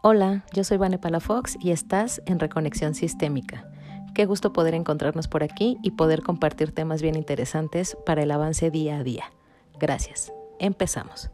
Hola, 0.00 0.44
yo 0.52 0.62
soy 0.62 0.76
Vane 0.76 0.96
Palafox 0.96 1.56
y 1.58 1.72
estás 1.72 2.22
en 2.24 2.38
Reconexión 2.38 2.94
Sistémica. 2.94 3.68
Qué 4.14 4.26
gusto 4.26 4.52
poder 4.52 4.74
encontrarnos 4.74 5.26
por 5.26 5.42
aquí 5.42 5.76
y 5.82 5.90
poder 5.90 6.22
compartir 6.22 6.70
temas 6.72 7.02
bien 7.02 7.16
interesantes 7.16 7.96
para 8.06 8.22
el 8.22 8.30
avance 8.30 8.70
día 8.70 8.98
a 8.98 9.02
día. 9.02 9.24
Gracias. 9.80 10.32
Empezamos. 10.60 11.32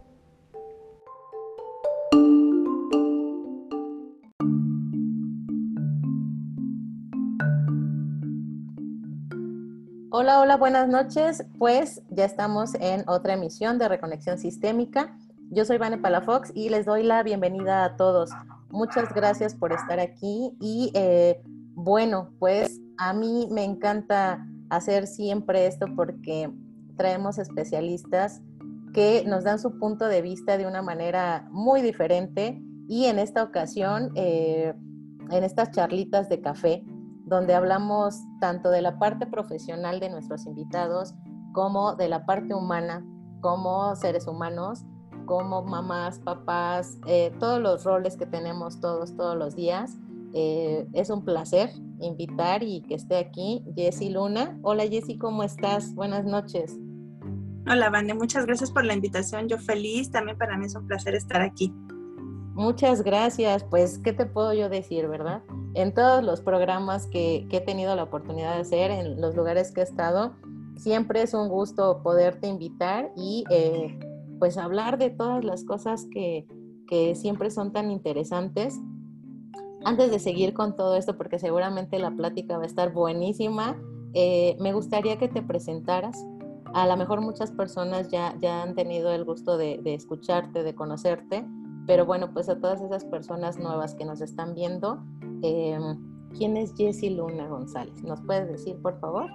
Hola, 10.11 10.41
hola, 10.41 10.57
buenas 10.57 10.89
noches. 10.89 11.45
Pues 11.59 12.01
ya 12.09 12.25
estamos 12.25 12.75
en 12.77 13.07
otra 13.11 13.35
emisión 13.35 13.79
de 13.79 13.89
Reconexión 13.89 14.39
Sistémica. 14.39 15.19
Yo 15.51 15.67
soy 15.67 15.77
Vane 15.77 15.99
Palafox 15.99 16.51
y 16.55 16.71
les 16.71 16.87
doy 16.87 17.03
la 17.03 17.23
bienvenida 17.23 17.85
a 17.85 17.97
todos. 17.97 18.31
Muchas 18.75 19.15
gracias 19.15 19.55
por 19.55 19.73
estar 19.73 20.01
aquí 20.01 20.57
y 20.61 20.91
eh, 20.95 21.41
bueno, 21.77 22.31
pues 22.41 22.81
a 22.99 23.13
mí 23.13 23.47
me 23.53 23.63
encanta 23.63 24.45
hacer 24.69 25.07
siempre 25.07 25.69
esto 25.69 25.87
porque 25.95 26.53
traemos 26.97 27.39
especialistas 27.39 28.43
que 28.93 29.23
nos 29.29 29.45
dan 29.45 29.61
su 29.61 29.79
punto 29.79 30.09
de 30.09 30.23
vista 30.23 30.59
de 30.59 30.67
una 30.67 30.83
manera 30.83 31.47
muy 31.53 31.83
diferente 31.83 32.61
y 32.89 33.05
en 33.05 33.21
esta 33.21 33.45
ocasión, 33.45 34.11
eh, 34.17 34.75
en 35.31 35.45
estas 35.45 35.71
charlitas 35.71 36.29
de 36.29 36.41
café, 36.41 36.83
donde 37.27 37.55
hablamos 37.55 38.25
tanto 38.41 38.71
de 38.71 38.83
la 38.83 38.99
parte 38.99 39.29
profesional 39.29 40.01
de 40.01 40.11
nuestros 40.11 40.47
invitados 40.47 41.15
como 41.53 41.95
de 41.95 42.09
la 42.09 42.27
parte 42.27 42.55
humana, 42.55 43.07
como 43.41 43.95
seres 43.95 44.27
humanos, 44.27 44.85
como 45.27 45.63
mamás, 45.63 46.19
papás, 46.19 46.99
eh, 47.07 47.33
todos 47.39 47.61
los 47.61 47.85
roles 47.85 48.17
que 48.17 48.27
tenemos 48.27 48.81
todos, 48.81 49.17
todos 49.17 49.37
los 49.37 49.57
días. 49.57 49.97
Eh, 50.33 50.87
es 50.93 51.11
un 51.11 51.25
placer 51.25 51.71
invitar 52.01 52.63
y 52.63 52.83
que 52.83 52.95
esté 52.95 53.17
aquí 53.17 53.65
Jessy 53.77 54.11
Luna. 54.11 54.59
Hola 54.63 54.87
Jessy, 54.87 55.17
¿cómo 55.17 55.43
estás? 55.43 55.95
Buenas 55.95 56.25
noches. 56.25 56.77
Hola 57.67 57.89
Vane, 57.89 58.15
muchas 58.15 58.45
gracias 58.45 58.71
por 58.71 58.85
la 58.85 58.95
invitación. 58.95 59.49
Yo 59.49 59.59
feliz, 59.59 60.11
también 60.11 60.37
para 60.37 60.59
mí 60.59 60.67
es 60.67 60.75
un 60.75 60.87
placer 60.87 61.15
estar 61.15 61.41
aquí. 61.41 61.73
Muchas 62.55 63.03
gracias. 63.03 63.65
Pues, 63.65 63.99
¿qué 63.99 64.13
te 64.13 64.27
puedo 64.27 64.55
yo 64.55 64.69
decir, 64.69 65.09
verdad? 65.09 65.43
En 65.75 65.93
todos 65.93 66.23
los 66.23 66.41
programas 66.41 67.07
que, 67.09 67.49
he 67.51 67.61
tenido 67.61 67.97
la 67.97 68.05
oportunidad 68.05 68.55
de 68.55 68.61
hacer, 68.61 68.91
en 68.93 69.21
los 69.21 69.35
lugares 69.35 69.73
que 69.73 69.81
he 69.81 69.85
estado, 69.85 70.37
siempre 70.77 71.23
es 71.23 71.35
un 71.35 71.49
gusto 71.49 72.01
poderte 72.03 72.47
invitar 72.47 73.11
y 73.17 73.45
eh, 73.51 73.99
pues 74.45 74.59
hablar 74.59 74.99
de 74.99 75.09
todas 75.09 75.43
las 75.43 75.65
cosas 75.65 76.07
que, 76.13 76.47
que 76.87 77.15
siempre 77.15 77.51
son 77.51 77.73
tan 77.73 77.91
interesantes. 77.91 78.79
Antes 79.87 80.11
de 80.11 80.19
seguir 80.19 80.53
con 80.53 80.77
todo 80.77 80.97
esto, 80.97 81.17
porque 81.17 81.39
seguramente 81.39 81.99
la 81.99 82.11
plática 82.11 82.59
va 82.59 82.65
a 82.65 82.67
estar 82.67 82.93
buenísima, 82.93 83.75
eh, 84.13 84.55
me 84.61 84.75
gustaría 84.75 85.17
que 85.17 85.29
te 85.29 85.41
presentaras. 85.41 86.27
A 86.75 86.87
lo 86.87 86.95
mejor 86.99 87.23
muchas 87.23 87.53
personas 87.53 88.11
ya, 88.11 88.37
ya 88.39 88.63
han 88.63 88.75
tenido 88.75 89.13
el 89.13 89.25
gusto 89.25 89.57
de, 89.57 89.81
escucharte, 89.87 90.63
de 90.63 90.75
conocerte, 90.75 91.47
pero 91.87 92.05
bueno, 92.05 92.35
pues 92.35 92.51
a 92.51 92.61
todas 92.61 92.83
esas 92.83 93.07
personas 93.07 93.59
nuevas 93.59 93.95
que 93.95 94.05
nos 94.05 94.21
están 94.21 94.55
viendo, 94.55 95.03
eh, 95.43 95.79
¿quién 96.37 96.59
es 96.59 96.75
Jessie 96.77 97.17
Luna 97.17 97.49
González? 97.49 98.03
¿Nos 98.03 98.21
puedes 98.21 98.47
decir, 98.47 98.77
por 98.83 99.01
favor? 99.01 99.31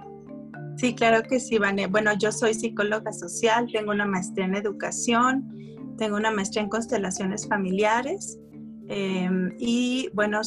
Sí, 0.80 0.94
claro 0.94 1.22
que 1.22 1.38
sí, 1.40 1.58
Vane. 1.58 1.88
Bueno, 1.88 2.12
yo 2.18 2.32
soy 2.32 2.54
psicóloga 2.54 3.12
social, 3.12 3.68
tengo 3.70 3.90
una 3.90 4.06
maestría 4.06 4.46
en 4.46 4.54
educación, 4.54 5.46
tengo 5.98 6.16
una 6.16 6.30
maestría 6.30 6.62
en 6.62 6.70
constelaciones 6.70 7.46
familiares 7.46 8.38
em, 8.88 9.54
y 9.58 10.08
bueno, 10.14 10.40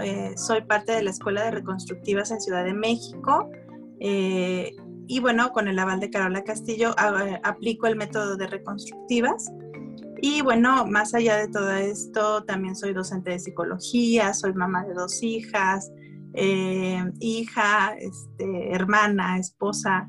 eh, 0.00 0.32
soy 0.36 0.60
parte 0.62 0.92
de 0.92 1.02
la 1.02 1.10
Escuela 1.10 1.42
de 1.42 1.50
Reconstructivas 1.50 2.30
en 2.30 2.40
Ciudad 2.40 2.64
de 2.64 2.72
México. 2.72 3.50
Eh, 3.98 4.76
y 5.08 5.18
bueno, 5.18 5.50
con 5.50 5.66
el 5.66 5.76
aval 5.76 5.98
de 5.98 6.08
Carola 6.08 6.44
Castillo 6.44 6.94
aplico 7.42 7.88
el 7.88 7.96
método 7.96 8.36
de 8.36 8.46
reconstructivas 8.46 9.50
y 10.22 10.42
bueno, 10.42 10.86
más 10.86 11.14
allá 11.14 11.36
de 11.36 11.48
todo 11.48 11.72
esto, 11.72 12.44
también 12.44 12.76
soy 12.76 12.92
docente 12.92 13.30
de 13.30 13.40
psicología, 13.40 14.34
soy 14.34 14.52
mamá 14.52 14.84
de 14.84 14.94
dos 14.94 15.20
hijas, 15.22 15.90
eh, 16.40 17.04
hija, 17.20 17.94
este, 17.98 18.72
hermana, 18.72 19.38
esposa. 19.38 20.08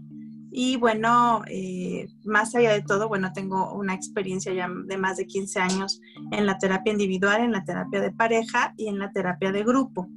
Y 0.52 0.78
bueno, 0.78 1.44
eh, 1.48 2.08
más 2.26 2.56
allá 2.56 2.74
de 2.74 2.82
todo, 2.82 3.08
bueno, 3.08 3.32
tengo 3.34 3.74
una 3.74 3.94
experiencia 3.94 4.54
ya 4.54 4.70
de 4.86 4.98
más 4.98 5.18
de 5.18 5.28
15 5.28 5.60
años 5.60 6.02
en 6.32 6.46
la 6.46 6.58
terapia 6.58 6.92
individual, 6.92 7.42
en 7.42 7.52
la 7.52 7.64
terapia 7.64 8.02
de 8.02 8.12
pareja 8.12 8.74
y 8.78 8.88
en 8.88 9.00
la 9.00 9.12
terapia 9.12 9.52
de 9.52 9.64
grupo. 9.64 10.08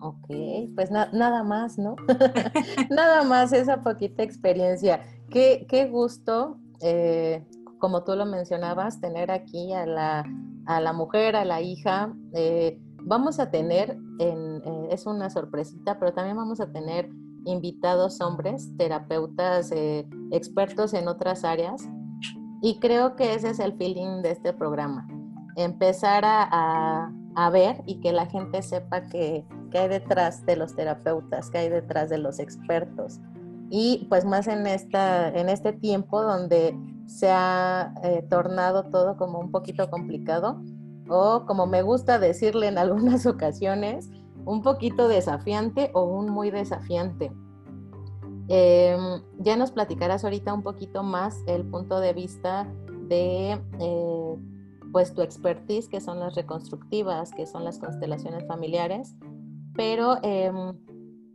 Ok, 0.00 0.26
pues 0.74 0.90
nada 0.90 1.44
más, 1.44 1.78
¿no? 1.78 1.94
nada 2.90 3.22
más 3.22 3.52
esa 3.52 3.82
poquita 3.82 4.22
experiencia. 4.22 5.04
Qué, 5.30 5.64
qué 5.68 5.86
gusto 5.86 6.58
eh, 6.82 7.44
como 7.78 8.04
tú 8.04 8.14
lo 8.14 8.26
mencionabas, 8.26 9.00
tener 9.00 9.30
aquí 9.30 9.72
a 9.72 9.86
la, 9.86 10.24
a 10.66 10.80
la 10.80 10.92
mujer, 10.92 11.36
a 11.36 11.44
la 11.44 11.60
hija. 11.60 12.12
Eh, 12.34 12.78
vamos 13.04 13.38
a 13.38 13.50
tener, 13.50 13.98
en, 14.18 14.62
eh, 14.64 14.88
es 14.90 15.06
una 15.06 15.30
sorpresita, 15.30 15.98
pero 15.98 16.12
también 16.12 16.36
vamos 16.36 16.60
a 16.60 16.70
tener 16.70 17.10
invitados 17.44 18.20
hombres, 18.20 18.70
terapeutas, 18.76 19.72
eh, 19.72 20.08
expertos 20.30 20.94
en 20.94 21.08
otras 21.08 21.44
áreas. 21.44 21.88
Y 22.60 22.78
creo 22.78 23.16
que 23.16 23.34
ese 23.34 23.50
es 23.50 23.58
el 23.58 23.72
feeling 23.74 24.22
de 24.22 24.30
este 24.30 24.52
programa. 24.52 25.08
Empezar 25.56 26.24
a, 26.24 27.12
a, 27.34 27.50
ver 27.50 27.82
y 27.86 28.00
que 28.00 28.12
la 28.12 28.26
gente 28.26 28.62
sepa 28.62 29.06
que, 29.06 29.44
que 29.70 29.78
hay 29.78 29.88
detrás 29.88 30.46
de 30.46 30.56
los 30.56 30.74
terapeutas, 30.76 31.50
que 31.50 31.58
hay 31.58 31.68
detrás 31.68 32.08
de 32.08 32.18
los 32.18 32.38
expertos 32.38 33.20
y 33.74 34.06
pues 34.10 34.26
más 34.26 34.48
en, 34.48 34.66
esta, 34.66 35.30
en 35.30 35.48
este 35.48 35.72
tiempo 35.72 36.22
donde 36.22 36.78
se 37.06 37.30
ha 37.30 37.94
eh, 38.04 38.22
tornado 38.28 38.84
todo 38.90 39.16
como 39.16 39.38
un 39.40 39.50
poquito 39.50 39.88
complicado 39.88 40.60
o 41.08 41.44
como 41.46 41.66
me 41.66 41.82
gusta 41.82 42.18
decirle 42.18 42.68
en 42.68 42.78
algunas 42.78 43.26
ocasiones, 43.26 44.10
un 44.44 44.62
poquito 44.62 45.08
desafiante 45.08 45.90
o 45.94 46.04
un 46.04 46.30
muy 46.30 46.50
desafiante. 46.50 47.32
Em, 48.48 49.22
ya 49.38 49.56
nos 49.56 49.70
platicarás 49.70 50.24
ahorita 50.24 50.52
un 50.52 50.62
poquito 50.62 51.02
más 51.02 51.42
el 51.46 51.64
punto 51.64 52.00
de 52.00 52.12
vista 52.12 52.66
de 53.08 53.52
eh, 53.78 54.36
pues 54.92 55.14
tu 55.14 55.22
expertise, 55.22 55.88
que 55.88 56.00
son 56.00 56.20
las 56.20 56.34
reconstructivas, 56.34 57.30
que 57.32 57.46
son 57.46 57.64
las 57.64 57.78
constelaciones 57.78 58.46
familiares, 58.46 59.14
pero 59.74 60.18
em, 60.22 60.74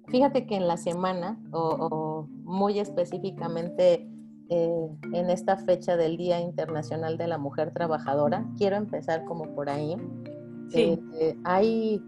Fíjate 0.07 0.47
que 0.47 0.55
en 0.55 0.67
la 0.67 0.78
semana, 0.78 1.38
o, 1.51 2.28
muy 2.44 2.79
específicamente 2.79 4.06
eh, 4.50 4.90
en 5.13 5.30
esta 5.30 5.58
fecha 5.58 5.97
del 5.97 6.18
Día 6.18 6.40
Internacional 6.40 7.18
de 7.18 7.28
la 7.28 7.38
Mujer 7.38 7.72
Trabajadora, 7.72 8.46
quiero 8.58 8.75
empezar 8.78 9.25
como 9.25 9.53
por 9.53 9.69
ahí. 9.69 9.97
Sí. 10.69 11.00
Eh, 11.19 11.38
hay 11.44 12.02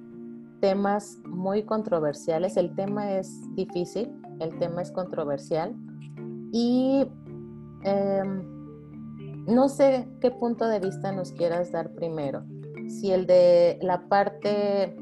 temas 0.59 1.19
muy 1.25 1.63
controversiales, 1.63 2.57
el 2.57 2.75
tema 2.75 3.13
es 3.13 3.29
difícil, 3.55 4.11
el 4.39 4.57
tema 4.59 4.81
es 4.81 4.91
controversial 4.91 5.75
y 6.51 7.05
em, 7.83 8.59
no 9.47 9.69
sé 9.69 10.07
qué 10.21 10.31
punto 10.31 10.67
de 10.67 10.79
vista 10.79 11.11
nos 11.11 11.31
quieras 11.31 11.71
dar 11.71 11.93
primero. 11.93 12.43
Si 12.87 13.11
el 13.11 13.25
de 13.25 13.79
la 13.81 14.07
parte 14.07 14.95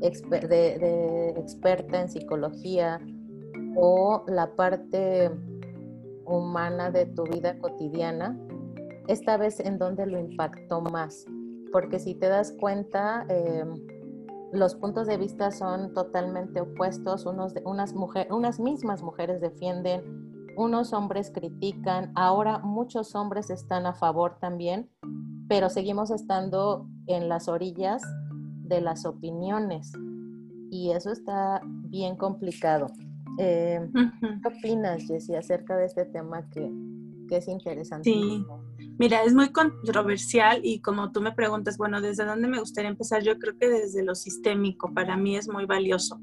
de, 0.00 1.34
experta 1.36 2.00
en 2.00 2.08
psicología 2.08 3.00
o 3.76 4.24
la 4.26 4.54
parte 4.54 5.30
humana 6.26 6.90
de 6.90 7.06
tu 7.06 7.24
vida 7.24 7.58
cotidiana, 7.58 8.38
esta 9.08 9.36
vez 9.36 9.60
en 9.60 9.78
donde 9.78 10.06
lo 10.06 10.18
impactó 10.18 10.80
más. 10.80 11.26
Porque 11.72 11.98
si 11.98 12.14
te 12.14 12.28
das 12.28 12.52
cuenta, 12.52 13.24
em, 13.28 13.74
los 14.52 14.74
puntos 14.74 15.06
de 15.06 15.16
vista 15.16 15.50
son 15.50 15.92
totalmente 15.92 16.60
opuestos. 16.60 17.26
Unos 17.26 17.54
unas, 17.64 17.94
unas 18.30 18.60
mismas 18.60 19.02
mujeres 19.02 19.40
defienden, 19.40 20.26
unos 20.56 20.92
hombres 20.92 21.30
critican, 21.30 22.12
ahora 22.14 22.58
muchos 22.60 23.14
hombres 23.14 23.50
están 23.50 23.86
a 23.86 23.92
favor 23.92 24.38
también, 24.40 24.90
pero 25.48 25.68
seguimos 25.68 26.10
estando 26.10 26.88
en 27.06 27.28
las 27.28 27.48
orillas 27.48 28.02
de 28.62 28.80
las 28.80 29.04
opiniones 29.04 29.92
y 30.70 30.90
eso 30.90 31.12
está 31.12 31.60
bien 31.64 32.16
complicado. 32.16 32.86
Eh, 33.38 33.80
¿Qué 33.92 34.48
opinas, 34.48 35.02
Jessie, 35.06 35.36
acerca 35.36 35.76
de 35.76 35.86
este 35.86 36.04
tema 36.06 36.48
que, 36.50 36.70
que 37.28 37.36
es 37.38 37.48
interesante? 37.48 38.10
Sí, 38.10 38.44
mira, 38.98 39.22
es 39.22 39.34
muy 39.34 39.50
controversial 39.50 40.60
y 40.62 40.80
como 40.80 41.12
tú 41.12 41.20
me 41.20 41.32
preguntas, 41.32 41.76
bueno, 41.78 42.00
¿desde 42.00 42.24
dónde 42.24 42.48
me 42.48 42.60
gustaría 42.60 42.90
empezar? 42.90 43.22
Yo 43.22 43.38
creo 43.38 43.56
que 43.58 43.68
desde 43.68 44.02
lo 44.02 44.14
sistémico, 44.14 44.92
para 44.92 45.16
mí 45.16 45.36
es 45.36 45.48
muy 45.48 45.66
valioso. 45.66 46.18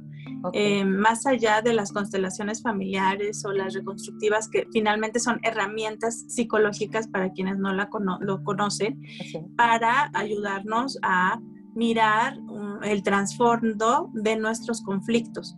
Eh, 0.52 0.84
más 0.84 1.26
allá 1.26 1.62
de 1.62 1.74
las 1.74 1.94
constelaciones 1.94 2.62
familiares 2.62 3.46
o 3.46 3.54
las 3.54 3.74
reconstructivas, 3.74 4.50
que 4.50 4.68
finalmente 4.74 5.20
son 5.20 5.40
herramientas 5.44 6.26
psicológicas 6.28 7.08
para 7.08 7.32
quienes 7.32 7.58
no 7.58 7.74
la 7.74 7.90
lo 8.20 8.44
conocen, 8.44 9.02
para 9.56 10.12
ayudarnos 10.14 10.98
a 11.02 11.40
mirar 11.76 12.38
el 12.84 13.04
trasfondo 13.04 14.12
de 14.14 14.36
nuestros 14.36 14.82
conflictos. 14.82 15.56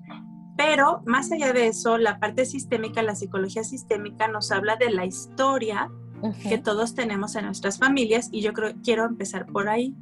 Pero 0.58 1.02
más 1.06 1.32
allá 1.32 1.54
de 1.54 1.68
eso, 1.68 1.98
la 1.98 2.20
parte 2.20 2.46
sistémica, 2.46 3.02
la 3.02 3.16
psicología 3.16 3.64
sistémica 3.64 4.28
nos 4.28 4.52
habla 4.52 4.78
de 4.78 4.90
la 4.90 5.06
historia 5.06 5.92
que 6.50 6.58
todos 6.58 6.96
tenemos 6.96 7.36
en 7.36 7.46
nuestras 7.46 7.78
familias 7.78 8.30
y 8.32 8.42
yo 8.42 8.54
creo 8.54 8.74
quiero 8.84 9.06
empezar 9.06 9.46
por 9.46 9.70
ahí. 9.70 9.96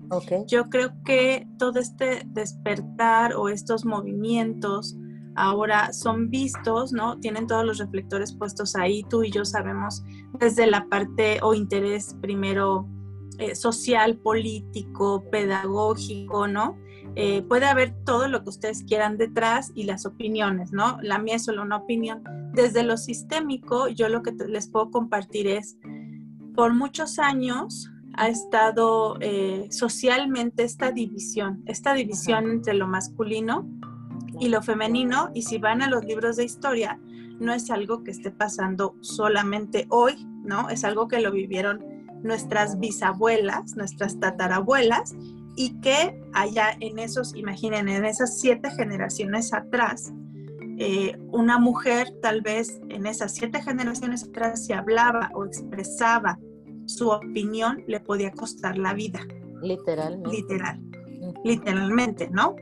Yo 0.48 0.70
creo 0.70 0.94
que 1.04 1.48
todo 1.58 1.80
este 1.80 2.24
despertar 2.26 3.34
o 3.36 3.50
estos 3.50 3.84
movimientos 3.84 4.96
ahora 5.36 5.92
son 5.92 6.30
vistos, 6.30 6.94
¿no? 6.94 7.20
Tienen 7.20 7.48
todos 7.48 7.66
los 7.66 7.78
reflectores 7.80 8.34
puestos 8.34 8.76
ahí. 8.76 9.04
Tú 9.10 9.24
y 9.24 9.32
yo 9.32 9.44
sabemos 9.44 10.04
desde 10.40 10.68
la 10.68 10.88
parte 10.88 11.40
o 11.42 11.54
interés 11.54 12.16
primero 12.22 12.88
eh, 13.40 13.56
social, 13.56 14.18
político, 14.18 15.24
pedagógico, 15.32 16.48
¿no? 16.48 16.78
Eh, 17.16 17.44
puede 17.44 17.66
haber 17.66 17.94
todo 18.06 18.28
lo 18.28 18.44
que 18.44 18.50
ustedes 18.50 18.84
quieran 18.84 19.18
detrás 19.18 19.72
y 19.76 19.84
las 19.84 20.06
opiniones, 20.06 20.72
¿no? 20.72 20.98
La 21.02 21.20
mía 21.20 21.36
es 21.36 21.46
solo 21.46 21.62
una 21.62 21.78
opinión. 21.78 22.24
Desde 22.54 22.84
lo 22.84 22.98
sistémico, 22.98 23.88
yo 23.88 24.10
lo 24.10 24.24
que 24.24 24.32
les 24.48 24.68
puedo 24.68 24.90
compartir 24.90 25.48
es, 25.48 25.78
por 26.56 26.74
muchos 26.74 27.20
años 27.20 27.90
ha 28.16 28.28
estado 28.28 29.18
eh, 29.22 29.68
socialmente 29.72 30.64
esta 30.64 30.92
división, 30.92 31.64
esta 31.66 31.94
división 31.94 32.50
entre 32.50 32.76
lo 32.76 32.88
masculino 32.88 33.68
y 34.40 34.50
lo 34.50 34.62
femenino, 34.62 35.30
y 35.34 35.44
si 35.44 35.58
van 35.58 35.82
a 35.82 35.90
los 35.90 36.04
libros 36.06 36.38
de 36.38 36.46
historia, 36.46 37.00
no 37.40 37.54
es 37.54 37.70
algo 37.70 38.04
que 38.04 38.12
esté 38.12 38.32
pasando 38.32 38.96
solamente 39.02 39.88
hoy, 39.90 40.28
¿no? 40.44 40.70
Es 40.70 40.84
algo 40.84 41.08
que 41.08 41.22
lo 41.22 41.32
vivieron 41.32 41.84
nuestras 42.24 42.80
bisabuelas, 42.80 43.76
nuestras 43.76 44.20
tatarabuelas, 44.20 45.16
y 45.56 45.80
que 45.82 46.20
allá 46.34 46.76
en 46.80 47.00
esos, 47.00 47.36
imaginen, 47.36 47.88
en 47.90 48.06
esas 48.06 48.40
siete 48.40 48.72
generaciones 48.72 49.54
atrás, 49.54 50.14
eh, 50.80 51.16
una 51.32 51.60
mujer 51.60 52.08
tal 52.22 52.42
vez 52.42 52.82
en 52.90 53.06
esas 53.06 53.36
siete 53.36 53.62
generaciones 53.62 54.24
atrás 54.24 54.66
si 54.66 54.74
hablaba 54.74 55.30
o 55.36 55.46
expresaba 55.46 56.40
su 56.86 57.10
opinión 57.10 57.84
le 57.88 58.00
podía 58.00 58.32
costar 58.32 58.78
la 58.78 58.94
vida. 58.94 59.20
Literalmente. 59.62 60.30
Literal. 60.30 60.80
Literalmente, 61.44 62.30
¿no? 62.30 62.56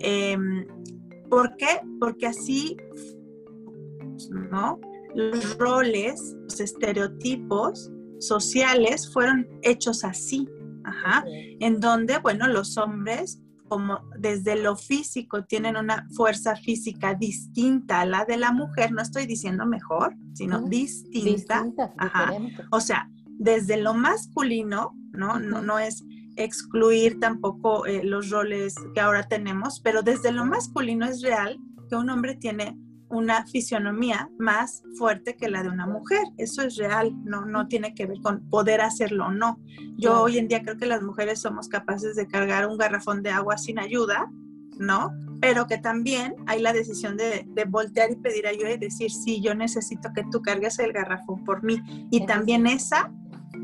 Em, 0.00 0.66
¿Por 1.28 1.56
qué? 1.56 1.80
Porque 2.00 2.26
así, 2.26 2.76
¿no? 4.50 4.80
Los 5.14 5.58
roles, 5.58 6.36
los 6.42 6.60
estereotipos 6.60 7.90
sociales 8.18 9.12
fueron 9.12 9.46
hechos 9.62 10.04
así, 10.04 10.48
Ajá, 10.90 11.24
en 11.26 11.80
donde, 11.80 12.18
bueno, 12.18 12.46
los 12.46 12.76
hombres 12.76 13.40
como 13.70 14.00
desde 14.18 14.60
lo 14.60 14.74
físico 14.76 15.44
tienen 15.44 15.76
una 15.76 16.04
fuerza 16.16 16.56
física 16.56 17.14
distinta 17.14 18.00
a 18.00 18.04
la 18.04 18.24
de 18.24 18.36
la 18.36 18.50
mujer, 18.50 18.90
no 18.90 19.00
estoy 19.00 19.26
diciendo 19.26 19.64
mejor, 19.64 20.16
sino 20.34 20.60
distinta. 20.62 21.70
Ajá. 21.96 22.32
O 22.72 22.80
sea, 22.80 23.08
desde 23.38 23.76
lo 23.76 23.94
masculino, 23.94 24.90
¿no? 25.12 25.38
No, 25.38 25.62
no 25.62 25.78
es 25.78 26.04
excluir 26.34 27.20
tampoco 27.20 27.86
eh, 27.86 28.02
los 28.02 28.30
roles 28.30 28.74
que 28.92 29.00
ahora 29.00 29.28
tenemos, 29.28 29.80
pero 29.80 30.02
desde 30.02 30.32
lo 30.32 30.44
masculino 30.44 31.06
es 31.06 31.22
real 31.22 31.56
que 31.88 31.96
un 31.96 32.10
hombre 32.10 32.34
tiene 32.34 32.76
una 33.10 33.44
fisionomía 33.46 34.30
más 34.38 34.82
fuerte 34.96 35.36
que 35.36 35.50
la 35.50 35.62
de 35.62 35.68
una 35.68 35.86
mujer. 35.86 36.22
Eso 36.38 36.62
es 36.62 36.76
real, 36.76 37.12
no, 37.24 37.44
no 37.44 37.66
tiene 37.68 37.94
que 37.94 38.06
ver 38.06 38.20
con 38.22 38.48
poder 38.48 38.80
hacerlo 38.80 39.26
o 39.26 39.30
no. 39.30 39.60
Yo 39.96 40.22
hoy 40.22 40.38
en 40.38 40.48
día 40.48 40.62
creo 40.62 40.76
que 40.76 40.86
las 40.86 41.02
mujeres 41.02 41.40
somos 41.40 41.68
capaces 41.68 42.16
de 42.16 42.26
cargar 42.26 42.66
un 42.66 42.78
garrafón 42.78 43.22
de 43.22 43.30
agua 43.30 43.58
sin 43.58 43.78
ayuda, 43.78 44.30
¿no? 44.78 45.10
Pero 45.40 45.66
que 45.66 45.78
también 45.78 46.36
hay 46.46 46.60
la 46.60 46.72
decisión 46.72 47.16
de, 47.16 47.46
voltear 47.68 48.10
y 48.12 48.16
pedir 48.16 48.46
ayuda 48.46 48.72
y 48.72 48.78
decir, 48.78 49.10
sí, 49.10 49.40
yo 49.40 49.54
necesito 49.54 50.12
que 50.14 50.24
tú 50.30 50.40
cargues 50.42 50.78
el 50.78 50.92
garrafón 50.92 51.44
por 51.44 51.62
mí. 51.62 51.82
Y 52.10 52.26
también 52.26 52.66
esa 52.66 53.12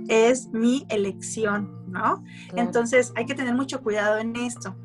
es 0.08 0.48
mi 0.48 0.86
elección, 0.88 1.84
¿no? 1.86 2.24
Entonces 2.56 3.12
hay 3.14 3.26
que 3.26 3.34
tener 3.34 3.54
mucho 3.54 3.82
cuidado 3.82 4.18
en 4.18 4.34
esto. 4.36 4.76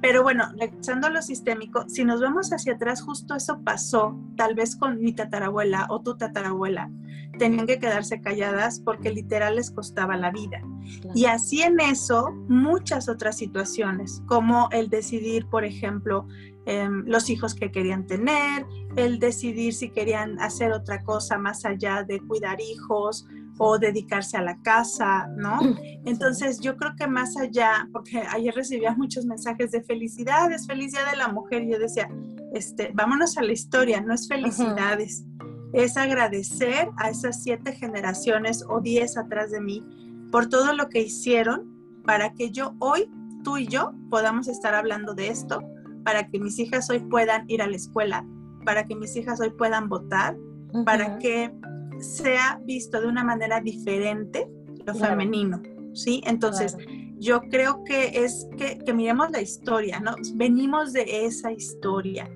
Pero 0.00 0.22
bueno, 0.22 0.52
regresando 0.58 1.06
a 1.06 1.10
lo 1.10 1.22
sistémico, 1.22 1.88
si 1.88 2.04
nos 2.04 2.20
vemos 2.20 2.52
hacia 2.52 2.74
atrás, 2.74 3.02
justo 3.02 3.34
eso 3.34 3.60
pasó, 3.62 4.18
tal 4.36 4.54
vez 4.54 4.76
con 4.76 5.00
mi 5.00 5.12
tatarabuela 5.12 5.86
o 5.90 6.00
tu 6.00 6.16
tatarabuela. 6.16 6.90
Tenían 7.38 7.66
que 7.66 7.78
quedarse 7.78 8.20
calladas 8.20 8.80
porque 8.80 9.12
literal 9.12 9.56
les 9.56 9.70
costaba 9.70 10.16
la 10.16 10.30
vida. 10.30 10.60
Y 11.14 11.26
así 11.26 11.62
en 11.62 11.78
eso, 11.78 12.32
muchas 12.48 13.08
otras 13.08 13.36
situaciones, 13.36 14.22
como 14.26 14.68
el 14.72 14.88
decidir, 14.88 15.46
por 15.46 15.64
ejemplo, 15.64 16.26
em, 16.66 17.04
los 17.06 17.30
hijos 17.30 17.54
que 17.54 17.70
querían 17.70 18.06
tener, 18.06 18.66
el 18.96 19.18
decidir 19.18 19.74
si 19.74 19.90
querían 19.90 20.40
hacer 20.40 20.72
otra 20.72 21.04
cosa 21.04 21.38
más 21.38 21.64
allá 21.64 22.02
de 22.02 22.20
cuidar 22.20 22.60
hijos 22.60 23.26
o 23.58 23.78
dedicarse 23.78 24.36
a 24.36 24.42
la 24.42 24.60
casa, 24.62 25.28
¿no? 25.36 25.58
Entonces 26.04 26.60
yo 26.60 26.76
creo 26.76 26.92
que 26.96 27.06
más 27.06 27.36
allá, 27.36 27.88
porque 27.92 28.22
ayer 28.30 28.54
recibía 28.54 28.94
muchos 28.94 29.26
mensajes 29.26 29.72
de 29.72 29.82
felicidades, 29.82 30.66
feliz 30.66 30.92
día 30.92 31.04
de 31.10 31.16
la 31.16 31.28
mujer, 31.28 31.62
y 31.62 31.72
yo 31.72 31.78
decía, 31.78 32.08
este, 32.54 32.90
vámonos 32.94 33.36
a 33.36 33.42
la 33.42 33.52
historia, 33.52 34.00
no 34.00 34.14
es 34.14 34.28
felicidades, 34.28 35.24
es 35.72 35.96
agradecer 35.96 36.88
a 36.96 37.10
esas 37.10 37.42
siete 37.42 37.72
generaciones 37.72 38.64
o 38.68 38.80
diez 38.80 39.16
atrás 39.16 39.50
de 39.50 39.60
mí 39.60 39.84
por 40.30 40.48
todo 40.48 40.72
lo 40.72 40.88
que 40.88 41.00
hicieron 41.00 41.78
para 42.04 42.32
que 42.32 42.50
yo 42.50 42.74
hoy, 42.78 43.10
tú 43.44 43.58
y 43.58 43.66
yo, 43.66 43.92
podamos 44.08 44.48
estar 44.48 44.74
hablando 44.74 45.14
de 45.14 45.28
esto, 45.28 45.62
para 46.04 46.28
que 46.28 46.38
mis 46.38 46.58
hijas 46.58 46.88
hoy 46.88 47.00
puedan 47.00 47.44
ir 47.50 47.60
a 47.60 47.66
la 47.66 47.76
escuela, 47.76 48.24
para 48.64 48.86
que 48.86 48.94
mis 48.94 49.14
hijas 49.16 49.40
hoy 49.40 49.50
puedan 49.50 49.88
votar, 49.88 50.36
para 50.84 51.18
que 51.18 51.52
sea 52.00 52.60
visto 52.64 53.00
de 53.00 53.06
una 53.06 53.24
manera 53.24 53.60
diferente 53.60 54.48
lo 54.86 54.94
femenino, 54.94 55.62
¿sí? 55.94 56.22
Entonces, 56.24 56.76
yo 57.18 57.40
creo 57.50 57.84
que 57.84 58.24
es 58.24 58.48
que, 58.56 58.78
que, 58.78 58.94
miremos 58.94 59.30
la 59.30 59.40
historia, 59.40 60.00
¿no? 60.00 60.14
Venimos 60.34 60.92
de 60.92 61.26
esa 61.26 61.52
historia. 61.52 62.30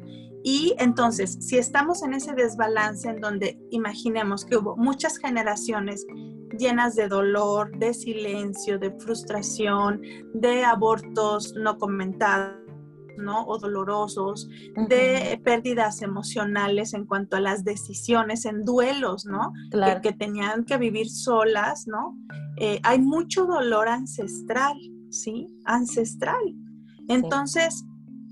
Y 0.44 0.74
entonces, 0.78 1.38
si 1.40 1.56
estamos 1.56 2.02
en 2.02 2.14
ese 2.14 2.34
desbalance 2.34 3.08
en 3.08 3.20
donde 3.20 3.58
imaginemos 3.70 4.44
que 4.44 4.56
hubo 4.56 4.76
muchas 4.76 5.18
generaciones 5.18 6.04
llenas 6.58 6.96
de 6.96 7.08
dolor, 7.08 7.76
de 7.78 7.94
silencio, 7.94 8.78
de 8.78 8.90
frustración, 8.98 10.02
de 10.34 10.64
abortos 10.64 11.54
no 11.54 11.78
comentados, 11.78 12.61
¿no? 13.16 13.44
O 13.46 13.58
dolorosos, 13.58 14.48
de 14.88 15.40
pérdidas 15.44 16.02
emocionales 16.02 16.94
en 16.94 17.06
cuanto 17.06 17.36
a 17.36 17.40
las 17.40 17.64
decisiones, 17.64 18.44
en 18.44 18.64
duelos, 18.64 19.26
¿no? 19.26 19.52
Que, 20.02 20.12
tenían 20.12 20.64
que 20.64 20.78
vivir 20.78 21.08
solas, 21.08 21.86
¿no? 21.86 22.16
Eh, 22.56 22.80
hay 22.82 23.00
mucho 23.00 23.46
dolor 23.46 23.88
ancestral, 23.88 24.76
¿sí? 25.10 25.46
Ancestral. 25.64 26.54
Entonces, 27.08 27.84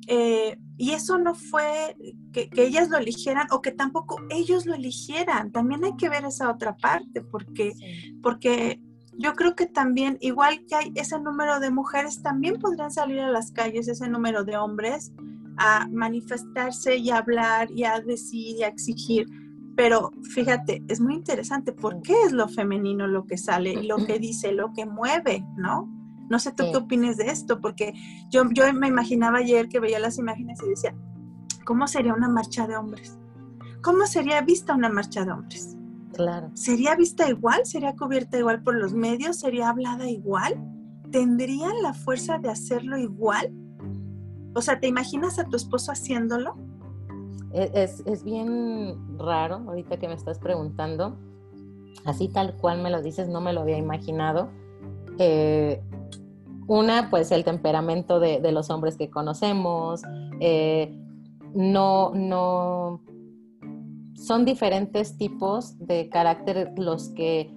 eh, 0.06 0.58
y 0.76 0.92
eso 0.92 1.18
no 1.18 1.34
fue 1.34 1.94
que, 2.32 2.48
ellas 2.56 2.88
lo 2.88 2.96
eligieran 2.96 3.46
o 3.50 3.60
que 3.60 3.70
tampoco 3.70 4.16
ellos 4.30 4.66
lo 4.66 4.74
eligieran. 4.74 5.52
También 5.52 5.84
hay 5.84 5.94
que 5.96 6.08
ver 6.08 6.24
esa 6.24 6.50
otra 6.50 6.76
parte, 6.76 7.20
porque, 7.20 7.72
porque 8.22 8.80
yo 9.20 9.34
creo 9.34 9.54
que 9.54 9.66
también, 9.66 10.16
igual 10.22 10.64
que 10.66 10.74
hay 10.74 10.92
ese 10.94 11.20
número 11.20 11.60
de 11.60 11.70
mujeres, 11.70 12.22
también 12.22 12.58
podrían 12.58 12.90
salir 12.90 13.20
a 13.20 13.30
las 13.30 13.52
calles 13.52 13.86
ese 13.86 14.08
número 14.08 14.44
de 14.44 14.56
hombres 14.56 15.12
a 15.58 15.86
manifestarse 15.88 16.96
y 16.96 17.10
a 17.10 17.18
hablar 17.18 17.70
y 17.70 17.84
a 17.84 18.00
decir 18.00 18.56
y 18.56 18.62
a 18.62 18.68
exigir. 18.68 19.26
Pero 19.76 20.10
fíjate, 20.22 20.82
es 20.88 21.02
muy 21.02 21.14
interesante, 21.16 21.72
¿por 21.72 22.00
qué 22.00 22.14
es 22.24 22.32
lo 22.32 22.48
femenino 22.48 23.06
lo 23.06 23.26
que 23.26 23.36
sale, 23.36 23.82
lo 23.82 23.98
que 24.06 24.18
dice, 24.18 24.52
lo 24.52 24.72
que 24.72 24.86
mueve, 24.86 25.44
¿no? 25.58 25.86
No 26.30 26.38
sé 26.38 26.52
tú 26.52 26.64
qué 26.70 26.78
opines 26.78 27.18
de 27.18 27.26
esto, 27.26 27.60
porque 27.60 27.92
yo, 28.30 28.44
yo 28.52 28.72
me 28.72 28.88
imaginaba 28.88 29.38
ayer 29.38 29.68
que 29.68 29.80
veía 29.80 29.98
las 29.98 30.16
imágenes 30.16 30.60
y 30.64 30.70
decía, 30.70 30.94
¿cómo 31.66 31.86
sería 31.86 32.14
una 32.14 32.28
marcha 32.28 32.66
de 32.66 32.76
hombres? 32.76 33.18
¿Cómo 33.82 34.06
sería 34.06 34.40
vista 34.40 34.74
una 34.74 34.88
marcha 34.88 35.26
de 35.26 35.32
hombres? 35.32 35.76
Claro. 36.12 36.50
¿Sería 36.54 36.96
vista 36.96 37.28
igual? 37.28 37.64
¿Sería 37.64 37.94
cubierta 37.94 38.38
igual 38.38 38.62
por 38.62 38.74
los 38.74 38.92
medios? 38.92 39.36
¿Sería 39.36 39.70
hablada 39.70 40.08
igual? 40.08 40.54
¿Tendrían 41.10 41.82
la 41.82 41.94
fuerza 41.94 42.38
de 42.38 42.50
hacerlo 42.50 42.98
igual? 42.98 43.52
O 44.54 44.60
sea, 44.60 44.80
¿te 44.80 44.88
imaginas 44.88 45.38
a 45.38 45.44
tu 45.44 45.56
esposo 45.56 45.92
haciéndolo? 45.92 46.56
E, 47.52 47.70
es, 47.74 48.24
bien 48.24 49.18
raro 49.18 49.56
ahorita 49.66 49.98
que 49.98 50.08
me 50.08 50.14
estás 50.14 50.38
preguntando. 50.38 51.16
Así 52.04 52.28
tal 52.28 52.56
cual 52.56 52.82
me 52.82 52.90
lo 52.90 53.02
dices, 53.02 53.28
no 53.28 53.40
me 53.40 53.52
lo 53.52 53.60
había 53.60 53.78
imaginado. 53.78 54.50
Eh, 55.18 55.82
una, 56.66 57.10
pues 57.10 57.32
el 57.32 57.44
temperamento 57.44 58.20
de, 58.20 58.40
los 58.52 58.70
hombres 58.70 58.96
que 58.96 59.10
conocemos. 59.10 60.02
Eh, 60.40 60.96
no, 61.54 62.12
no, 62.14 63.02
son 64.20 64.44
diferentes 64.44 65.16
tipos 65.16 65.78
de 65.78 66.08
carácter 66.08 66.72
los 66.76 67.08
que 67.10 67.50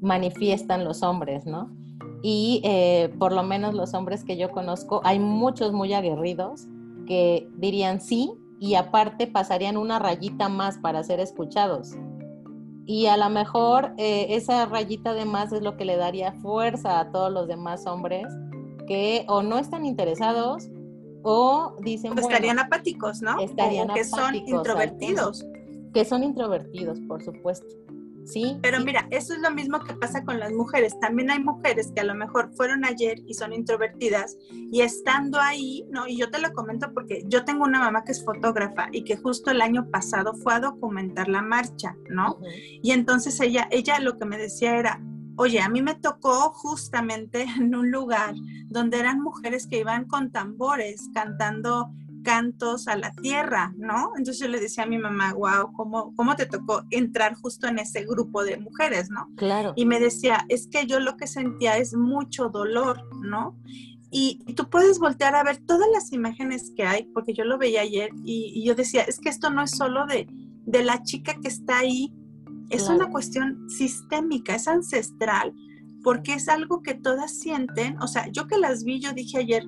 manifiestan 0.00 0.84
los 0.84 1.02
hombres, 1.02 1.44
¿no? 1.44 1.76
y 2.22 2.60
eh, 2.64 3.14
por 3.18 3.32
lo 3.32 3.42
menos 3.42 3.74
los 3.74 3.94
hombres 3.94 4.24
que 4.24 4.36
yo 4.36 4.50
conozco, 4.50 5.00
hay 5.04 5.18
muchos 5.18 5.72
muy 5.72 5.92
aguerridos 5.92 6.66
que 7.06 7.48
dirían 7.56 8.00
sí 8.00 8.32
y 8.60 8.74
aparte 8.74 9.26
pasarían 9.26 9.76
una 9.76 9.98
rayita 9.98 10.48
más 10.48 10.78
para 10.78 11.02
ser 11.04 11.20
escuchados. 11.20 11.94
Y 12.86 13.06
a 13.06 13.16
lo 13.16 13.28
mejor 13.30 13.92
eh, 13.98 14.26
esa 14.30 14.66
rayita 14.66 15.12
de 15.12 15.26
más 15.26 15.52
es 15.52 15.62
lo 15.62 15.76
que 15.76 15.84
le 15.84 15.96
daría 15.96 16.32
fuerza 16.32 16.98
a 16.98 17.12
todos 17.12 17.30
los 17.30 17.46
demás 17.46 17.86
hombres 17.86 18.26
que 18.86 19.24
o 19.28 19.42
no 19.42 19.58
están 19.58 19.84
interesados 19.84 20.68
o 21.22 21.76
dicen... 21.82 22.14
que 22.14 22.22
estarían 22.22 22.58
apáticos, 22.58 23.20
¿no? 23.20 23.38
Estarían 23.38 23.90
o 23.90 23.94
que 23.94 24.04
son 24.04 24.34
introvertidos. 24.34 25.44
Que 25.98 26.04
son 26.04 26.22
introvertidos, 26.22 27.00
por 27.08 27.24
supuesto. 27.24 27.66
Sí. 28.24 28.56
Pero 28.62 28.78
mira, 28.84 29.08
eso 29.10 29.34
es 29.34 29.40
lo 29.40 29.50
mismo 29.50 29.80
que 29.80 29.94
pasa 29.94 30.22
con 30.22 30.38
las 30.38 30.52
mujeres. 30.52 30.94
También 31.00 31.28
hay 31.28 31.42
mujeres 31.42 31.90
que 31.92 32.02
a 32.02 32.04
lo 32.04 32.14
mejor 32.14 32.52
fueron 32.54 32.84
ayer 32.84 33.18
y 33.26 33.34
son 33.34 33.52
introvertidas 33.52 34.36
y 34.70 34.82
estando 34.82 35.40
ahí, 35.40 35.84
¿no? 35.90 36.06
Y 36.06 36.16
yo 36.16 36.30
te 36.30 36.40
lo 36.40 36.52
comento 36.52 36.94
porque 36.94 37.24
yo 37.26 37.44
tengo 37.44 37.64
una 37.64 37.80
mamá 37.80 38.04
que 38.04 38.12
es 38.12 38.24
fotógrafa 38.24 38.86
y 38.92 39.02
que 39.02 39.16
justo 39.16 39.50
el 39.50 39.60
año 39.60 39.90
pasado 39.90 40.34
fue 40.34 40.54
a 40.54 40.60
documentar 40.60 41.26
la 41.26 41.42
marcha, 41.42 41.96
¿no? 42.08 42.38
Y 42.80 42.92
entonces 42.92 43.40
ella, 43.40 43.66
ella 43.72 43.98
lo 43.98 44.20
que 44.20 44.24
me 44.24 44.38
decía 44.38 44.78
era, 44.78 45.02
oye, 45.34 45.60
a 45.60 45.68
mí 45.68 45.82
me 45.82 45.96
tocó 45.96 46.52
justamente 46.52 47.42
en 47.58 47.74
un 47.74 47.90
lugar 47.90 48.36
donde 48.66 49.00
eran 49.00 49.20
mujeres 49.20 49.66
que 49.66 49.80
iban 49.80 50.04
con 50.04 50.30
tambores 50.30 51.10
cantando 51.12 51.90
cantos 52.28 52.88
a 52.88 52.96
la 52.96 53.10
tierra, 53.10 53.72
¿no? 53.78 54.12
Entonces 54.18 54.38
yo 54.38 54.48
le 54.48 54.60
decía 54.60 54.84
a 54.84 54.86
mi 54.86 54.98
mamá, 54.98 55.32
wow, 55.32 55.72
¿cómo, 55.72 56.14
¿cómo 56.14 56.36
te 56.36 56.44
tocó 56.44 56.82
entrar 56.90 57.34
justo 57.36 57.66
en 57.68 57.78
ese 57.78 58.04
grupo 58.04 58.44
de 58.44 58.58
mujeres, 58.58 59.08
¿no? 59.08 59.30
Claro. 59.36 59.72
Y 59.76 59.86
me 59.86 59.98
decía, 59.98 60.44
es 60.50 60.68
que 60.68 60.84
yo 60.84 61.00
lo 61.00 61.16
que 61.16 61.26
sentía 61.26 61.78
es 61.78 61.94
mucho 61.96 62.50
dolor, 62.50 63.02
¿no? 63.22 63.56
Y, 64.10 64.44
tú 64.54 64.68
puedes 64.68 64.98
voltear 64.98 65.36
a 65.36 65.42
ver 65.42 65.56
todas 65.56 65.88
las 65.90 66.12
imágenes 66.12 66.70
que 66.76 66.84
hay, 66.84 67.04
porque 67.14 67.32
yo 67.32 67.44
lo 67.44 67.56
veía 67.56 67.80
ayer 67.80 68.10
y, 68.26 68.62
yo 68.62 68.74
decía, 68.74 69.04
es 69.04 69.20
que 69.20 69.30
esto 69.30 69.48
no 69.48 69.62
es 69.62 69.70
solo 69.70 70.04
de, 70.04 70.26
de 70.66 70.84
la 70.84 71.02
chica 71.02 71.34
que 71.40 71.48
está 71.48 71.78
ahí, 71.78 72.12
es 72.68 72.90
una 72.90 73.08
cuestión 73.08 73.70
sistémica, 73.70 74.54
es 74.54 74.68
ancestral, 74.68 75.54
porque 76.04 76.34
es 76.34 76.50
algo 76.50 76.82
que 76.82 76.92
todas 76.92 77.38
sienten, 77.38 77.96
o 78.02 78.06
sea, 78.06 78.28
yo 78.30 78.46
que 78.46 78.58
las 78.58 78.84
vi, 78.84 79.00
yo 79.00 79.14
dije 79.14 79.38
ayer, 79.38 79.64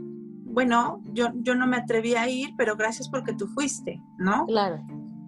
bueno, 0.50 1.00
yo, 1.12 1.28
yo 1.34 1.54
no 1.54 1.66
me 1.66 1.76
atreví 1.76 2.14
a 2.14 2.28
ir, 2.28 2.50
pero 2.56 2.76
gracias 2.76 3.08
porque 3.08 3.34
tú 3.34 3.46
fuiste, 3.48 4.02
¿no? 4.18 4.46
Claro. 4.46 4.84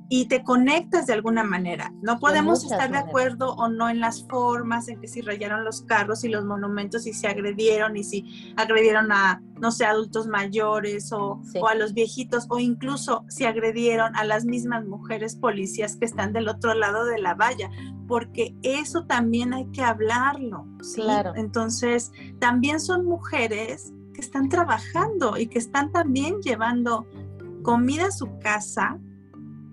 Y 0.08 0.26
te 0.26 0.42
conectas 0.42 1.06
de 1.06 1.14
alguna 1.14 1.42
manera. 1.42 1.90
No 2.02 2.18
podemos 2.18 2.64
estar 2.64 2.90
de 2.90 2.98
acuerdo 2.98 3.54
o 3.54 3.68
no 3.68 3.88
en 3.88 3.98
las 3.98 4.26
formas, 4.28 4.88
en 4.88 5.00
que 5.00 5.08
si 5.08 5.22
rayaron 5.22 5.64
los 5.64 5.82
carros 5.82 6.22
y 6.24 6.28
los 6.28 6.44
monumentos 6.44 7.06
y 7.06 7.14
se 7.14 7.28
agredieron 7.28 7.96
y 7.96 8.04
si 8.04 8.54
agredieron 8.58 9.10
a, 9.10 9.40
no 9.58 9.70
sé, 9.70 9.86
adultos 9.86 10.26
mayores 10.26 11.10
o, 11.14 11.40
o 11.58 11.66
a 11.66 11.74
los 11.74 11.94
viejitos 11.94 12.46
o 12.50 12.58
incluso 12.58 13.24
si 13.28 13.46
agredieron 13.46 14.14
a 14.14 14.24
las 14.24 14.44
mismas 14.44 14.84
mujeres 14.84 15.36
policías 15.36 15.96
que 15.96 16.04
están 16.04 16.34
del 16.34 16.48
otro 16.48 16.74
lado 16.74 17.06
de 17.06 17.18
la 17.18 17.34
valla, 17.34 17.70
porque 18.06 18.54
eso 18.62 19.06
también 19.06 19.54
hay 19.54 19.64
que 19.70 19.82
hablarlo. 19.82 20.66
Claro. 20.94 21.32
Entonces, 21.36 22.12
también 22.38 22.80
son 22.80 23.06
mujeres 23.06 23.94
que 24.12 24.20
están 24.20 24.48
trabajando 24.48 25.36
y 25.36 25.46
que 25.46 25.58
están 25.58 25.90
también 25.92 26.40
llevando 26.42 27.06
comida 27.62 28.06
a 28.06 28.10
su 28.10 28.38
casa 28.38 28.98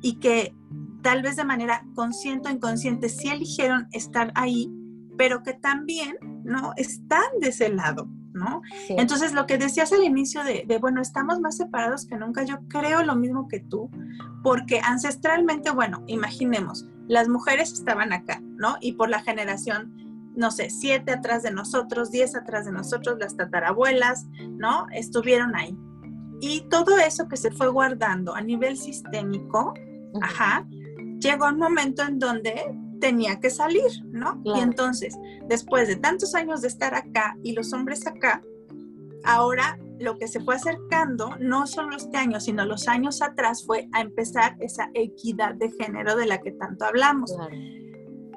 y 0.02 0.16
que 0.16 0.56
tal 1.02 1.22
vez 1.22 1.36
de 1.36 1.46
manera 1.46 1.86
consciente 1.96 2.50
o 2.50 2.52
inconsciente 2.52 3.10
sí 3.10 3.30
eligieron 3.30 3.88
estar 3.92 4.32
ahí, 4.36 4.72
pero 5.18 5.44
que 5.44 5.54
también, 5.54 6.18
¿no? 6.44 6.74
Están 6.78 7.24
de 7.42 7.50
ese 7.50 7.70
lado, 7.70 8.08
¿no? 8.34 8.62
Entonces, 8.90 9.34
lo 9.34 9.46
que 9.46 9.58
decías 9.58 9.92
al 9.92 10.04
inicio 10.04 10.44
de, 10.44 10.66
de, 10.68 10.78
bueno, 10.78 11.02
estamos 11.02 11.40
más 11.40 11.58
separados 11.58 12.06
que 12.06 12.18
nunca, 12.18 12.44
yo 12.44 12.60
creo 12.68 13.04
lo 13.04 13.16
mismo 13.16 13.48
que 13.48 13.60
tú, 13.60 13.90
porque 14.44 14.80
ancestralmente, 14.84 15.72
bueno, 15.72 16.04
imaginemos, 16.08 16.86
las 17.08 17.28
mujeres 17.28 17.74
estaban 17.74 18.14
acá, 18.14 18.42
¿no? 18.42 18.78
Y 18.82 18.94
por 18.94 19.10
la 19.10 19.22
generación 19.22 20.09
no 20.36 20.52
sé, 20.52 20.70
siete 20.70 21.12
atrás 21.12 21.44
de 21.44 21.52
nosotros, 21.52 22.12
diez 22.12 22.36
atrás 22.36 22.66
de 22.66 22.72
nosotros, 22.72 23.18
las 23.20 23.36
tatarabuelas, 23.36 24.26
¿no? 24.58 24.88
Estuvieron 24.92 25.56
ahí. 25.56 25.78
Y 26.42 26.62
todo 26.70 26.98
eso 26.98 27.28
que 27.28 27.38
se 27.38 27.52
fue 27.52 27.68
guardando 27.68 28.34
a 28.36 28.42
nivel 28.42 28.78
sistémico, 28.78 29.74
ajá, 30.22 30.66
llegó 31.20 31.48
un 31.48 31.58
momento 31.58 32.04
en 32.04 32.20
donde 32.20 32.78
tenía 33.00 33.40
que 33.40 33.50
salir, 33.50 34.04
¿no? 34.06 34.42
Y 34.44 34.60
entonces, 34.60 35.18
después 35.48 35.88
de 35.88 35.96
tantos 35.98 36.36
años 36.36 36.62
de 36.62 36.68
estar 36.70 36.96
acá 36.96 37.38
y 37.44 37.54
los 37.54 37.74
hombres 37.74 38.06
acá, 38.08 38.42
ahora 39.24 39.78
lo 40.00 40.18
que 40.18 40.28
se 40.28 40.40
fue 40.40 40.56
acercando, 40.56 41.36
no 41.40 41.68
solo 41.68 41.98
este 41.98 42.18
año, 42.18 42.40
sino 42.40 42.66
los 42.66 42.88
años 42.88 43.22
atrás, 43.22 43.66
fue 43.66 43.90
a 43.92 44.02
empezar 44.02 44.56
esa 44.60 44.90
equidad 44.94 45.56
de 45.56 45.72
género 45.72 46.16
de 46.16 46.26
la 46.26 46.40
que 46.40 46.52
tanto 46.52 46.86
hablamos. 46.86 47.36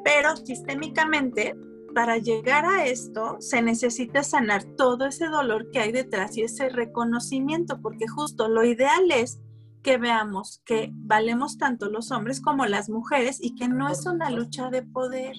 Pero 0.05 0.37
sistémicamente 0.37 1.57
para 1.95 2.19
llegar 2.19 2.65
a 2.65 2.85
esto 2.85 3.37
se 3.41 3.63
necesita 3.63 4.23
sanar 4.23 4.65
todo 4.65 5.07
ese 5.07 5.27
dolor 5.27 5.71
que 5.71 5.81
hay 5.81 5.93
detrás 5.93 6.37
y 6.37 6.43
ese 6.43 6.69
reconocimiento, 6.69 7.81
porque 7.81 8.07
justo 8.09 8.49
lo 8.49 8.65
ideal 8.65 9.11
es 9.11 9.41
que 9.83 9.99
veamos 9.99 10.63
que 10.65 10.91
valemos 10.93 11.59
tanto 11.59 11.89
los 11.89 12.13
hombres 12.13 12.41
como 12.41 12.67
las 12.67 12.89
mujeres 12.89 13.39
y 13.43 13.55
que 13.55 13.69
no 13.69 13.89
es 13.89 14.07
una 14.07 14.31
lucha 14.31 14.71
de 14.71 14.83
poder, 14.83 15.35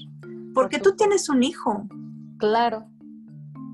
porque 0.54 0.80
tú 0.80 0.96
tienes 0.96 1.30
un 1.30 1.44
hijo. 1.44 1.88
Claro, 2.38 2.88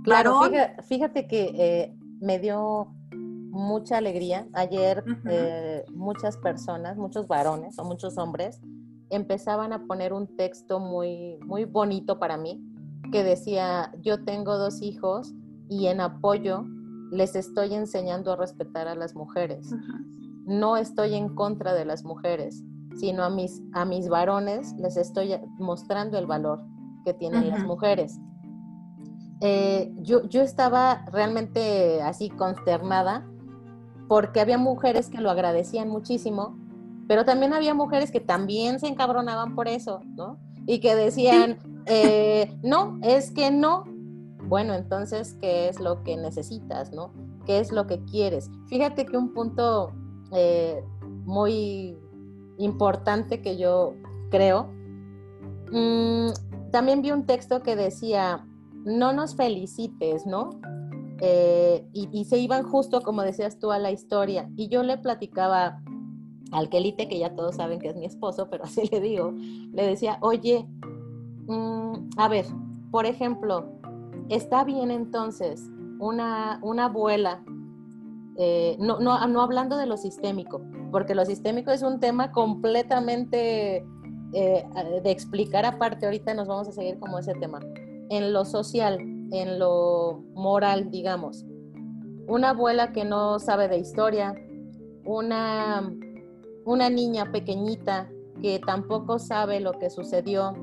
claro. 0.03 0.41
Fíjate, 0.87 1.27
que 1.27 1.51
eh, 1.55 1.95
me 2.19 2.39
dio 2.39 2.93
mucha 3.11 3.97
alegría. 3.97 4.47
Ayer 4.53 5.03
eh, 5.25 5.83
muchas 5.91 6.37
personas, 6.37 6.97
muchos 6.97 7.27
varones 7.27 7.79
o 7.79 7.83
muchos 7.83 8.17
hombres, 8.17 8.61
empezaban 9.09 9.73
a 9.73 9.85
poner 9.85 10.13
un 10.13 10.27
texto 10.35 10.79
muy, 10.79 11.37
muy 11.45 11.65
bonito 11.65 12.19
para 12.19 12.37
mí, 12.37 12.63
que 13.11 13.23
decía, 13.23 13.91
yo 14.01 14.23
tengo 14.23 14.57
dos 14.57 14.81
hijos 14.81 15.33
y 15.69 15.87
en 15.87 16.01
apoyo 16.01 16.65
les 17.11 17.35
estoy 17.35 17.73
enseñando 17.73 18.31
a 18.31 18.35
respetar 18.35 18.87
a 18.87 18.95
las 18.95 19.15
mujeres. 19.15 19.73
No 20.45 20.77
estoy 20.77 21.15
en 21.15 21.35
contra 21.35 21.73
de 21.73 21.85
las 21.85 22.03
mujeres, 22.03 22.63
sino 22.95 23.23
a 23.23 23.29
mis, 23.29 23.61
a 23.73 23.85
mis 23.85 24.09
varones 24.09 24.73
les 24.77 24.97
estoy 24.97 25.35
mostrando 25.57 26.17
el 26.17 26.27
valor 26.27 26.63
que 27.05 27.13
tienen 27.13 27.49
las 27.49 27.63
mujeres. 27.65 28.19
Eh, 29.41 29.93
yo, 29.97 30.27
yo 30.27 30.41
estaba 30.41 31.05
realmente 31.11 32.01
así 32.01 32.29
consternada 32.29 33.25
porque 34.07 34.41
había 34.41 34.57
mujeres 34.57 35.09
que 35.09 35.21
lo 35.21 35.29
agradecían 35.29 35.87
muchísimo, 35.87 36.57
pero 37.07 37.25
también 37.25 37.53
había 37.53 37.73
mujeres 37.73 38.11
que 38.11 38.19
también 38.19 38.79
se 38.79 38.87
encabronaban 38.87 39.55
por 39.55 39.67
eso, 39.67 40.01
¿no? 40.15 40.37
Y 40.65 40.79
que 40.79 40.95
decían, 40.95 41.78
eh, 41.89 42.55
no, 42.63 42.99
es 43.01 43.31
que 43.31 43.51
no. 43.51 43.83
Bueno, 44.47 44.73
entonces, 44.73 45.35
¿qué 45.41 45.67
es 45.67 45.79
lo 45.79 46.03
que 46.03 46.17
necesitas, 46.17 46.91
no? 46.91 47.11
¿Qué 47.45 47.59
es 47.59 47.71
lo 47.71 47.87
que 47.87 48.03
quieres? 48.05 48.49
Fíjate 48.67 49.05
que 49.05 49.17
un 49.17 49.33
punto 49.33 49.91
eh, 50.31 50.83
muy 51.25 51.97
importante 52.57 53.41
que 53.41 53.57
yo 53.57 53.93
creo, 54.29 54.69
mm, 55.71 56.29
también 56.71 57.01
vi 57.01 57.11
un 57.11 57.25
texto 57.25 57.61
que 57.61 57.75
decía, 57.75 58.45
no 58.85 59.13
nos 59.13 59.35
felicites, 59.35 60.25
¿no? 60.25 60.51
Eh, 61.21 61.85
y, 61.93 62.07
y, 62.11 62.25
se 62.25 62.37
iban 62.37 62.63
justo, 62.63 63.01
como 63.01 63.23
decías 63.23 63.59
tú, 63.59 63.71
a 63.71 63.79
la 63.79 63.91
historia. 63.91 64.49
Y 64.55 64.69
yo 64.69 64.83
le 64.83 64.97
platicaba 64.97 65.81
al 66.51 66.69
Quelite, 66.69 67.07
que 67.07 67.19
ya 67.19 67.35
todos 67.35 67.55
saben 67.55 67.79
que 67.79 67.89
es 67.89 67.95
mi 67.95 68.05
esposo, 68.05 68.47
pero 68.49 68.63
así 68.63 68.87
le 68.91 69.01
digo, 69.01 69.31
le 69.31 69.85
decía, 69.85 70.17
oye, 70.21 70.67
mm, 71.49 72.09
a 72.17 72.27
ver, 72.27 72.45
por 72.91 73.05
ejemplo, 73.05 73.65
está 74.29 74.63
bien 74.63 74.91
entonces 74.91 75.69
una, 75.99 76.59
una 76.63 76.85
abuela, 76.85 77.43
eh, 78.37 78.77
no, 78.79 78.99
no, 78.99 79.27
no, 79.27 79.41
hablando 79.41 79.75
de 79.75 79.85
lo 79.85 79.97
sistémico, 79.97 80.61
porque 80.91 81.13
lo 81.13 81.25
sistémico 81.25 81.71
es 81.71 81.81
un 81.81 81.99
tema 81.99 82.31
completamente 82.31 83.85
eh, 84.33 84.65
de 85.03 85.11
explicar 85.11 85.65
aparte, 85.65 86.05
ahorita 86.05 86.33
nos 86.33 86.47
vamos 86.47 86.69
a 86.69 86.71
seguir 86.71 86.97
como 86.99 87.19
ese 87.19 87.33
tema, 87.33 87.59
en 88.09 88.31
lo 88.31 88.45
social, 88.45 88.97
en 88.99 89.59
lo 89.59 90.23
moral, 90.33 90.89
digamos. 90.89 91.45
Una 92.27 92.51
abuela 92.51 92.93
que 92.93 93.03
no 93.03 93.39
sabe 93.39 93.67
de 93.67 93.79
historia, 93.79 94.35
una 95.03 95.91
una 96.69 96.89
niña 96.89 97.31
pequeñita 97.31 98.09
que 98.41 98.59
tampoco 98.59 99.17
sabe 99.17 99.59
lo 99.59 99.73
que 99.73 99.89
sucedió, 99.89 100.53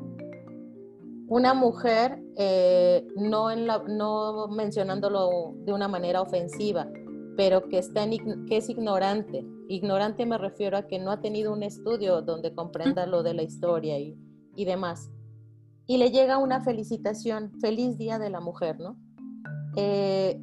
una 1.29 1.55
mujer, 1.55 2.23
eh, 2.37 3.07
no, 3.17 3.51
en 3.51 3.67
la, 3.67 3.83
no 3.87 4.49
mencionándolo 4.49 5.55
de 5.65 5.73
una 5.73 5.89
manera 5.89 6.23
ofensiva, 6.23 6.89
pero 7.37 7.69
que, 7.69 7.79
está 7.79 8.05
en, 8.05 8.47
que 8.47 8.57
es 8.57 8.69
ignorante. 8.69 9.47
Ignorante 9.69 10.25
me 10.27 10.39
refiero 10.39 10.77
a 10.77 10.87
que 10.87 10.99
no 10.99 11.11
ha 11.11 11.21
tenido 11.21 11.53
un 11.53 11.63
estudio 11.63 12.23
donde 12.23 12.55
comprenda 12.55 13.07
lo 13.07 13.23
de 13.23 13.35
la 13.35 13.43
historia 13.43 13.99
y, 13.99 14.17
y 14.55 14.65
demás. 14.65 15.11
Y 15.87 15.99
le 15.99 16.11
llega 16.11 16.39
una 16.39 16.63
felicitación, 16.63 17.53
feliz 17.61 17.99
Día 17.99 18.19
de 18.19 18.31
la 18.31 18.41
Mujer, 18.41 18.79
¿no? 18.81 18.97
eh, 19.77 20.41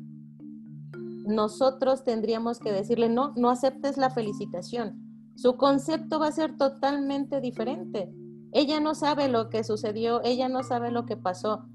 nosotros 1.25 2.03
tendríamos 2.03 2.59
que 2.59 2.71
decirle, 2.71 3.09
no, 3.09 3.33
no 3.35 3.49
aceptes 3.49 3.97
la 3.97 4.09
felicitación. 4.09 5.31
Su 5.35 5.57
concepto 5.57 6.19
va 6.19 6.27
a 6.27 6.31
ser 6.31 6.55
totalmente 6.57 7.41
diferente. 7.41 8.13
Ella 8.53 8.79
no 8.79 8.93
sabe 8.93 9.27
lo 9.27 9.49
que 9.49 9.63
sucedió, 9.63 10.21
ella 10.23 10.47
no 10.47 10.63
sabe 10.63 10.91
lo 10.91 11.05
que 11.05 11.17
pasó. 11.17 11.65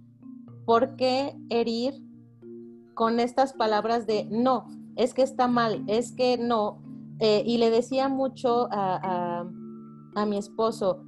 ¿Por 0.65 0.95
qué 0.95 1.37
herir 1.51 1.95
con 2.95 3.19
estas 3.19 3.53
palabras 3.53 4.07
de 4.07 4.27
no, 4.31 4.67
es 4.97 5.13
que 5.13 5.23
está 5.23 5.49
mal, 5.49 5.85
es 5.89 6.13
que 6.13 6.39
no? 6.39 6.81
Eh, 7.19 7.43
y 7.45 7.59
le 7.59 7.71
decía 7.71 8.09
mucho 8.09 8.69
a, 8.71 9.45
mi 10.27 10.37
esposo, 10.37 11.05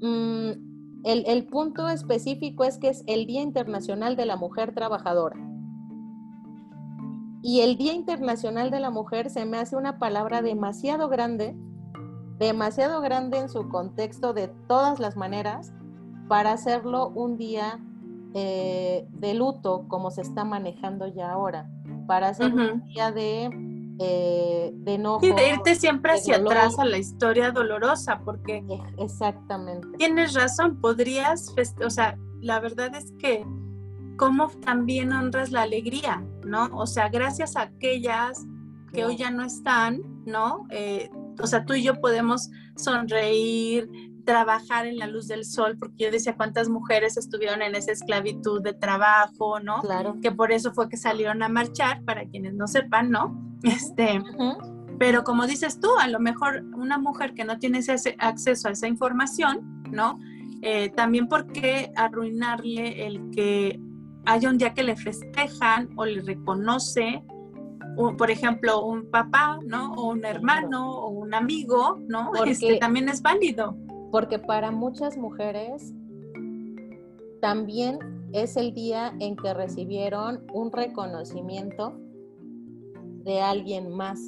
mm, 0.00 1.04
el, 1.04 1.24
el 1.26 1.46
punto 1.46 1.88
específico 1.88 2.64
es 2.64 2.78
que 2.78 2.88
es 2.88 3.04
el 3.06 3.26
Día 3.26 3.42
Internacional 3.42 4.16
de 4.16 4.24
la 4.24 4.36
Mujer 4.36 4.74
Trabajadora. 4.74 5.36
Y 7.42 7.60
el 7.60 7.76
Día 7.76 7.92
Internacional 7.92 8.70
de 8.70 8.80
la 8.80 8.90
Mujer 8.90 9.28
se 9.28 9.44
me 9.44 9.58
hace 9.58 9.76
una 9.76 9.98
palabra 9.98 10.40
demasiado 10.40 11.10
grande, 11.10 11.54
demasiado 12.38 13.00
grande 13.00 13.38
en 13.38 13.48
su 13.48 13.68
contexto 13.68 14.32
de 14.32 14.48
todas 14.68 14.98
las 14.98 15.16
maneras, 15.16 15.72
para 16.28 16.52
hacerlo 16.52 17.08
un 17.08 17.36
día 17.36 17.80
eh, 18.34 19.06
de 19.10 19.34
luto 19.34 19.84
como 19.88 20.10
se 20.10 20.22
está 20.22 20.44
manejando 20.44 21.06
ya 21.06 21.32
ahora, 21.32 21.68
para 22.06 22.28
hacerlo 22.28 22.74
un 22.74 22.84
día 22.84 23.12
de, 23.12 23.50
eh, 24.00 24.72
de 24.74 24.94
enojo. 24.94 25.24
Y 25.24 25.32
de 25.32 25.50
irte 25.50 25.74
siempre 25.74 26.12
hacia 26.12 26.36
atrás 26.36 26.78
a 26.78 26.84
la 26.84 26.98
historia 26.98 27.50
dolorosa, 27.52 28.20
porque... 28.24 28.64
Exactamente. 28.98 29.86
Tienes 29.98 30.34
razón, 30.34 30.80
podrías, 30.80 31.54
o 31.84 31.90
sea, 31.90 32.18
la 32.40 32.60
verdad 32.60 32.94
es 32.94 33.12
que 33.18 33.44
cómo 34.16 34.48
también 34.64 35.12
honras 35.12 35.50
la 35.50 35.62
alegría, 35.62 36.24
¿no? 36.44 36.68
O 36.72 36.86
sea, 36.86 37.08
gracias 37.08 37.56
a 37.56 37.62
aquellas 37.62 38.46
que 38.92 39.04
hoy 39.04 39.16
ya 39.16 39.30
no 39.30 39.44
están, 39.44 40.02
¿no? 40.24 40.66
Eh, 40.70 41.10
o 41.40 41.46
sea, 41.46 41.64
tú 41.64 41.74
y 41.74 41.82
yo 41.82 42.00
podemos 42.00 42.50
sonreír, 42.76 43.88
trabajar 44.24 44.86
en 44.86 44.98
la 44.98 45.06
luz 45.06 45.28
del 45.28 45.44
sol, 45.44 45.76
porque 45.78 46.04
yo 46.04 46.10
decía 46.10 46.36
cuántas 46.36 46.68
mujeres 46.68 47.16
estuvieron 47.16 47.62
en 47.62 47.74
esa 47.74 47.92
esclavitud 47.92 48.62
de 48.62 48.72
trabajo, 48.72 49.60
¿no? 49.60 49.80
Claro. 49.80 50.16
Que 50.22 50.32
por 50.32 50.52
eso 50.52 50.72
fue 50.72 50.88
que 50.88 50.96
salieron 50.96 51.42
a 51.42 51.48
marchar, 51.48 52.02
para 52.04 52.24
quienes 52.24 52.54
no 52.54 52.66
sepan, 52.66 53.10
¿no? 53.10 53.38
Este, 53.62 54.22
pero 54.98 55.24
como 55.24 55.46
dices 55.46 55.80
tú, 55.80 55.88
a 55.98 56.08
lo 56.08 56.20
mejor 56.20 56.64
una 56.74 56.98
mujer 56.98 57.34
que 57.34 57.44
no 57.44 57.58
tiene 57.58 57.78
ese 57.78 58.16
acceso 58.18 58.68
a 58.68 58.72
esa 58.72 58.86
información, 58.86 59.82
¿no? 59.90 60.18
Eh, 60.62 60.90
también 60.90 61.28
por 61.28 61.46
qué 61.46 61.92
arruinarle 61.96 63.06
el 63.06 63.30
que 63.30 63.80
haya 64.26 64.48
un 64.48 64.58
día 64.58 64.72
que 64.72 64.82
le 64.82 64.96
festejan 64.96 65.90
o 65.96 66.04
le 66.04 66.22
reconoce, 66.22 67.22
por 67.96 68.30
ejemplo, 68.30 68.84
un 68.84 69.10
papá, 69.10 69.58
¿no? 69.64 69.92
O 69.94 70.10
un 70.10 70.24
hermano 70.24 70.90
o 70.90 71.08
un 71.08 71.34
amigo, 71.34 71.98
¿no? 72.08 72.30
Porque, 72.36 72.52
este 72.52 72.76
también 72.78 73.08
es 73.08 73.22
válido. 73.22 73.76
Porque 74.10 74.38
para 74.38 74.70
muchas 74.70 75.16
mujeres 75.16 75.92
también 77.40 77.98
es 78.32 78.56
el 78.56 78.72
día 78.72 79.14
en 79.20 79.36
que 79.36 79.52
recibieron 79.54 80.44
un 80.52 80.72
reconocimiento 80.72 81.94
de 83.24 83.40
alguien 83.40 83.90
más. 83.90 84.20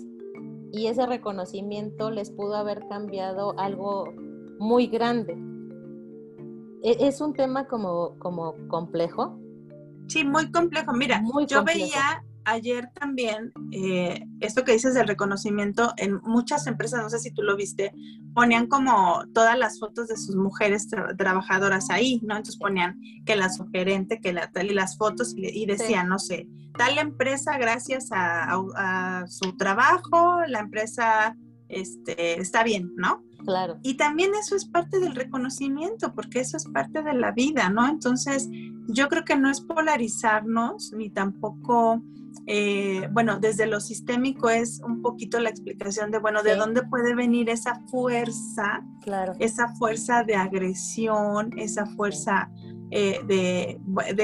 Y 0.72 0.86
ese 0.88 1.06
reconocimiento 1.06 2.10
les 2.10 2.30
pudo 2.30 2.56
haber 2.56 2.86
cambiado 2.88 3.58
algo 3.58 4.12
muy 4.58 4.86
grande. 4.88 5.36
E, 6.82 6.96
es 7.06 7.20
un 7.20 7.32
tema 7.32 7.66
como, 7.66 8.18
como 8.18 8.54
complejo, 8.68 9.38
Sí, 10.08 10.24
muy 10.24 10.50
complejo. 10.50 10.92
Mira, 10.92 11.22
yo 11.48 11.64
veía 11.64 12.24
ayer 12.46 12.90
también 12.94 13.52
eh, 13.72 14.24
esto 14.40 14.64
que 14.64 14.72
dices 14.72 14.94
del 14.94 15.08
reconocimiento 15.08 15.92
en 15.96 16.20
muchas 16.22 16.66
empresas, 16.66 17.02
no 17.02 17.10
sé 17.10 17.18
si 17.18 17.32
tú 17.32 17.42
lo 17.42 17.56
viste, 17.56 17.92
ponían 18.34 18.68
como 18.68 19.24
todas 19.34 19.58
las 19.58 19.80
fotos 19.80 20.08
de 20.08 20.16
sus 20.16 20.36
mujeres 20.36 20.86
trabajadoras 21.18 21.90
ahí, 21.90 22.20
¿no? 22.22 22.36
Entonces 22.36 22.56
ponían 22.56 23.00
que 23.26 23.34
la 23.34 23.50
sugerente, 23.50 24.20
que 24.20 24.32
la 24.32 24.50
tal 24.52 24.70
y 24.70 24.74
las 24.74 24.96
fotos 24.96 25.34
y, 25.36 25.66
decían, 25.66 26.08
no 26.08 26.20
sé, 26.20 26.48
tal 26.78 26.98
empresa 26.98 27.58
gracias 27.58 28.08
a, 28.12 29.24
su 29.28 29.56
trabajo, 29.56 30.40
la 30.46 30.60
empresa 30.60 31.36
este, 31.68 32.40
está 32.40 32.62
bien, 32.62 32.92
¿no? 32.96 33.24
Claro. 33.44 33.78
Y 33.82 33.96
también 33.96 34.32
eso 34.34 34.54
es 34.54 34.66
parte 34.66 35.00
del 35.00 35.16
reconocimiento, 35.16 36.14
porque 36.14 36.40
eso 36.40 36.56
es 36.56 36.66
parte 36.66 37.02
de 37.02 37.12
la 37.12 37.32
vida, 37.32 37.68
¿no? 37.70 37.88
Entonces, 37.88 38.48
yo 38.88 39.08
creo 39.08 39.24
que 39.24 39.36
no 39.36 39.50
es 39.50 39.60
polarizarnos, 39.60 40.92
ni 40.96 41.10
tampoco, 41.10 42.02
eh, 42.46 43.08
bueno, 43.10 43.38
desde 43.40 43.66
lo 43.66 43.80
sistémico 43.80 44.48
es 44.48 44.80
un 44.80 45.02
poquito 45.02 45.40
la 45.40 45.50
explicación 45.50 46.12
de, 46.12 46.18
bueno, 46.18 46.42
de 46.44 46.54
dónde 46.54 46.82
puede 46.82 47.14
venir 47.14 47.50
esa 47.50 47.80
fuerza, 47.90 48.84
claro. 49.02 49.32
esa 49.40 49.74
fuerza 49.74 50.22
de 50.22 50.36
agresión, 50.36 51.50
esa 51.58 51.86
fuerza 51.86 52.48
eh, 52.92 53.20
de, 53.26 53.80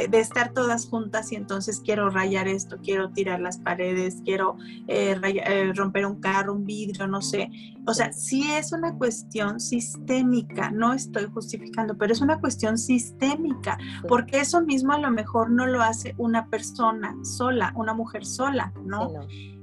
de, 0.08 0.20
estar 0.20 0.52
todas 0.52 0.86
juntas 0.86 1.32
y 1.32 1.36
entonces 1.36 1.80
quiero 1.84 2.10
rayar 2.10 2.46
esto, 2.46 2.78
quiero 2.80 3.10
tirar 3.10 3.40
las 3.40 3.58
paredes, 3.58 4.22
quiero 4.24 4.56
eh, 4.86 5.16
eh, 5.20 5.72
romper 5.74 6.06
un 6.06 6.20
carro, 6.20 6.54
un 6.54 6.64
vidrio, 6.64 7.08
no 7.08 7.22
sé. 7.22 7.50
O 7.86 7.94
sea, 7.94 8.12
sí 8.12 8.48
es 8.52 8.72
una 8.72 8.96
cuestión 8.96 9.58
sistémica, 9.58 10.70
no 10.70 10.92
estoy 10.92 11.26
justificando, 11.26 11.98
pero 11.98 12.12
es 12.12 12.20
una 12.20 12.38
cuestión 12.38 12.78
sistémica, 12.78 13.78
porque 14.06 14.38
eso 14.38 14.60
mismo 14.60 14.92
a 14.92 14.98
lo 14.98 15.10
mejor 15.10 15.50
no 15.50 15.66
lo 15.66 15.82
hace 15.82 16.14
una 16.16 16.46
persona 16.48 17.16
sola, 17.24 17.72
una 17.74 17.94
mujer 17.94 18.24
sola, 18.24 18.72
¿no? 18.84 19.10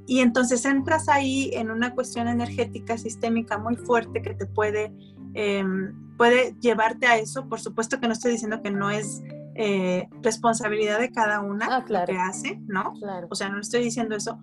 Y 0.07 0.19
entonces 0.19 0.65
entras 0.65 1.07
ahí 1.07 1.51
en 1.53 1.71
una 1.71 1.93
cuestión 1.95 2.27
energética 2.27 2.97
sistémica 2.97 3.57
muy 3.57 3.75
fuerte 3.75 4.21
que 4.21 4.33
te 4.33 4.45
puede 4.45 4.91
Em, 5.33 6.15
puede 6.17 6.55
llevarte 6.59 7.07
a 7.07 7.17
eso. 7.17 7.47
Por 7.47 7.59
supuesto 7.59 7.99
que 7.99 8.07
no 8.07 8.13
estoy 8.13 8.33
diciendo 8.33 8.61
que 8.61 8.71
no 8.71 8.89
es 8.89 9.21
eh, 9.55 10.07
responsabilidad 10.21 10.99
de 10.99 11.11
cada 11.11 11.41
una 11.41 11.67
ah, 11.69 11.85
lo 11.87 12.05
que 12.05 12.17
hace, 12.17 12.61
¿no? 12.67 12.93
Claro. 12.93 13.27
O 13.29 13.35
sea, 13.35 13.49
no 13.49 13.59
estoy 13.59 13.83
diciendo 13.83 14.15
eso, 14.15 14.39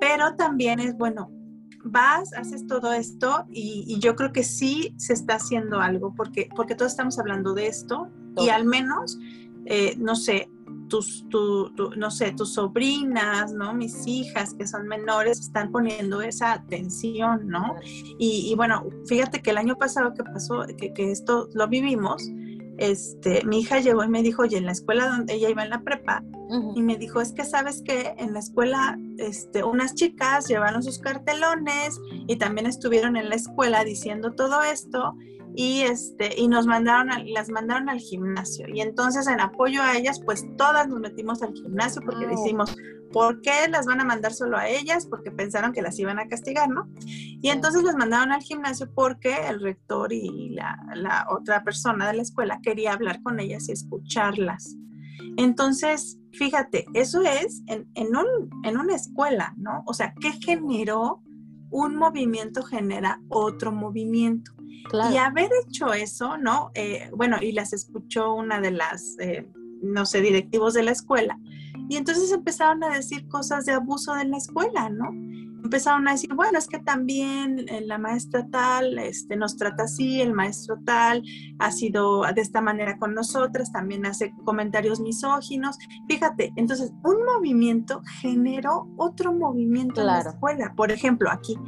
pero 0.00 0.36
también 0.36 0.80
es 0.80 0.96
bueno. 0.96 1.30
Vas, 1.84 2.34
haces 2.34 2.66
todo 2.66 2.92
esto 2.92 3.46
y, 3.50 3.98
yo 4.00 4.16
creo 4.16 4.32
que 4.32 4.42
sí 4.42 4.94
se 4.98 5.12
está 5.12 5.36
haciendo 5.36 5.80
algo 5.80 6.12
porque, 6.14 6.48
porque 6.54 6.74
todos 6.74 6.92
estamos 6.92 7.18
hablando 7.18 7.54
de 7.54 7.68
esto 7.68 8.10
y 8.36 8.50
al 8.50 8.64
menos, 8.64 9.18
eh, 9.64 9.94
no 9.96 10.16
sé, 10.16 10.50
tus, 10.88 11.28
tu, 11.28 11.70
no 11.96 12.10
sé, 12.10 12.32
tus 12.32 12.54
sobrinas, 12.54 13.52
¿no? 13.52 13.74
Mis 13.74 14.06
hijas 14.06 14.54
que 14.54 14.66
son 14.66 14.86
menores 14.86 15.40
están 15.40 15.70
poniendo 15.70 16.20
esa 16.22 16.52
atención, 16.52 17.48
¿no? 17.48 17.76
Y, 18.18 18.54
bueno, 18.56 18.84
fíjate 19.06 19.40
que 19.42 19.50
el 19.50 19.58
año 19.58 19.76
pasado 19.76 20.14
que 20.14 20.24
pasó, 20.24 20.64
que, 20.76 20.92
que, 20.92 21.10
esto 21.10 21.48
lo 21.54 21.68
vivimos, 21.68 22.22
este, 22.78 23.44
mi 23.44 23.60
hija 23.60 23.80
llegó 23.80 24.04
y 24.04 24.08
me 24.08 24.22
dijo, 24.22 24.42
oye, 24.42 24.56
en 24.56 24.66
la 24.66 24.72
escuela 24.72 25.08
donde 25.08 25.34
ella 25.34 25.50
iba 25.50 25.64
en 25.64 25.70
la 25.70 25.82
prepa, 25.82 26.22
y 26.74 26.80
me 26.80 26.96
dijo, 26.96 27.20
es 27.20 27.32
que 27.32 27.44
sabes 27.44 27.82
que 27.82 28.14
en 28.16 28.32
la 28.32 28.38
escuela, 28.38 28.98
este, 29.18 29.64
unas 29.64 29.94
chicas 29.94 30.48
llevaron 30.48 30.82
sus 30.82 30.98
cartelones 30.98 32.00
y 32.26 32.36
también 32.36 32.66
estuvieron 32.66 33.16
en 33.18 33.28
la 33.28 33.34
escuela 33.34 33.84
diciendo 33.84 34.32
todo 34.32 34.62
esto 34.62 35.14
y 35.54 35.82
este 35.82 36.38
y 36.40 36.48
nos 36.48 36.66
mandaron 36.66 37.08
las 37.32 37.48
mandaron 37.48 37.88
al 37.88 37.98
gimnasio 37.98 38.66
y 38.72 38.80
entonces 38.80 39.26
en 39.26 39.40
apoyo 39.40 39.82
a 39.82 39.96
ellas 39.96 40.20
pues 40.24 40.44
todas 40.56 40.88
nos 40.88 41.00
metimos 41.00 41.42
al 41.42 41.52
gimnasio 41.52 42.02
porque 42.04 42.26
decimos 42.26 42.74
¿por 43.12 43.40
qué 43.40 43.68
las 43.68 43.86
van 43.86 44.00
a 44.00 44.04
mandar 44.04 44.32
solo 44.32 44.56
a 44.56 44.68
ellas? 44.68 45.06
Porque 45.06 45.30
pensaron 45.30 45.72
que 45.72 45.82
las 45.82 45.98
iban 45.98 46.18
a 46.18 46.28
castigar, 46.28 46.68
¿no? 46.68 46.88
Y 47.06 47.48
entonces 47.48 47.82
las 47.82 47.96
mandaron 47.96 48.32
al 48.32 48.42
gimnasio 48.42 48.90
porque 48.94 49.34
el 49.48 49.60
rector 49.60 50.12
y 50.12 50.50
la, 50.50 51.26
otra 51.30 51.64
persona 51.64 52.08
de 52.08 52.16
la 52.16 52.22
escuela 52.22 52.60
quería 52.62 52.92
hablar 52.92 53.22
con 53.22 53.40
ellas 53.40 53.68
y 53.68 53.72
escucharlas. 53.72 54.76
Entonces, 55.36 56.18
fíjate, 56.32 56.86
eso 56.94 57.22
es 57.22 57.62
en, 57.66 57.88
en, 57.94 58.16
un, 58.16 58.50
en 58.64 58.76
una 58.76 58.94
escuela, 58.94 59.54
¿no? 59.56 59.82
O 59.86 59.94
sea, 59.94 60.14
¿qué 60.20 60.32
generó? 60.32 61.22
Un 61.70 61.96
movimiento 61.96 62.62
genera 62.62 63.20
otro 63.28 63.72
movimiento. 63.72 64.52
Y 65.12 65.16
haber 65.16 65.50
hecho 65.66 65.92
eso, 65.92 66.36
¿no? 66.38 66.70
Eh, 66.74 67.10
bueno, 67.14 67.36
y 67.40 67.52
las 67.52 67.72
escuchó 67.72 68.34
una 68.34 68.60
de 68.60 68.70
las, 68.70 69.16
eh, 69.18 69.48
no 69.82 70.06
sé, 70.06 70.20
directivos 70.20 70.74
de 70.74 70.82
la 70.82 70.92
escuela. 70.92 71.38
Y 71.88 71.96
entonces 71.96 72.32
empezaron 72.32 72.82
a 72.84 72.90
decir 72.90 73.26
cosas 73.28 73.64
de 73.64 73.72
abuso 73.72 74.14
de 74.14 74.24
la 74.24 74.36
escuela, 74.36 74.90
¿no? 74.90 75.10
Empezaron 75.64 76.06
a 76.06 76.12
decir, 76.12 76.32
bueno, 76.34 76.58
es 76.58 76.68
que 76.68 76.78
también 76.78 77.66
eh, 77.68 77.82
la 77.84 77.98
maestra 77.98 78.46
tal 78.50 78.98
este, 78.98 79.36
nos 79.36 79.56
trata 79.56 79.84
así, 79.84 80.20
el 80.20 80.32
maestro 80.32 80.78
tal 80.84 81.22
ha 81.58 81.72
sido 81.72 82.22
de 82.22 82.40
esta 82.40 82.60
manera 82.60 82.96
con 82.98 83.12
nosotras, 83.14 83.72
también 83.72 84.06
hace 84.06 84.32
comentarios 84.44 85.00
misóginos. 85.00 85.76
Fíjate, 86.08 86.52
entonces 86.56 86.92
un 87.02 87.24
movimiento 87.24 88.02
generó 88.20 88.88
otro 88.96 89.32
movimiento 89.32 90.00
en 90.00 90.06
la 90.06 90.20
escuela. 90.20 90.72
Por 90.76 90.92
ejemplo, 90.92 91.28
aquí, 91.30 91.58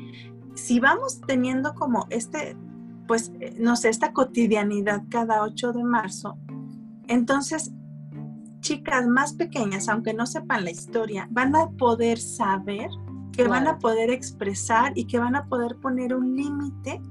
si 0.54 0.78
vamos 0.80 1.20
teniendo 1.26 1.74
como 1.74 2.06
este 2.10 2.56
pues, 3.10 3.32
eh, 3.40 3.56
no 3.58 3.74
sé, 3.74 3.88
esta 3.88 4.12
cotidianidad 4.12 5.02
cada 5.08 5.42
8 5.42 5.72
de 5.72 5.82
marzo, 5.82 6.38
entonces 7.08 7.72
chicas 8.60 9.08
más 9.08 9.32
pequeñas, 9.32 9.88
aunque 9.88 10.14
no 10.14 10.26
sepan 10.26 10.62
la 10.62 10.70
historia, 10.70 11.26
van 11.32 11.56
a 11.56 11.70
poder 11.70 12.20
saber, 12.20 12.88
que 13.32 13.48
van 13.48 13.66
a 13.66 13.80
poder 13.80 14.10
expresar 14.10 14.92
y 14.94 15.08
que 15.08 15.18
van 15.18 15.34
a 15.34 15.46
poder 15.46 15.74
poner 15.80 16.14
un 16.14 16.36
límite 16.36 17.02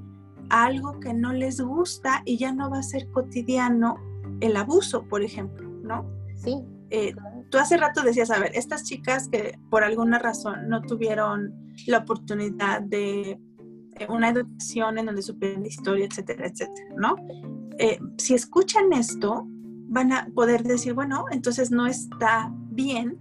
a 0.49 0.67
algo 0.67 1.01
que 1.01 1.13
no 1.13 1.33
les 1.33 1.59
gusta 1.59 2.21
y 2.23 2.38
ya 2.38 2.53
no 2.53 2.69
va 2.69 2.79
a 2.79 2.83
ser 2.83 3.09
cotidiano 3.12 3.97
el 4.39 4.55
abuso, 4.55 5.03
por 5.03 5.21
ejemplo, 5.21 5.67
¿no? 5.83 6.09
Sí. 6.38 6.63
Eh, 6.91 7.13
tú 7.49 7.57
hace 7.57 7.75
rato 7.75 8.03
decías, 8.03 8.31
a 8.31 8.39
ver, 8.39 8.51
estas 8.55 8.85
chicas 8.85 9.27
que 9.27 9.59
por 9.69 9.83
alguna 9.83 10.17
razón 10.17 10.69
no 10.69 10.81
tuvieron 10.81 11.73
la 11.88 11.97
oportunidad 11.97 12.83
de 12.83 13.38
una 14.07 14.29
educación 14.29 14.97
en 14.97 15.07
donde 15.07 15.21
supieran 15.21 15.65
historia, 15.65 16.05
etcétera, 16.05 16.47
etcétera, 16.47 16.95
¿no? 16.95 17.15
Eh, 17.77 17.99
si 18.17 18.33
escuchan 18.33 18.93
esto, 18.93 19.45
van 19.89 20.13
a 20.13 20.27
poder 20.33 20.63
decir, 20.63 20.93
bueno, 20.93 21.25
entonces 21.31 21.71
no 21.71 21.88
está 21.88 22.51
bien 22.71 23.17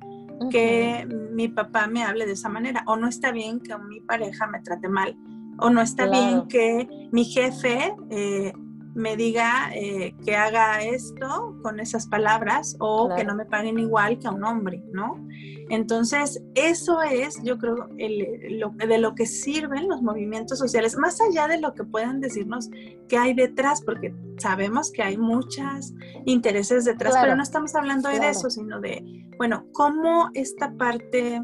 que 0.51 1.07
mi 1.33 1.49
papá 1.49 1.89
me 1.89 2.05
hable 2.05 2.27
de 2.27 2.33
esa 2.33 2.49
manera, 2.49 2.85
o 2.87 2.97
no 2.97 3.09
está 3.09 3.33
bien 3.33 3.61
que 3.61 3.77
mi 3.79 4.01
pareja 4.01 4.47
me 4.47 4.61
trate 4.61 4.89
mal, 4.89 5.17
o 5.59 5.71
no 5.71 5.81
está 5.81 6.09
bien 6.09 6.47
que 6.47 7.09
mi 7.11 7.25
jefe 7.25 7.95
eh, 8.11 8.53
me 8.99 9.17
diga 9.17 9.71
eh, 9.75 10.15
que 10.25 10.35
haga 10.35 10.83
esto 10.83 11.57
con 11.63 11.79
esas 11.79 12.09
palabras 12.09 12.77
o 12.81 13.09
que 13.15 13.25
no 13.25 13.37
me 13.37 13.47
paguen 13.47 13.79
igual 13.79 14.19
que 14.19 14.27
a 14.27 14.33
un 14.33 14.45
hombre, 14.45 14.83
¿no? 14.93 15.25
Entonces, 15.71 16.43
eso 16.55 17.01
es, 17.03 17.41
yo 17.43 17.59
creo, 17.59 17.89
de 17.97 18.99
lo 18.99 19.15
que 19.15 19.27
sirven 19.27 19.89
los 19.89 20.03
movimientos 20.03 20.59
sociales, 20.59 20.97
más 20.97 21.21
allá 21.21 21.47
de 21.47 21.61
lo 21.61 21.75
que 21.75 21.85
puedan 21.85 22.21
decirnos 22.21 22.71
que 23.09 23.17
hay 23.17 23.35
detrás, 23.35 23.83
porque 23.83 24.15
sabemos 24.39 24.91
que 24.91 25.03
hay 25.03 25.17
muchos 25.17 25.93
intereses 26.25 26.85
detrás, 26.85 27.15
pero 27.21 27.37
no 27.37 27.43
estamos 27.43 27.75
hablando 27.75 28.09
de 28.09 28.29
eso, 28.29 28.51
sino 28.51 28.81
de, 28.81 29.05
bueno, 29.37 29.67
cómo 29.73 30.31
esta 30.35 30.73
parte 30.73 31.41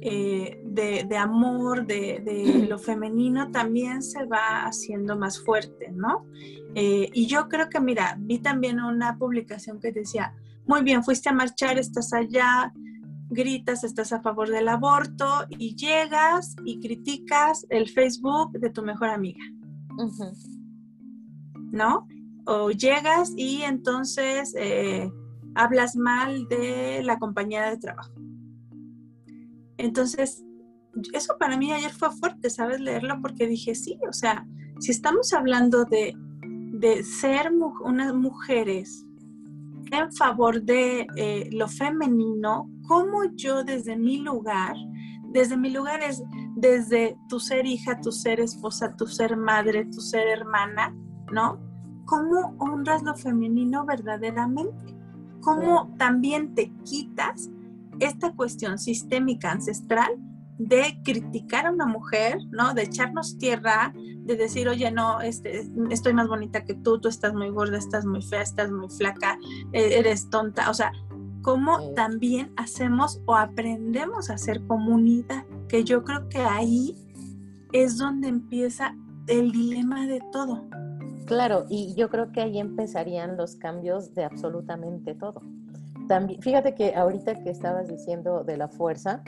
eh, 0.00 0.60
de, 0.64 1.16
amor, 1.16 1.86
de, 1.86 2.66
lo 2.68 2.78
femenino, 2.78 3.50
también 3.50 4.02
se 4.02 4.24
va 4.24 4.64
haciendo 4.64 5.16
más 5.16 5.42
fuerte, 5.42 5.90
¿no? 5.92 6.26
Eh, 6.74 7.10
y 7.12 7.26
yo 7.26 7.48
creo 7.48 7.68
que, 7.68 7.80
mira, 7.80 8.16
vi 8.18 8.38
también 8.38 8.80
una 8.80 9.16
publicación 9.18 9.80
que 9.80 9.92
decía, 9.92 10.34
muy 10.66 10.82
bien, 10.82 11.02
fuiste 11.02 11.28
a 11.28 11.32
marchar, 11.32 11.78
estás 11.78 12.12
allá, 12.12 12.72
gritas, 13.28 13.84
estás 13.84 14.12
a 14.12 14.20
favor 14.20 14.48
del 14.50 14.68
aborto 14.68 15.46
y 15.48 15.74
llegas 15.74 16.56
y 16.64 16.80
criticas 16.80 17.66
el 17.70 17.88
Facebook 17.88 18.52
de 18.52 18.70
tu 18.70 18.82
mejor 18.82 19.08
amiga. 19.08 19.44
¿No? 21.72 22.06
O 22.46 22.70
llegas 22.70 23.32
y 23.36 23.62
entonces 23.62 24.54
eh, 24.56 25.10
hablas 25.54 25.96
mal 25.96 26.46
de 26.48 27.02
la 27.02 27.18
compañera 27.18 27.70
de 27.70 27.78
trabajo. 27.78 28.12
Entonces, 29.78 30.44
eso 31.12 31.36
para 31.38 31.56
mí 31.56 31.72
ayer 31.72 31.92
fue 31.92 32.10
fuerte, 32.10 32.50
¿sabes? 32.50 32.80
Leerlo 32.80 33.20
porque 33.20 33.46
dije, 33.46 33.74
sí, 33.74 33.98
o 34.08 34.12
sea, 34.12 34.46
si 34.80 34.90
estamos 34.90 35.32
hablando 35.32 35.84
de, 35.84 36.14
ser 37.02 37.52
unas 37.84 38.14
mujeres 38.14 39.06
en 39.90 40.12
favor 40.12 40.62
de 40.62 41.06
eh, 41.16 41.48
lo 41.52 41.68
femenino, 41.68 42.70
¿cómo 42.86 43.24
yo 43.34 43.64
desde 43.64 43.96
mi 43.96 44.18
lugar, 44.18 44.76
desde 45.32 45.56
mi 45.56 45.70
lugar 45.70 46.02
es 46.02 46.22
desde 46.56 47.16
tu 47.28 47.40
ser 47.40 47.66
hija, 47.66 48.00
tu 48.00 48.12
ser 48.12 48.40
esposa, 48.40 48.94
tu 48.96 49.06
ser 49.06 49.36
madre, 49.36 49.86
tu 49.86 50.00
ser 50.00 50.26
hermana, 50.28 50.94
¿no? 51.32 51.58
¿Cómo 52.04 52.54
honras 52.58 53.02
lo 53.02 53.14
femenino 53.14 53.86
verdaderamente? 53.86 54.96
¿Cómo 55.40 55.94
también 55.98 56.54
te 56.54 56.72
quitas 56.84 57.50
esta 58.00 58.32
cuestión 58.32 58.78
sistémica 58.78 59.50
ancestral 59.50 60.16
de 60.58 61.00
criticar 61.04 61.66
a 61.66 61.70
una 61.70 61.86
mujer, 61.86 62.38
¿no? 62.50 62.72
De 62.74 62.82
echarnos 62.84 63.36
tierra, 63.38 63.92
de 63.94 64.36
decir, 64.36 64.68
oye, 64.68 64.90
no, 64.90 65.20
este, 65.20 65.68
estoy 65.90 66.14
más 66.14 66.28
bonita 66.28 66.64
que 66.64 66.74
tú, 66.74 66.98
tú 66.98 67.08
estás 67.08 67.34
muy 67.34 67.50
gorda, 67.50 67.76
estás 67.76 68.06
muy 68.06 68.22
fea, 68.22 68.42
estás 68.42 68.70
muy 68.70 68.88
flaca, 68.88 69.38
e, 69.72 69.98
eres 69.98 70.30
tonta. 70.30 70.70
O 70.70 70.74
sea, 70.74 70.92
cómo 71.42 71.92
también 71.94 72.52
hacemos 72.56 73.20
o 73.26 73.36
aprendemos 73.36 74.30
a 74.30 74.38
ser 74.38 74.66
comunidad, 74.66 75.44
que 75.68 75.84
yo 75.84 76.04
creo 76.04 76.28
que 76.28 76.38
ahí 76.38 76.96
es 77.72 77.98
donde 77.98 78.28
empieza 78.28 78.96
el 79.28 79.52
dilema 79.52 80.06
de 80.06 80.22
todo. 80.32 80.64
Claro, 81.26 81.66
y 81.68 81.94
yo 81.96 82.08
creo 82.08 82.32
que 82.32 82.40
ahí 82.40 82.58
empezarían 82.58 83.36
los 83.36 83.56
cambios 83.56 84.14
de 84.14 84.24
absolutamente 84.24 85.14
todo. 85.14 85.42
También, 86.08 86.40
fíjate 86.40 86.74
que 86.74 86.94
ahorita 86.94 87.42
que 87.42 87.50
estabas 87.50 87.88
diciendo 87.88 88.44
de 88.44 88.56
la 88.56 88.68
fuerza, 88.68 89.22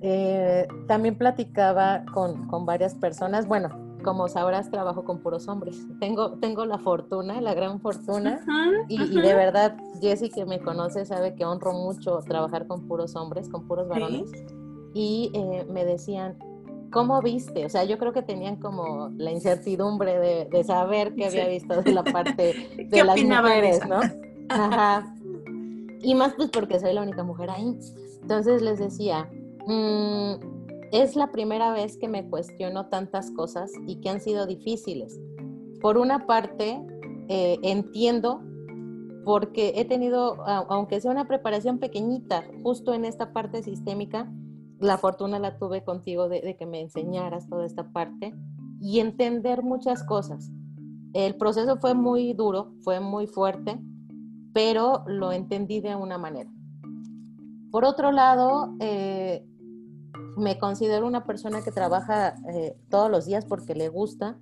eh, 0.00 0.66
también 0.86 1.16
platicaba 1.16 2.04
con, 2.12 2.46
con, 2.48 2.66
varias 2.66 2.94
personas. 2.94 3.46
Bueno, 3.48 3.70
como 4.04 4.28
sabrás, 4.28 4.70
trabajo 4.70 5.04
con 5.04 5.20
puros 5.20 5.48
hombres. 5.48 5.86
Tengo, 5.98 6.32
tengo 6.38 6.66
la 6.66 6.78
fortuna, 6.78 7.40
la 7.40 7.54
gran 7.54 7.80
fortuna. 7.80 8.40
y, 8.88 9.20
de 9.20 9.34
verdad, 9.34 9.76
Jessie, 10.00 10.30
que 10.30 10.44
me 10.44 10.60
conoce, 10.60 11.06
sabe 11.06 11.34
que 11.34 11.44
honro 11.44 11.72
mucho 11.72 12.18
trabajar 12.18 12.66
con 12.66 12.86
puros 12.86 13.16
hombres, 13.16 13.48
con 13.48 13.66
puros 13.66 13.88
varones. 13.88 14.30
Y 14.92 15.30
eh, 15.34 15.66
me 15.70 15.84
decían, 15.84 16.36
¿cómo 16.92 17.20
viste? 17.22 17.64
O 17.64 17.68
sea, 17.70 17.84
yo 17.84 17.98
creo 17.98 18.12
que 18.12 18.22
tenían 18.22 18.56
como 18.56 19.08
la 19.16 19.32
incertidumbre 19.32 20.18
de, 20.18 20.44
de 20.44 20.64
saber 20.64 21.14
qué 21.14 21.26
había 21.26 21.48
visto 21.48 21.82
de 21.82 21.92
la 21.92 22.04
parte 22.04 22.54
de 22.90 23.04
las 23.04 23.22
mujeres, 23.22 23.80
¿no? 23.88 24.00
Ajá. 24.50 25.14
Y 26.04 26.14
más 26.14 26.34
pues 26.34 26.50
porque 26.50 26.78
soy 26.78 26.92
la 26.92 27.02
única 27.02 27.24
mujer 27.24 27.50
ahí. 27.50 27.78
Entonces 28.20 28.60
les 28.60 28.78
decía, 28.78 29.28
mm, 29.66 30.34
es 30.92 31.16
la 31.16 31.32
primera 31.32 31.72
vez 31.72 31.96
que 31.96 32.08
me 32.08 32.28
cuestiono 32.28 32.86
tantas 32.88 33.30
cosas 33.30 33.72
y 33.86 34.00
que 34.00 34.10
han 34.10 34.20
sido 34.20 34.46
difíciles. 34.46 35.18
Por 35.80 35.96
una 35.96 36.26
parte, 36.26 36.80
eh, 37.28 37.58
entiendo 37.62 38.42
porque 39.24 39.72
he 39.76 39.86
tenido, 39.86 40.44
aunque 40.46 41.00
sea 41.00 41.10
una 41.10 41.26
preparación 41.26 41.78
pequeñita, 41.78 42.44
justo 42.62 42.92
en 42.92 43.06
esta 43.06 43.32
parte 43.32 43.62
sistémica, 43.62 44.30
la 44.78 44.98
fortuna 44.98 45.38
la 45.38 45.56
tuve 45.58 45.82
contigo 45.82 46.28
de, 46.28 46.42
de 46.42 46.56
que 46.56 46.66
me 46.66 46.82
enseñaras 46.82 47.48
toda 47.48 47.64
esta 47.64 47.90
parte 47.90 48.34
y 48.78 49.00
entender 49.00 49.62
muchas 49.62 50.04
cosas. 50.04 50.50
El 51.14 51.36
proceso 51.36 51.78
fue 51.78 51.94
muy 51.94 52.34
duro, 52.34 52.74
fue 52.82 53.00
muy 53.00 53.26
fuerte, 53.26 53.80
pero 54.54 55.04
lo 55.06 55.32
entendí 55.32 55.80
de 55.80 55.96
una 55.96 56.16
manera. 56.16 56.50
Por 57.70 57.84
otro 57.84 58.12
lado, 58.12 58.72
eh, 58.78 59.44
me 60.36 60.58
considero 60.58 61.06
una 61.06 61.24
persona 61.24 61.62
que 61.62 61.72
trabaja 61.72 62.36
eh, 62.48 62.78
todos 62.88 63.10
los 63.10 63.26
días 63.26 63.44
porque 63.44 63.74
le 63.74 63.88
gusta 63.88 64.38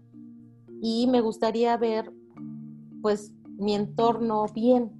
y 0.82 1.06
me 1.08 1.22
gustaría 1.22 1.76
ver 1.78 2.12
pues 3.00 3.32
mi 3.58 3.74
entorno 3.74 4.44
bien, 4.54 4.92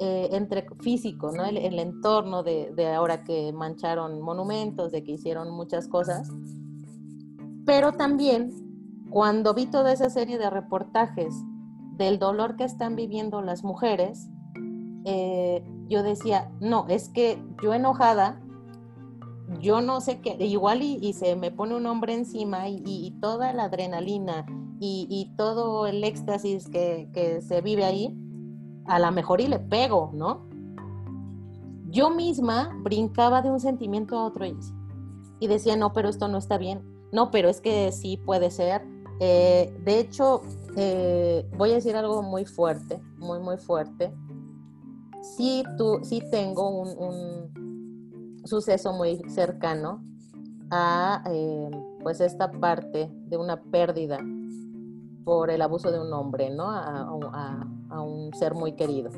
eh, 0.00 0.28
entre 0.32 0.66
físico, 0.80 1.32
¿no? 1.32 1.44
El, 1.44 1.78
entorno 1.78 2.42
de, 2.42 2.72
de, 2.74 2.88
ahora 2.88 3.24
que 3.24 3.52
mancharon 3.52 4.20
monumentos, 4.20 4.92
de 4.92 5.02
que 5.04 5.12
hicieron 5.12 5.50
muchas 5.50 5.88
cosas, 5.88 6.28
pero 7.64 7.92
también 7.92 8.52
cuando 9.10 9.54
vi 9.54 9.66
toda 9.66 9.92
esa 9.92 10.10
serie 10.10 10.38
de 10.38 10.50
reportajes 10.50 11.34
del 11.98 12.18
dolor 12.18 12.56
que 12.56 12.64
están 12.64 12.96
viviendo 12.96 13.42
las 13.42 13.64
mujeres, 13.64 14.30
eh, 15.04 15.62
yo 15.88 16.02
decía, 16.02 16.50
no, 16.60 16.86
es 16.88 17.08
que 17.08 17.42
yo 17.62 17.74
enojada, 17.74 18.40
yo 19.60 19.80
no 19.80 20.00
sé 20.00 20.20
qué, 20.20 20.36
igual 20.44 20.82
y, 20.82 21.12
se 21.14 21.34
me 21.34 21.50
pone 21.50 21.74
un 21.74 21.86
hombre 21.86 22.14
encima 22.14 22.68
y, 22.68 23.16
toda 23.20 23.52
la 23.52 23.64
adrenalina 23.64 24.46
y, 24.80 25.32
todo 25.36 25.86
el 25.86 26.04
éxtasis 26.04 26.68
que, 26.68 27.40
se 27.46 27.60
vive 27.60 27.84
ahí, 27.84 28.16
a 28.86 28.98
lo 28.98 29.10
mejor 29.10 29.40
y 29.40 29.48
le 29.48 29.58
pego, 29.58 30.10
¿no? 30.14 30.46
Yo 31.90 32.10
misma 32.10 32.70
brincaba 32.82 33.42
de 33.42 33.50
un 33.50 33.60
sentimiento 33.60 34.18
a 34.18 34.24
otro 34.24 34.44
y 35.40 35.46
decía, 35.46 35.76
no, 35.76 35.92
pero 35.92 36.10
esto 36.10 36.28
no 36.28 36.38
está 36.38 36.58
bien, 36.58 36.82
no, 37.12 37.30
pero 37.30 37.48
es 37.48 37.60
que 37.60 37.90
sí 37.92 38.18
puede 38.18 38.50
ser. 38.50 38.86
Eh, 39.20 39.74
de 39.84 39.98
hecho, 40.00 40.42
eh, 40.76 41.48
voy 41.56 41.70
a 41.72 41.74
decir 41.74 41.96
algo 41.96 42.22
muy 42.22 42.44
fuerte, 42.44 43.00
muy, 43.16 43.40
muy 43.40 43.56
fuerte. 43.58 44.12
Sí, 45.36 45.64
tú, 45.76 46.00
sí 46.02 46.22
tengo 46.30 46.68
un, 46.70 48.42
suceso 48.44 48.92
muy 48.92 49.20
cercano 49.28 50.02
a 50.70 51.22
eh, 51.30 51.70
pues 52.02 52.20
esta 52.20 52.50
parte 52.50 53.10
de 53.26 53.36
una 53.36 53.60
pérdida 53.60 54.18
por 55.24 55.50
el 55.50 55.60
abuso 55.60 55.92
de 55.92 56.00
un 56.00 56.12
hombre, 56.14 56.48
¿no? 56.48 56.70
A, 56.70 57.12
un 57.12 58.32
ser 58.34 58.54
muy 58.54 58.72
querido. 58.72 59.10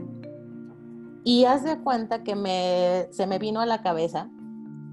Y 1.22 1.44
haz 1.44 1.64
de 1.64 1.80
cuenta 1.80 2.22
que 2.22 2.34
me, 2.34 3.08
se 3.12 3.26
me 3.26 3.38
vino 3.38 3.60
a 3.60 3.66
la 3.66 3.82
cabeza 3.82 4.30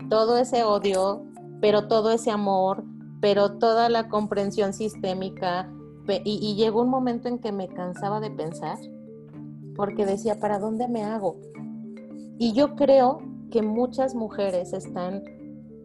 todo 0.09 0.37
ese 0.37 0.63
odio, 0.63 1.25
pero 1.61 1.87
todo 1.87 2.11
ese 2.11 2.31
amor, 2.31 2.83
pero 3.21 3.57
toda 3.57 3.89
la 3.89 4.09
comprensión 4.09 4.73
sistémica, 4.73 5.71
y, 6.23 6.55
llegó 6.55 6.81
un 6.81 6.89
momento 6.89 7.27
en 7.27 7.39
que 7.39 7.51
me 7.51 7.67
cansaba 7.67 8.19
de 8.19 8.31
pensar 8.31 8.77
porque 9.75 10.05
decía, 10.05 10.39
¿para 10.39 10.59
dónde 10.59 10.87
me 10.87 11.03
hago? 11.03 11.37
Y 12.39 12.53
yo 12.53 12.75
creo 12.75 13.19
que 13.51 13.61
muchas 13.61 14.15
mujeres 14.15 14.73
están 14.73 15.23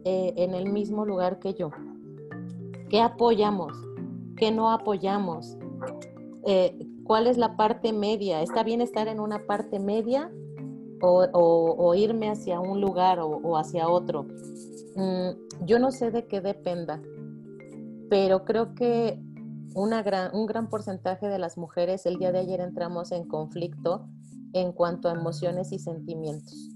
eh, 0.05 0.33
en 0.35 0.53
el 0.53 0.71
mismo 0.71 1.05
lugar 1.05 1.39
que 1.39 1.53
yo. 1.53 1.71
¿Qué 2.89 3.01
apoyamos? 3.01 3.73
¿Qué 4.35 4.51
no 4.51 4.71
apoyamos? 4.71 5.57
Eh, 6.45 6.77
¿Cuál 7.03 7.27
es 7.27 7.37
la 7.37 7.55
parte 7.55 7.93
media? 7.93 8.41
¿Está 8.41 8.63
bien 8.63 8.81
estar 8.81 9.07
en 9.07 9.19
una 9.19 9.45
parte 9.45 9.79
media 9.79 10.31
o, 11.01 11.93
irme 11.95 12.29
hacia 12.29 12.59
un 12.59 12.79
lugar 12.81 13.19
o, 13.19 13.57
hacia 13.57 13.89
otro? 13.89 14.25
Mm, 14.95 15.65
yo 15.65 15.79
no 15.79 15.91
sé 15.91 16.11
de 16.11 16.25
qué 16.27 16.39
dependa, 16.39 17.01
pero 18.09 18.45
creo 18.45 18.73
que 18.73 19.19
una 19.75 20.03
gran, 20.03 20.35
un 20.35 20.45
gran 20.45 20.69
porcentaje 20.69 21.27
de 21.27 21.39
las 21.39 21.57
mujeres 21.57 22.05
el 22.05 22.17
día 22.17 22.31
de 22.31 22.39
ayer 22.39 22.59
entramos 22.59 23.11
en 23.11 23.27
conflicto 23.27 24.07
en 24.53 24.71
cuanto 24.71 25.09
a 25.09 25.13
emociones 25.13 25.71
y 25.71 25.79
sentimientos. 25.79 26.69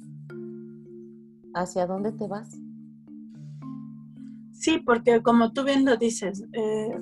¿Hacia 1.53 1.87
dónde 1.87 2.11
te 2.11 2.27
vas? 2.27 2.49
Sí, 4.51 4.79
porque 4.79 5.21
como 5.21 5.53
tú 5.53 5.63
bien 5.63 5.85
lo 5.85 5.97
dices, 5.97 6.43
eh, 6.53 6.97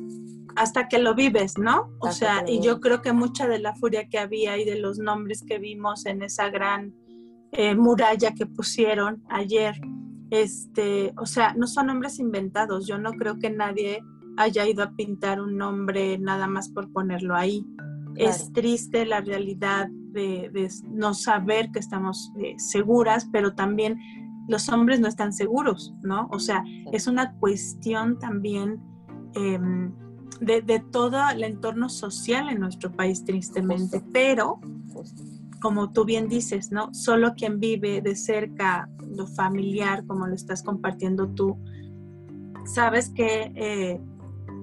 hasta 0.56 0.88
que 0.88 1.00
lo 1.00 1.16
vives, 1.16 1.58
¿no? 1.58 1.90
O 2.00 2.12
sea, 2.12 2.44
y 2.48 2.62
yo 2.62 2.80
creo 2.80 3.02
que 3.02 3.14
mucha 3.14 3.48
de 3.48 3.60
la 3.60 3.76
furia 3.76 4.08
que 4.10 4.20
había 4.20 4.58
y 4.58 4.66
de 4.66 4.80
los 4.80 5.00
nombres 5.00 5.44
que 5.44 5.60
vimos 5.60 6.06
en 6.06 6.22
esa 6.22 6.50
gran 6.50 6.94
eh, 7.52 7.76
muralla 7.76 8.34
que 8.34 8.46
pusieron 8.46 9.24
ayer, 9.30 9.76
este, 10.32 11.14
o 11.18 11.26
sea, 11.26 11.54
no 11.54 11.68
son 11.68 11.88
nombres 11.88 12.20
inventados. 12.20 12.88
Yo 12.88 12.98
no 12.98 13.14
creo 13.14 13.40
que 13.40 13.50
nadie 13.50 14.04
haya 14.38 14.68
ido 14.68 14.84
a 14.84 14.92
pintar 14.92 15.42
un 15.42 15.58
nombre 15.58 16.18
nada 16.18 16.48
más 16.48 16.70
por 16.70 16.92
ponerlo 16.92 17.36
ahí. 17.36 17.66
Es 18.16 18.52
triste 18.54 19.06
la 19.06 19.22
realidad 19.22 19.90
de, 19.90 20.70
no 20.90 21.14
saber 21.14 21.72
que 21.72 21.80
estamos 21.80 22.32
eh, 22.38 22.56
seguras, 22.58 23.28
pero 23.32 23.54
también 23.54 24.00
los 24.48 24.70
hombres 24.70 25.00
no 25.00 25.08
están 25.08 25.34
seguros, 25.34 25.94
¿no? 26.04 26.28
O 26.32 26.40
sea, 26.40 26.64
es 26.92 27.08
una 27.08 27.34
cuestión 27.34 28.18
también 28.20 28.80
em, 29.34 29.92
de, 30.40 30.84
todo 30.92 31.18
el 31.30 31.44
entorno 31.44 31.90
social 31.90 32.50
en 32.50 32.60
nuestro 32.60 32.92
país, 32.92 33.26
tristemente, 33.26 34.02
pero 34.14 34.60
como 35.62 35.92
tú 35.92 36.06
bien 36.06 36.28
dices, 36.30 36.72
¿no? 36.72 36.94
Solo 36.94 37.34
quien 37.34 37.60
vive 37.60 38.02
de 38.02 38.16
cerca 38.16 38.90
lo 39.16 39.28
familiar, 39.28 40.06
como 40.06 40.28
lo 40.28 40.36
estás 40.36 40.62
compartiendo 40.62 41.28
tú, 41.30 41.58
sabes 42.66 43.10
que 43.10 43.52
eh, 43.56 44.02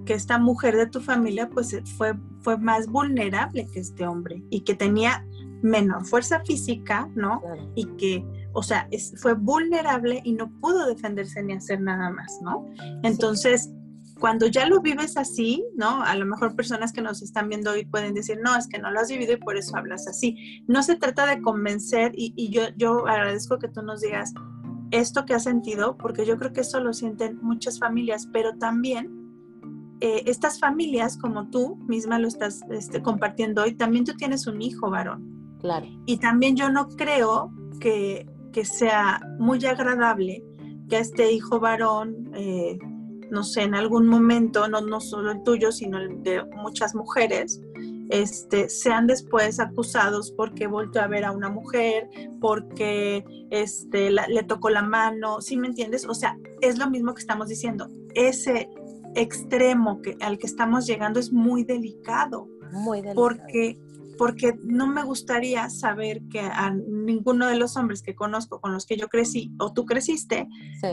que 0.04 0.14
esta 0.14 0.38
mujer 0.38 0.76
de 0.76 0.86
tu 0.86 1.00
familia 1.00 1.48
pues 1.48 1.72
eh, 1.72 1.82
fue, 1.96 2.14
fue 2.40 2.58
más 2.58 2.86
vulnerable 2.86 3.66
que 3.72 3.80
este 3.80 4.06
hombre 4.06 4.42
y 4.50 4.60
que 4.60 4.74
tenía 4.74 5.24
menor 5.62 6.04
fuerza 6.04 6.40
física, 6.44 7.08
¿no? 7.14 7.40
Y 7.76 7.86
que, 7.96 8.24
o 8.52 8.62
sea, 8.62 8.88
fue 9.16 9.34
vulnerable 9.34 10.20
y 10.24 10.32
no 10.32 10.50
pudo 10.60 10.86
defenderse 10.86 11.42
ni 11.42 11.54
hacer 11.54 11.80
nada 11.80 12.10
más, 12.10 12.40
¿no? 12.42 12.66
Entonces, 13.04 13.70
cuando 14.18 14.46
ya 14.46 14.66
lo 14.66 14.80
vives 14.80 15.16
así, 15.16 15.64
¿no? 15.76 16.02
A 16.02 16.16
lo 16.16 16.26
mejor 16.26 16.56
personas 16.56 16.92
que 16.92 17.00
nos 17.00 17.22
están 17.22 17.48
viendo 17.48 17.72
hoy 17.72 17.84
pueden 17.84 18.14
decir, 18.14 18.38
no, 18.42 18.56
es 18.56 18.68
que 18.68 18.78
no 18.78 18.90
lo 18.90 19.00
has 19.00 19.08
vivido 19.08 19.34
y 19.34 19.36
por 19.36 19.56
eso 19.56 19.76
hablas 19.76 20.08
así. 20.08 20.64
No 20.66 20.82
se 20.82 20.96
trata 20.96 21.26
de 21.26 21.40
convencer 21.40 22.12
y, 22.16 22.32
y 22.36 22.50
yo, 22.50 22.62
yo 22.76 23.06
agradezco 23.06 23.58
que 23.58 23.68
tú 23.68 23.82
nos 23.82 24.00
digas 24.00 24.32
esto 24.90 25.24
que 25.24 25.34
has 25.34 25.44
sentido, 25.44 25.96
porque 25.96 26.26
yo 26.26 26.38
creo 26.38 26.52
que 26.52 26.60
eso 26.60 26.78
lo 26.80 26.92
sienten 26.92 27.38
muchas 27.40 27.78
familias, 27.78 28.28
pero 28.32 28.56
también 28.58 29.21
eh, 30.04 30.24
estas 30.26 30.58
familias, 30.58 31.16
como 31.16 31.48
tú 31.48 31.76
misma 31.86 32.18
lo 32.18 32.26
estás 32.26 32.62
este, 32.70 33.00
compartiendo 33.00 33.62
hoy, 33.62 33.74
también 33.74 34.04
tú 34.04 34.14
tienes 34.14 34.48
un 34.48 34.60
hijo 34.60 34.90
varón. 34.90 35.56
Claro. 35.60 35.86
Y 36.06 36.16
también 36.16 36.56
yo 36.56 36.70
no 36.70 36.88
creo 36.88 37.52
que, 37.78 38.26
sea 38.64 39.20
muy 39.38 39.64
agradable 39.64 40.44
que 40.88 40.98
este 40.98 41.30
hijo 41.30 41.60
varón, 41.60 42.32
eh, 42.34 42.80
no 43.30 43.44
sé, 43.44 43.62
en 43.62 43.76
algún 43.76 44.08
momento, 44.08 44.66
no, 44.66 44.80
no 44.80 45.00
solo 45.00 45.30
el 45.30 45.44
tuyo, 45.44 45.70
sino 45.70 45.98
el 45.98 46.20
de 46.24 46.42
muchas 46.56 46.96
mujeres, 46.96 47.62
este, 48.10 48.68
sean 48.68 49.06
después 49.06 49.60
acusados 49.60 50.32
porque 50.36 50.66
volvió 50.66 51.00
a 51.00 51.06
ver 51.06 51.24
a 51.24 51.30
una 51.30 51.48
mujer, 51.48 52.10
porque 52.40 53.24
este, 53.50 54.10
le 54.10 54.42
tocó 54.42 54.68
la 54.68 54.82
mano, 54.82 55.40
¿sí 55.40 55.56
me 55.56 55.68
entiendes? 55.68 56.06
O 56.06 56.14
sea, 56.14 56.36
es 56.60 56.76
lo 56.76 56.90
mismo 56.90 57.14
que 57.14 57.20
estamos 57.20 57.48
diciendo. 57.48 57.88
Ese, 58.14 58.68
extremo 59.14 60.00
que, 60.02 60.16
al 60.20 60.38
que 60.38 60.46
estamos 60.46 60.86
llegando 60.86 61.20
es 61.20 61.32
muy 61.32 61.64
delicado. 61.64 62.48
Muy 62.72 63.00
delicado. 63.00 63.28
Porque, 63.28 63.78
porque 64.18 64.58
no 64.64 64.86
me 64.86 65.02
gustaría 65.04 65.68
saber 65.70 66.22
que 66.30 66.40
a 66.40 66.70
ninguno 66.70 67.46
de 67.46 67.56
los 67.56 67.76
hombres 67.76 68.02
que 68.02 68.14
conozco, 68.14 68.60
con 68.60 68.72
los 68.72 68.86
que 68.86 68.96
yo 68.96 69.08
crecí 69.08 69.52
o 69.58 69.72
tú 69.72 69.84
creciste, 69.84 70.48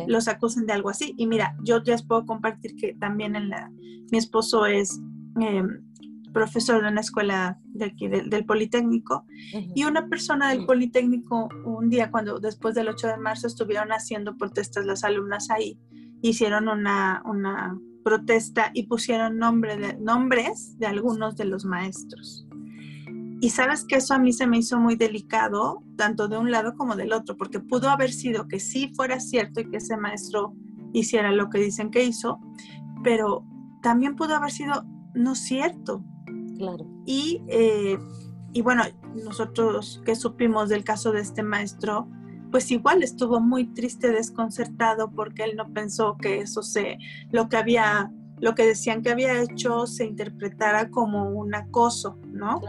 los 0.07 0.27
acusen 0.27 0.65
de 0.65 0.73
algo 0.73 0.89
así. 0.89 1.13
Y 1.17 1.27
mira, 1.27 1.55
yo 1.63 1.83
ya 1.83 1.93
les 1.93 2.03
puedo 2.03 2.25
compartir 2.25 2.75
que 2.75 2.93
también 2.93 3.35
en 3.35 3.49
la, 3.49 3.71
mi 4.11 4.17
esposo 4.17 4.65
es 4.65 4.99
em, 5.39 5.83
profesor 6.33 6.81
de 6.81 6.89
una 6.89 7.01
escuela 7.01 7.59
de 7.63 7.85
aquí, 7.85 8.07
del 8.07 8.45
Politécnico, 8.45 9.25
y 9.75 9.83
una 9.83 10.07
persona 10.07 10.49
del 10.49 10.65
Politécnico, 10.65 11.49
un 11.65 11.89
día 11.89 12.11
cuando 12.11 12.39
después 12.39 12.75
del 12.75 12.89
8 12.89 13.07
de 13.07 13.17
marzo 13.17 13.47
estuvieron 13.47 13.91
haciendo 13.91 14.37
protestas 14.37 14.85
las 14.85 15.03
alumnas 15.03 15.49
ahí, 15.49 15.79
hicieron 16.21 16.67
una, 16.67 17.21
una 17.25 17.77
protesta 18.03 18.71
y 18.73 18.87
pusieron 18.87 19.37
nombre 19.37 19.77
de, 19.77 19.97
nombres 19.97 20.77
de 20.79 20.87
algunos 20.87 21.35
de 21.35 21.45
los 21.45 21.65
maestros. 21.65 22.45
Y 23.41 23.51
sabes 23.51 23.85
que 23.85 23.95
eso 23.95 24.13
a 24.13 24.19
mí 24.19 24.33
se 24.33 24.47
me 24.47 24.57
hizo 24.57 24.79
muy 24.79 24.95
delicado, 24.95 25.81
tanto 25.95 26.27
de 26.27 26.37
un 26.37 26.51
lado 26.51 26.75
como 26.75 26.95
del 26.95 27.13
otro, 27.13 27.37
porque 27.37 27.59
pudo 27.59 27.89
haber 27.89 28.11
sido 28.11 28.47
que 28.47 28.59
sí 28.59 28.91
fuera 28.95 29.19
cierto 29.19 29.61
y 29.61 29.69
que 29.69 29.77
ese 29.77 29.95
maestro 29.95 30.53
hiciera 30.91 31.31
lo 31.31 31.49
que 31.49 31.59
dicen 31.59 31.89
que 31.89 32.03
hizo, 32.03 32.39
pero 33.03 33.45
también 33.81 34.15
pudo 34.15 34.35
haber 34.35 34.51
sido 34.51 34.85
no 35.13 35.35
cierto. 35.35 36.03
Claro. 36.57 36.85
Y, 37.05 37.41
eh, 37.47 37.97
y 38.51 38.61
bueno, 38.61 38.83
nosotros 39.23 40.01
que 40.05 40.15
supimos 40.15 40.67
del 40.67 40.83
caso 40.83 41.13
de 41.13 41.21
este 41.21 41.41
maestro, 41.41 42.09
pues 42.51 42.71
igual 42.71 43.03
estuvo 43.03 43.39
muy 43.39 43.67
triste, 43.67 44.11
desconcertado, 44.11 45.11
porque 45.11 45.43
él 45.43 45.55
no 45.55 45.71
pensó 45.73 46.17
que 46.17 46.39
eso 46.39 46.63
se, 46.63 46.97
lo 47.31 47.49
que 47.49 47.57
había, 47.57 48.11
lo 48.39 48.55
que 48.55 48.65
decían 48.65 49.01
que 49.01 49.11
había 49.11 49.41
hecho 49.41 49.85
se 49.85 50.05
interpretara 50.05 50.89
como 50.89 51.29
un 51.29 51.53
acoso, 51.53 52.17
¿no? 52.27 52.61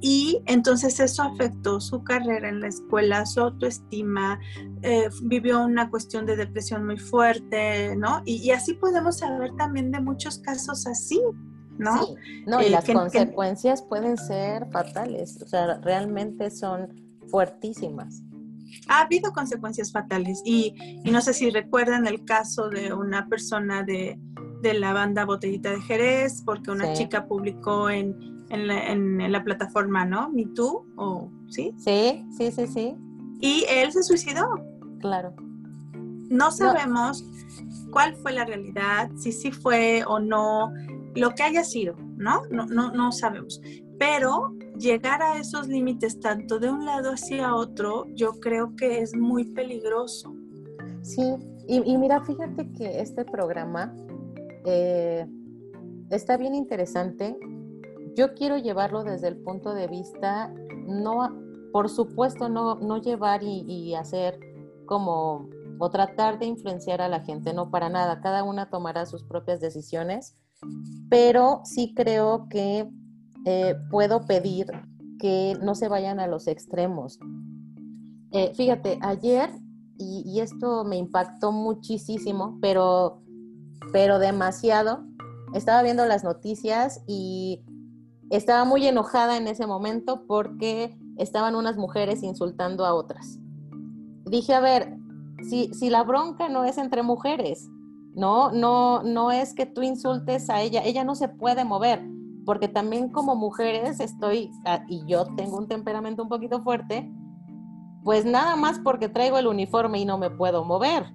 Y 0.00 0.42
entonces 0.46 0.98
eso 0.98 1.22
afectó 1.22 1.78
su 1.80 2.02
carrera 2.02 2.48
en 2.48 2.60
la 2.60 2.68
escuela, 2.68 3.26
su 3.26 3.40
autoestima, 3.40 4.40
eh, 4.82 5.10
vivió 5.24 5.60
una 5.60 5.90
cuestión 5.90 6.24
de 6.24 6.36
depresión 6.36 6.86
muy 6.86 6.96
fuerte, 6.96 7.94
¿no? 7.96 8.22
Y, 8.24 8.50
así 8.50 8.72
podemos 8.74 9.18
saber 9.18 9.54
también 9.56 9.90
de 9.90 10.00
muchos 10.00 10.38
casos 10.38 10.86
así, 10.86 11.20
¿no? 11.76 12.02
Sí, 12.02 12.14
no, 12.46 12.62
y 12.62 12.66
eh, 12.66 12.70
las 12.70 12.86
consecuencias 12.86 13.82
pueden 13.82 14.16
ser 14.16 14.70
fatales, 14.70 15.40
o 15.42 15.46
sea, 15.46 15.78
realmente 15.82 16.50
son 16.50 16.88
fuertísimas 17.28 18.22
ha 18.88 19.02
habido 19.02 19.32
consecuencias 19.32 19.92
fatales 19.92 20.42
y, 20.44 20.74
no 21.04 21.20
sé 21.20 21.34
si 21.34 21.50
recuerdan 21.50 22.06
el 22.06 22.24
caso 22.24 22.68
de 22.68 22.92
una 22.92 23.28
persona 23.28 23.82
de, 23.82 24.18
la 24.62 24.92
banda 24.92 25.24
Botellita 25.24 25.70
de 25.70 25.80
Jerez, 25.80 26.42
porque 26.44 26.70
una 26.70 26.92
chica 26.92 27.26
publicó 27.26 27.88
en, 27.88 28.14
la, 28.50 29.44
plataforma, 29.44 30.04
¿no? 30.04 30.30
Me 30.30 30.46
Too, 30.46 30.86
o, 30.96 31.30
¿sí? 31.48 31.74
Sí, 31.78 32.24
sí, 32.36 32.52
sí, 32.52 32.66
sí. 32.66 32.96
Y 33.40 33.64
él 33.68 33.90
se 33.92 34.02
suicidó. 34.02 34.46
Claro. 35.00 35.34
No 36.28 36.50
sabemos 36.50 37.24
cuál 37.90 38.14
fue 38.16 38.32
la 38.32 38.44
realidad, 38.44 39.10
si 39.16 39.32
sí 39.32 39.50
fue 39.50 40.04
o 40.06 40.20
no, 40.20 40.72
lo 41.14 41.30
que 41.34 41.42
haya 41.42 41.64
sido, 41.64 41.96
¿no? 42.16 42.42
No, 42.50 42.66
no, 42.66 42.92
no 42.92 43.12
sabemos. 43.12 43.60
Pero 43.98 44.54
llegar 44.80 45.22
a 45.22 45.36
esos 45.38 45.68
límites 45.68 46.18
tanto 46.20 46.58
de 46.58 46.70
un 46.70 46.84
lado 46.84 47.12
hacia 47.12 47.54
otro, 47.54 48.06
yo 48.14 48.32
creo 48.40 48.74
que 48.76 49.00
es 49.00 49.14
muy 49.14 49.44
peligroso. 49.44 50.34
Sí, 51.02 51.22
y, 51.68 51.96
mira, 51.98 52.24
fíjate 52.24 52.72
que 52.72 53.00
este 53.00 53.24
programa 53.24 53.94
eh, 54.64 55.26
está 56.10 56.36
bien 56.36 56.54
interesante. 56.54 57.38
Yo 58.16 58.34
quiero 58.34 58.56
llevarlo 58.58 59.04
desde 59.04 59.28
el 59.28 59.36
punto 59.36 59.72
de 59.74 59.86
vista, 59.86 60.52
no, 60.86 61.28
por 61.72 61.88
supuesto, 61.88 62.48
no, 62.48 62.74
no 62.76 63.00
llevar 63.00 63.42
y, 63.42 63.60
y 63.68 63.94
hacer 63.94 64.40
como 64.86 65.48
o 65.78 65.90
tratar 65.90 66.38
de 66.38 66.46
influenciar 66.46 67.00
a 67.00 67.08
la 67.08 67.20
gente, 67.20 67.54
no 67.54 67.70
para 67.70 67.88
nada, 67.88 68.20
cada 68.20 68.44
una 68.44 68.68
tomará 68.68 69.06
sus 69.06 69.24
propias 69.24 69.60
decisiones, 69.60 70.36
pero 71.08 71.62
sí 71.64 71.94
creo 71.94 72.48
que 72.50 72.90
eh, 73.44 73.76
puedo 73.90 74.26
pedir 74.26 74.66
que 75.18 75.56
no 75.62 75.74
se 75.74 75.88
vayan 75.88 76.20
a 76.20 76.26
los 76.26 76.46
extremos. 76.46 77.18
Eh, 78.32 78.52
fíjate, 78.54 78.98
ayer, 79.02 79.50
y, 79.98 80.40
esto 80.40 80.84
me 80.84 80.96
impactó 80.96 81.52
muchísimo, 81.52 82.58
pero, 82.62 83.22
pero 83.92 84.18
demasiado, 84.18 85.04
estaba 85.52 85.82
viendo 85.82 86.06
las 86.06 86.24
noticias 86.24 87.02
y 87.06 87.62
estaba 88.30 88.64
muy 88.64 88.86
enojada 88.86 89.36
en 89.36 89.46
ese 89.46 89.66
momento 89.66 90.24
porque 90.26 90.96
estaban 91.18 91.54
unas 91.54 91.76
mujeres 91.76 92.22
insultando 92.22 92.86
a 92.86 92.94
otras. 92.94 93.38
Dije, 94.24 94.54
a 94.54 94.60
ver, 94.60 94.96
si, 95.48 95.74
si 95.74 95.90
la 95.90 96.02
bronca 96.02 96.48
no 96.48 96.64
es 96.64 96.78
entre 96.78 97.02
mujeres, 97.02 97.68
no, 98.14 98.52
no, 98.52 99.02
no 99.02 99.30
es 99.32 99.54
que 99.54 99.66
tú 99.66 99.82
insultes 99.82 100.48
a 100.50 100.62
ella, 100.62 100.82
ella 100.84 101.04
no 101.04 101.14
se 101.14 101.28
puede 101.28 101.64
mover, 101.64 102.02
porque 102.44 102.68
también 102.68 103.10
como 103.10 103.36
mujeres 103.36 104.00
estoy, 104.00 104.50
ah, 104.64 104.84
y 104.88 105.04
yo 105.06 105.26
tengo 105.36 105.58
un 105.58 105.68
temperamento 105.68 106.22
un 106.22 106.28
poquito 106.28 106.62
fuerte, 106.62 107.10
pues 108.04 108.24
nada 108.24 108.56
más 108.56 108.78
porque 108.78 109.08
traigo 109.08 109.38
el 109.38 109.46
uniforme 109.46 109.98
y 110.00 110.04
no 110.04 110.18
me 110.18 110.30
puedo 110.30 110.64
mover. 110.64 111.12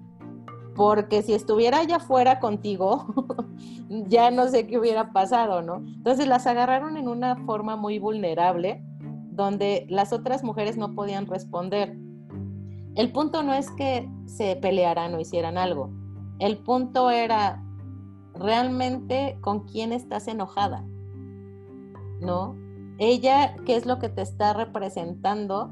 Porque 0.74 1.22
si 1.22 1.32
estuviera 1.32 1.78
allá 1.78 1.96
afuera 1.96 2.38
contigo, 2.38 3.06
ya 3.88 4.30
no 4.30 4.46
sé 4.48 4.66
qué 4.66 4.78
hubiera 4.78 5.12
pasado, 5.12 5.62
¿no? 5.62 5.76
Entonces 5.76 6.28
las 6.28 6.46
agarraron 6.46 6.96
en 6.96 7.08
una 7.08 7.36
forma 7.46 7.76
muy 7.76 7.98
vulnerable, 7.98 8.84
donde 9.30 9.86
las 9.88 10.12
otras 10.12 10.44
mujeres 10.44 10.76
no 10.76 10.94
podían 10.94 11.26
responder. 11.26 11.96
El 12.94 13.12
punto 13.12 13.42
no 13.42 13.52
es 13.52 13.70
que 13.72 14.08
se 14.26 14.56
pelearan 14.56 15.14
o 15.14 15.20
hicieran 15.20 15.58
algo. 15.58 15.90
El 16.38 16.58
punto 16.58 17.10
era 17.10 17.62
realmente 18.34 19.38
con 19.40 19.66
quién 19.66 19.92
estás 19.92 20.28
enojada, 20.28 20.84
¿no? 22.20 22.56
Ella, 22.98 23.56
¿qué 23.66 23.76
es 23.76 23.86
lo 23.86 23.98
que 23.98 24.08
te 24.08 24.22
está 24.22 24.52
representando 24.52 25.70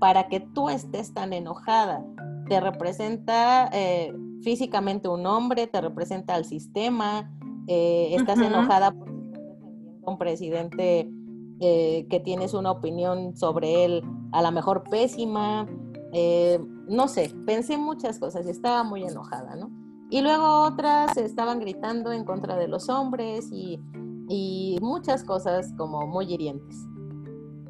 para 0.00 0.28
que 0.28 0.40
tú 0.40 0.68
estés 0.68 1.14
tan 1.14 1.32
enojada. 1.32 2.04
Te 2.48 2.58
representa 2.58 3.70
eh, 3.72 4.12
físicamente 4.42 5.08
un 5.08 5.24
hombre, 5.26 5.68
te 5.68 5.80
representa 5.80 6.34
al 6.34 6.44
sistema, 6.44 7.30
eh, 7.68 8.16
estás 8.16 8.40
enojada 8.40 8.90
porque 8.90 9.12
estás 9.12 9.48
defendiendo 9.48 10.06
a 10.06 10.10
un 10.10 10.18
presidente 10.18 11.08
eh, 11.60 12.06
que 12.08 12.18
tienes 12.18 12.54
una 12.54 12.72
opinión 12.72 13.36
sobre 13.36 13.84
él 13.84 14.02
a 14.32 14.42
lo 14.42 14.50
mejor 14.50 14.82
pésima. 14.90 15.68
no 16.88 17.06
sé, 17.06 17.32
pensé 17.46 17.76
muchas 17.76 18.18
cosas 18.18 18.46
y 18.46 18.50
estaba 18.50 18.82
muy 18.82 19.04
enojada, 19.04 19.54
¿no? 19.54 19.70
Y 20.10 20.22
luego 20.22 20.62
otras 20.62 21.16
estaban 21.18 21.60
gritando 21.60 22.10
en 22.10 22.24
contra 22.24 22.56
de 22.56 22.66
los 22.66 22.88
hombres 22.88 23.48
y, 23.52 23.78
y 24.30 24.78
muchas 24.80 25.24
cosas 25.24 25.74
como 25.76 26.06
muy 26.06 26.32
hirientes. 26.32 26.86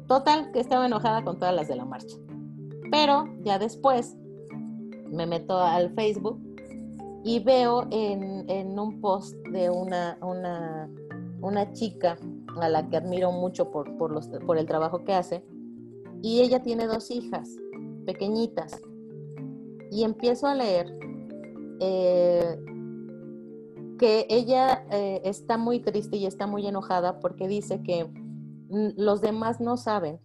Total, 0.07 0.51
que 0.51 0.59
estaba 0.59 0.85
enojada 0.85 1.23
con 1.23 1.39
todas 1.39 1.55
las 1.55 1.67
de 1.67 1.75
la 1.75 1.85
marcha. 1.85 2.15
Pero 2.91 3.27
ya 3.43 3.57
después 3.57 4.15
me 5.09 5.25
meto 5.25 5.57
al 5.57 5.93
Facebook 5.95 6.39
y 7.23 7.39
veo 7.39 7.87
en, 7.89 8.77
un 8.79 9.01
post 9.01 9.35
de 9.51 9.69
una, 9.69 10.17
una, 10.21 11.73
chica 11.73 12.17
a 12.59 12.69
la 12.69 12.87
que 12.89 12.97
admiro 12.97 13.31
mucho 13.31 13.71
por, 13.71 13.97
por, 13.97 14.11
los, 14.11 14.27
por 14.45 14.57
el 14.57 14.65
trabajo 14.65 15.03
que 15.03 15.13
hace, 15.13 15.43
y 16.21 16.41
ella 16.41 16.61
tiene 16.61 16.85
dos 16.85 17.09
hijas 17.09 17.49
pequeñitas. 18.05 18.79
Y 19.89 20.03
empiezo 20.03 20.47
a 20.47 20.55
leer 20.55 20.97
eh, 21.79 22.57
que 24.01 24.25
ella 24.31 24.83
eh, 24.89 25.21
está 25.25 25.59
muy 25.59 25.79
triste 25.79 26.17
y 26.17 26.25
está 26.25 26.47
muy 26.47 26.65
enojada 26.65 27.19
porque 27.19 27.47
dice 27.47 27.83
que 27.83 28.11
los 28.97 29.21
demás 29.21 29.61
no 29.61 29.77
saben 29.77 30.19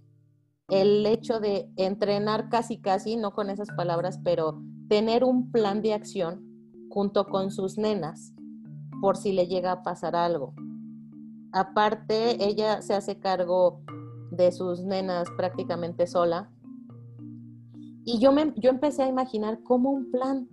el 0.71 1.05
hecho 1.05 1.41
de 1.41 1.71
entrenar 1.77 2.49
casi 2.49 2.81
casi, 2.81 3.17
no 3.17 3.33
con 3.33 3.51
esas 3.51 3.69
palabras, 3.77 4.19
pero 4.25 4.63
tener 4.89 5.25
un 5.25 5.53
plan 5.53 5.83
de 5.83 5.93
acción 5.93 6.43
junto 6.89 7.27
con 7.27 7.51
sus 7.51 7.77
nenas 7.77 8.33
por 9.03 9.19
si 9.19 9.33
le 9.33 9.47
llega 9.47 9.73
a 9.73 9.83
pasar 9.83 10.17
algo. 10.17 10.55
Aparte, 11.53 12.43
ella 12.43 12.81
se 12.81 12.95
hace 12.95 13.21
cargo 13.21 13.83
de 14.31 14.53
sus 14.53 14.85
nenas 14.85 15.29
prácticamente 15.37 16.07
sola. 16.07 16.51
Y 18.07 18.21
yo, 18.21 18.33
me, 18.33 18.55
yo 18.57 18.71
empecé 18.71 19.03
a 19.03 19.09
imaginar 19.09 19.63
como 19.63 19.91
un 19.91 20.11
plan 20.11 20.49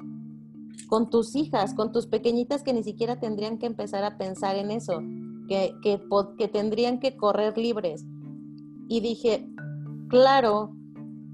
con 0.88 1.10
tus 1.10 1.36
hijas, 1.36 1.74
con 1.74 1.92
tus 1.92 2.08
pequeñitas 2.08 2.64
que 2.64 2.74
ni 2.74 2.84
siquiera 2.84 3.20
tendrían 3.20 3.58
que 3.58 3.66
empezar 3.66 4.04
a 4.04 4.18
pensar 4.18 4.56
en 4.56 4.72
eso 4.72 5.02
que, 5.48 5.76
que, 6.38 6.48
tendrían 6.48 7.00
que 7.00 7.16
correr 7.16 7.58
libres. 7.58 8.06
Y 8.88 9.00
dije, 9.02 9.48
claro, 10.10 10.76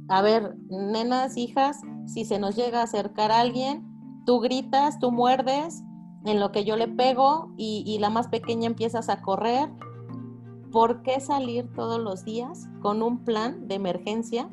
a 0.08 0.22
ver, 0.22 0.56
nenas, 0.70 1.38
hijas, 1.38 1.78
si 2.06 2.26
se 2.26 2.40
nos 2.40 2.56
llega 2.56 2.82
a 2.82 2.84
acercar 2.84 3.32
alguien, 3.32 3.86
tú 4.26 4.40
gritas, 4.40 5.00
tú 5.00 5.12
muerdes, 5.12 5.84
en 6.26 6.40
lo 6.40 6.52
que 6.52 6.66
yo 6.66 6.76
le 6.76 6.88
pego 6.88 7.54
y, 7.58 7.84
y, 7.86 7.98
la 8.00 8.10
más 8.10 8.28
pequeña 8.28 8.68
empiezas 8.68 9.08
a 9.10 9.22
correr. 9.22 9.70
¿Por 10.72 11.02
qué 11.02 11.20
salir 11.20 11.72
todos 11.74 12.00
los 12.00 12.26
días 12.26 12.68
con 12.82 13.02
un 13.02 13.24
plan 13.24 13.68
de 13.68 13.76
emergencia 13.76 14.50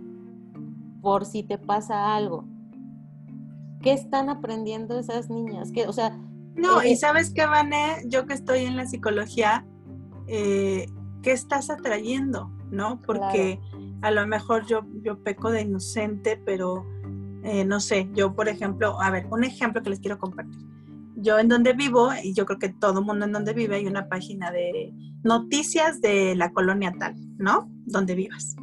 por 1.03 1.25
si 1.25 1.43
te 1.43 1.59
pasa 1.59 2.15
algo? 2.15 2.45
¿Qué 3.83 3.93
están 3.93 4.31
aprendiendo 4.31 4.99
esas 4.99 5.31
niñas? 5.31 5.71
¿Qué, 5.73 5.87
o 5.87 5.93
sea, 5.93 6.19
no, 6.57 6.83
y 6.83 6.97
sabes 6.97 7.33
qué, 7.35 7.45
Vané, 7.45 8.03
yo 8.07 8.27
que 8.27 8.33
estoy 8.33 8.61
en 8.61 8.77
la 8.77 8.87
psicología, 8.87 9.67
eh, 10.27 10.87
¿qué 11.23 11.33
estás 11.33 11.69
atrayendo? 11.69 12.51
¿No? 12.71 13.01
Porque 13.03 13.61
a 14.01 14.11
lo 14.11 14.27
mejor 14.27 14.67
yo, 14.67 14.81
yo 15.03 15.23
peco 15.23 15.51
de 15.51 15.63
inocente, 15.63 16.41
pero 16.45 16.87
eh, 17.45 17.65
no 17.67 17.79
sé, 17.79 18.09
yo 18.15 18.35
por 18.35 18.49
ejemplo, 18.49 19.01
a 19.01 19.11
ver, 19.11 19.27
un 19.31 19.45
ejemplo 19.45 19.83
que 19.83 19.91
les 19.91 20.01
quiero 20.01 20.19
compartir. 20.19 20.65
Yo 21.17 21.39
en 21.39 21.49
donde 21.49 21.75
vivo, 21.75 22.11
y 22.23 22.33
yo 22.33 22.47
creo 22.47 22.59
que 22.59 22.71
todo 22.71 23.01
el 23.01 23.07
mundo 23.07 23.27
en 23.27 23.33
donde 23.33 23.53
vive, 23.53 23.77
hay 23.77 23.87
una 23.87 24.09
página 24.09 24.51
de 24.51 24.93
noticias 25.25 26.01
de 26.01 26.35
la 26.37 26.53
colonia 26.53 26.93
tal, 26.99 27.15
¿no? 27.37 27.71
Donde 27.85 28.15
vivas. 28.15 28.57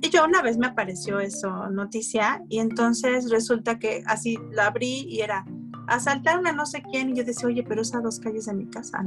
Y 0.00 0.10
yo 0.10 0.24
una 0.24 0.42
vez 0.42 0.58
me 0.58 0.66
apareció 0.66 1.18
eso, 1.18 1.68
noticia, 1.70 2.42
y 2.48 2.58
entonces 2.58 3.30
resulta 3.30 3.78
que 3.78 4.02
así 4.06 4.38
la 4.52 4.66
abrí 4.66 5.06
y 5.08 5.20
era 5.20 5.44
asaltaron 5.88 6.46
a 6.46 6.52
no 6.52 6.66
sé 6.66 6.82
quién 6.90 7.10
y 7.10 7.14
yo 7.14 7.24
decía, 7.24 7.48
oye, 7.48 7.64
pero 7.66 7.82
es 7.82 7.94
a 7.94 8.00
dos 8.00 8.20
calles 8.20 8.46
de 8.46 8.54
mi 8.54 8.66
casa, 8.66 9.02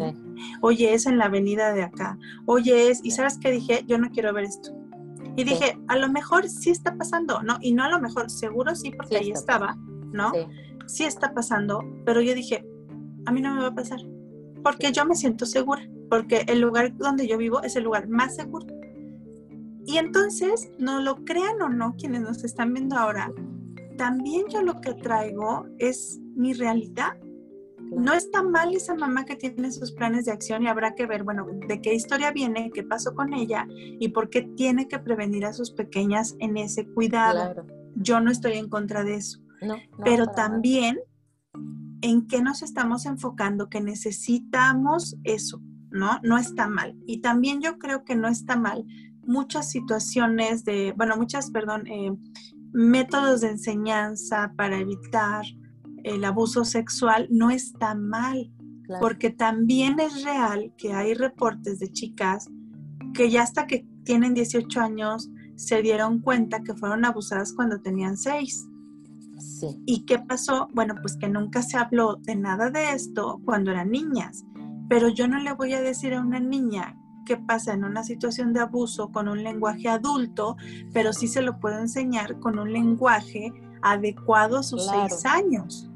Oye, 0.62 0.94
es 0.94 1.06
en 1.06 1.18
la 1.18 1.26
avenida 1.26 1.74
de 1.74 1.84
acá. 1.84 2.18
Oye, 2.46 2.90
es, 2.90 3.02
y 3.04 3.12
¿sabes 3.12 3.38
qué 3.38 3.52
dije? 3.52 3.84
Yo 3.88 3.98
no 3.98 4.10
quiero 4.10 4.34
ver 4.34 4.46
esto. 4.46 4.76
Y 5.38 5.44
dije, 5.44 5.80
a 5.88 5.96
lo 5.96 6.10
mejor 6.10 6.50
sí 6.50 6.72
está 6.72 6.96
pasando, 6.98 7.42
¿no? 7.42 7.58
Y 7.62 7.74
no 7.74 7.84
a 7.84 7.90
lo 7.90 8.02
mejor, 8.02 8.30
seguro 8.30 8.76
sí, 8.76 8.92
porque 8.92 9.18
ahí 9.18 9.32
estaba, 9.32 9.78
¿no? 10.12 10.32
Sí. 10.88 11.06
está 11.06 11.34
pasando, 11.34 11.84
pero 12.06 12.22
yo 12.22 12.34
dije, 12.34 12.66
a 13.26 13.32
mí 13.32 13.42
no 13.42 13.56
me 13.56 13.62
va 13.62 13.68
a 13.68 13.76
pasar, 13.76 14.00
porque 14.64 14.92
yo 14.92 15.06
me 15.06 15.16
siento 15.16 15.46
segura, 15.46 15.88
porque 16.10 16.44
el 16.48 16.60
lugar 16.60 16.98
donde 16.98 17.28
yo 17.28 17.38
vivo 17.38 17.62
es 17.62 17.76
el 17.76 17.84
lugar 17.84 18.10
más 18.10 18.36
seguro. 18.36 18.68
Y 19.86 19.98
entonces, 19.98 20.72
no 20.78 21.00
lo 21.00 21.24
crean 21.26 21.62
o 21.62 21.70
no 21.70 21.96
quienes 21.96 22.22
nos 22.22 22.44
están 22.44 22.74
viendo 22.74 22.98
ahora, 22.98 23.32
también 23.98 24.46
yo 24.50 24.62
lo 24.62 24.82
que 24.82 24.94
traigo 24.94 25.66
es 25.78 26.20
mi 26.36 26.54
realidad. 26.54 27.18
No 27.92 28.14
está 28.14 28.42
mal 28.42 28.74
esa 28.74 28.96
mamá 28.96 29.26
que 29.26 29.36
tiene 29.36 29.72
sus 29.72 29.92
planes 29.92 30.26
de 30.26 30.32
acción 30.32 30.64
y 30.64 30.68
habrá 30.68 30.96
que 30.96 31.06
ver, 31.06 31.24
bueno, 31.24 31.46
de 31.68 31.82
qué 31.82 31.94
historia 31.94 32.32
viene, 32.32 32.72
qué 32.74 32.84
pasó 32.84 33.14
con 33.14 33.34
ella 33.34 33.68
y 33.70 34.08
por 34.10 34.30
qué 34.30 34.44
tiene 34.56 34.88
que 34.88 35.00
prevenir 35.00 35.46
a 35.46 35.54
sus 35.54 35.72
pequeñas 35.72 36.36
en 36.40 36.58
ese 36.58 36.88
cuidado. 36.88 37.66
Yo 37.96 38.22
no 38.22 38.32
estoy 38.32 38.54
en 38.54 38.70
contra 38.70 39.04
de 39.04 39.16
eso. 39.16 39.42
Pero 40.04 40.28
también 40.28 41.00
en 42.02 42.28
qué 42.28 42.42
nos 42.42 42.64
estamos 42.64 43.06
enfocando, 43.06 43.70
que 43.70 43.82
necesitamos 43.82 45.18
eso, 45.24 45.62
¿no? 45.92 46.20
No 46.24 46.38
está 46.38 46.68
mal. 46.68 46.98
Y 47.06 47.22
también 47.22 47.62
yo 47.62 47.78
creo 47.78 48.04
que 48.04 48.16
no 48.16 48.28
está 48.28 48.56
mal 48.56 48.86
muchas 49.24 49.70
situaciones 49.70 50.64
de, 50.66 50.94
bueno, 50.96 51.16
muchas, 51.18 51.52
perdón, 51.52 51.88
eh, 51.88 52.12
métodos 52.74 53.42
de 53.42 53.50
enseñanza 53.50 54.54
para 54.56 54.78
evitar 54.78 55.46
el 56.04 56.24
abuso 56.24 56.66
sexual 56.66 57.28
no 57.30 57.50
está 57.50 57.96
mal, 57.96 58.52
porque 59.00 59.30
también 59.30 60.00
es 60.00 60.24
real 60.24 60.74
que 60.78 60.94
hay 60.94 61.14
reportes 61.14 61.80
de 61.80 61.92
chicas 61.92 62.50
que 63.14 63.30
ya 63.30 63.44
hasta 63.44 63.68
que 63.68 63.86
tienen 64.04 64.34
18 64.34 64.80
años 64.80 65.30
se 65.56 65.82
dieron 65.82 66.20
cuenta 66.20 66.64
que 66.64 66.74
fueron 66.74 67.06
abusadas 67.06 67.54
cuando 67.54 67.82
tenían 67.82 68.18
6. 68.18 68.68
¿Y 69.86 70.06
qué 70.06 70.20
pasó? 70.20 70.68
Bueno, 70.74 70.96
pues 71.02 71.18
que 71.18 71.30
nunca 71.30 71.62
se 71.62 71.78
habló 71.78 72.16
de 72.16 72.36
nada 72.36 72.70
de 72.70 72.94
esto 72.94 73.40
cuando 73.46 73.72
eran 73.72 73.92
niñas. 73.92 74.44
Pero 74.90 75.08
yo 75.10 75.28
no 75.28 75.40
le 75.40 75.54
voy 75.54 75.74
a 75.74 75.82
decir 75.82 76.14
a 76.14 76.22
una 76.22 76.40
niña 76.40 76.98
qué 77.26 77.38
pasa 77.38 77.74
en 77.74 77.84
una 77.84 78.04
situación 78.04 78.54
de 78.54 78.62
abuso 78.62 79.12
con 79.12 79.28
un 79.28 79.44
lenguaje 79.44 79.88
adulto, 79.88 80.58
pero 80.94 81.14
sí 81.14 81.28
se 81.28 81.42
lo 81.42 81.60
puedo 81.60 81.80
enseñar 81.80 82.40
con 82.40 82.60
un 82.60 82.72
lenguaje 82.72 83.52
adecuado 83.82 84.58
a 84.58 84.64
sus 84.64 84.86
seis 84.88 85.26
años. 85.26 85.90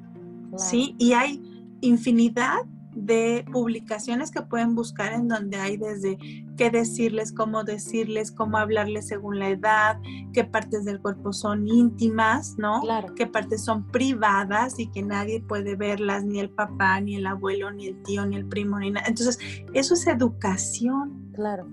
¿sí? 0.57 0.95
Y 0.97 1.13
hay 1.13 1.41
infinidad 1.81 2.59
de 2.95 3.45
publicaciones 3.51 4.31
que 4.31 4.41
pueden 4.41 4.73
buscar 4.73 5.13
en 5.13 5.27
donde 5.27 5.57
hay 5.57 5.77
desde 5.77 6.17
qué 6.57 6.69
decirles, 6.71 7.33
cómo 7.33 7.63
decirles, 7.63 8.31
cómo 8.31 8.57
hablarles 8.57 9.07
según 9.07 9.39
la 9.39 9.49
edad, 9.49 9.99
qué 10.33 10.45
partes 10.45 10.85
del 10.85 11.01
cuerpo 11.01 11.33
son 11.33 11.67
íntimas, 11.67 12.55
¿no? 12.57 12.81
Qué 13.15 13.27
partes 13.27 13.63
son 13.63 13.91
privadas 13.91 14.79
y 14.79 14.87
que 14.87 15.03
nadie 15.03 15.41
puede 15.41 15.75
verlas, 15.75 16.23
ni 16.23 16.39
el 16.39 16.49
papá, 16.49 16.99
ni 17.01 17.15
el 17.15 17.27
abuelo, 17.27 17.69
ni 17.71 17.87
el 17.87 18.01
tío, 18.03 18.25
ni 18.25 18.37
el 18.37 18.47
primo, 18.47 18.79
ni 18.79 18.91
nada. 18.91 19.07
Entonces, 19.07 19.39
eso 19.73 19.93
es 19.93 20.07
educación. 20.07 21.31
Claro. 21.33 21.67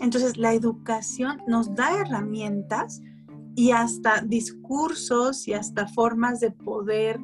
Entonces, 0.00 0.38
la 0.38 0.54
educación 0.54 1.42
nos 1.46 1.74
da 1.74 2.00
herramientas 2.00 3.02
y 3.54 3.72
hasta 3.72 4.22
discursos 4.22 5.46
y 5.46 5.52
hasta 5.52 5.86
formas 5.88 6.40
de 6.40 6.52
poder 6.52 7.20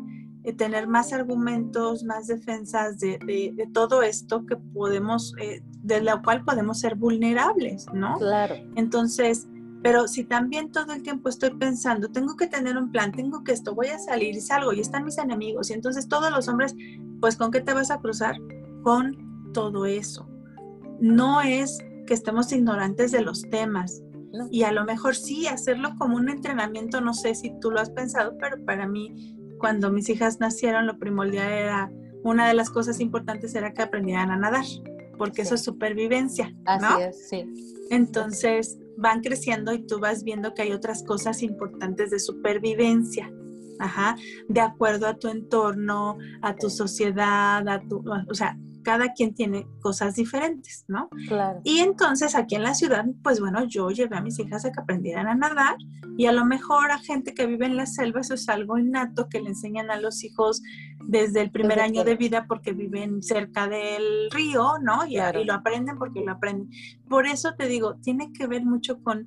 eh, 0.49 0.55
tener 0.55 0.86
más 0.86 1.12
argumentos, 1.12 2.05
más 2.05 2.26
defensas 2.26 2.99
de, 2.99 3.68
todo 3.74 4.03
esto 4.03 4.46
que 4.46 4.57
podemos, 4.57 5.34
eh, 5.38 5.62
de 5.82 6.01
la 6.01 6.22
cual 6.22 6.42
podemos 6.42 6.80
ser 6.80 6.94
vulnerables, 6.94 7.86
¿no? 7.92 8.16
Claro. 8.16 8.55
Entonces, 8.74 9.46
pero 9.82 10.09
si 10.09 10.24
también 10.24 10.72
todo 10.72 10.94
el 10.94 11.03
tiempo 11.03 11.28
estoy 11.28 11.51
pensando, 11.51 12.09
tengo 12.09 12.34
que 12.36 12.46
tener 12.46 12.78
un 12.78 12.90
plan, 12.90 13.12
tengo 13.12 13.44
que 13.44 13.53
esto, 13.53 13.74
voy 13.74 13.88
a 13.88 13.99
salir 13.99 14.34
y 14.34 14.40
salgo 14.40 14.72
y 14.72 14.80
están 14.80 15.05
mis 15.05 15.18
enemigos, 15.18 15.68
y 15.68 15.74
entonces 15.74 16.09
todos 16.09 16.30
los 16.30 16.49
hombres, 16.49 16.74
pues 17.20 17.36
¿con 17.36 17.51
qué 17.51 17.61
te 17.61 17.74
vas 17.74 17.90
a 17.90 17.99
cruzar? 17.99 18.36
Con 18.82 19.53
todo 19.53 19.84
eso. 19.84 20.26
No 20.99 21.42
es 21.42 21.78
que 22.07 22.14
estemos 22.14 22.51
ignorantes 22.53 23.12
de 23.12 23.20
los 23.20 23.42
temas. 23.42 24.03
Y 24.51 24.62
a 24.62 24.72
lo 24.72 24.84
mejor 24.84 25.14
sí, 25.14 25.46
hacerlo 25.46 25.90
como 25.99 26.16
un 26.16 26.30
entrenamiento, 26.30 27.01
no 27.01 27.12
sé 27.12 27.34
si 27.34 27.53
tú 27.61 27.70
lo 27.70 27.80
has 27.80 27.90
pensado, 27.90 28.36
pero 28.38 28.62
para 28.64 28.86
mí, 28.86 29.38
cuando 29.59 29.90
mis 29.90 30.09
hijas 30.09 30.40
nacieron, 30.40 30.86
lo 30.86 30.98
primordial 30.98 31.50
era, 31.50 31.92
una 32.22 32.48
de 32.48 32.54
las 32.54 32.70
cosas 32.70 33.00
importantes 33.00 33.54
era 33.54 33.72
que 33.72 33.82
aprendieran 33.82 34.30
a 34.30 34.36
nadar, 34.36 34.64
porque 35.16 35.42
eso 35.42 35.54
es 35.54 35.62
supervivencia. 35.62 36.54
Así 36.64 37.02
es, 37.02 37.28
sí. 37.28 37.44
Entonces 37.90 38.78
van 38.96 39.20
creciendo 39.20 39.72
y 39.72 39.86
tú 39.86 40.00
vas 40.00 40.24
viendo 40.24 40.54
que 40.54 40.62
hay 40.62 40.72
otras 40.72 41.02
cosas 41.04 41.42
importantes 41.42 42.11
de 42.11 42.18
supervivencia. 42.18 43.32
Ajá, 43.80 44.16
de 44.48 44.61
acuerdo 44.61 45.06
a 45.06 45.14
tu 45.14 45.28
entorno, 45.28 46.18
a 46.42 46.56
tu 46.56 46.68
sociedad, 46.68 47.66
a 47.68 47.80
tu, 47.80 48.02
o 48.28 48.34
sea, 48.34 48.59
cada 48.89 49.12
quien 49.12 49.34
tiene 49.34 49.66
cosas 49.82 50.14
diferentes, 50.14 50.86
¿no? 50.89 51.11
Claro. 51.28 51.61
Y 51.62 51.80
entonces 51.80 52.34
aquí 52.34 52.55
en 52.55 52.62
la 52.62 52.72
ciudad, 52.72 53.05
pues 53.22 53.39
bueno, 53.39 53.64
yo 53.64 53.91
llevé 53.91 54.16
a 54.16 54.22
mis 54.22 54.39
hijas 54.39 54.64
a 54.64 54.72
que 54.72 54.80
aprendieran 54.80 55.28
a 55.28 55.34
nadar 55.34 55.76
y 56.16 56.24
a 56.24 56.32
lo 56.32 56.47
mejor 56.47 56.91
a 56.91 56.97
gente 56.97 57.34
que 57.34 57.45
vive 57.45 57.66
en 57.66 57.76
la 57.76 57.84
selva 57.84 58.22
eso 58.22 58.32
es 58.32 58.49
algo 58.49 58.78
innato 58.78 59.28
que 59.28 59.43
le 59.43 59.51
enseñan 59.51 59.91
a 59.91 60.01
los 60.01 60.24
hijos 60.24 60.62
desde 61.05 61.43
el 61.43 61.51
primer 61.51 61.80
año 61.80 62.03
de 62.03 62.16
vida 62.16 62.47
porque 62.49 62.72
viven 62.72 63.22
cerca 63.22 63.68
del 63.68 64.30
río, 64.30 64.78
¿no? 64.80 65.07
Y, 65.07 65.18
lo 65.45 65.53
aprenden 65.53 65.99
porque 65.99 66.22
lo 66.24 66.32
aprenden. 66.32 66.70
Por 67.11 67.26
eso 67.26 67.57
te 67.59 67.68
digo, 67.68 67.97
tiene 67.97 68.32
que 68.32 68.47
ver 68.47 68.64
mucho 68.64 69.03
con, 69.03 69.26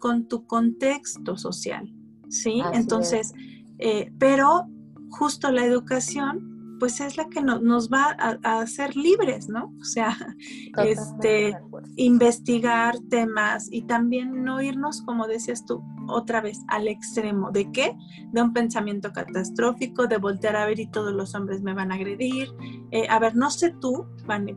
con 0.00 0.28
tu 0.28 0.46
contexto 0.46 1.38
social, 1.38 1.90
¿sí? 2.28 2.62
entonces, 2.74 3.32
eh, 3.78 4.12
pero 4.18 4.68
justo 5.08 5.50
la 5.50 5.64
educación 5.64 6.57
pues 6.78 7.00
es 7.00 7.16
la 7.16 7.28
que 7.28 7.42
nos 7.42 7.90
va 7.90 8.16
a, 8.18 8.60
hacer 8.60 8.96
libres, 8.96 9.48
¿no? 9.48 9.74
O 9.80 9.84
sea, 9.84 10.16
este, 10.84 11.56
investigar 11.96 12.98
temas 13.10 13.68
y 13.70 13.82
también 13.82 14.44
no 14.44 14.60
irnos, 14.62 15.02
como 15.02 15.26
decías 15.26 15.64
tú, 15.66 15.82
otra 16.08 16.40
vez 16.40 16.60
al 16.68 16.88
extremo. 16.88 17.50
¿De 17.50 17.70
qué? 17.72 17.96
De 18.32 18.42
un 18.42 18.52
pensamiento 18.52 19.12
catastrófico, 19.12 20.06
de 20.06 20.18
voltear 20.18 20.56
a 20.56 20.66
ver 20.66 20.80
y 20.80 20.86
todos 20.86 21.12
los 21.12 21.34
hombres 21.34 21.62
me 21.62 21.74
van 21.74 21.92
a 21.92 21.96
agredir. 21.96 22.48
Eh, 22.90 23.06
a 23.08 23.18
ver, 23.18 23.36
no 23.36 23.50
sé 23.50 23.74
tú, 23.80 24.06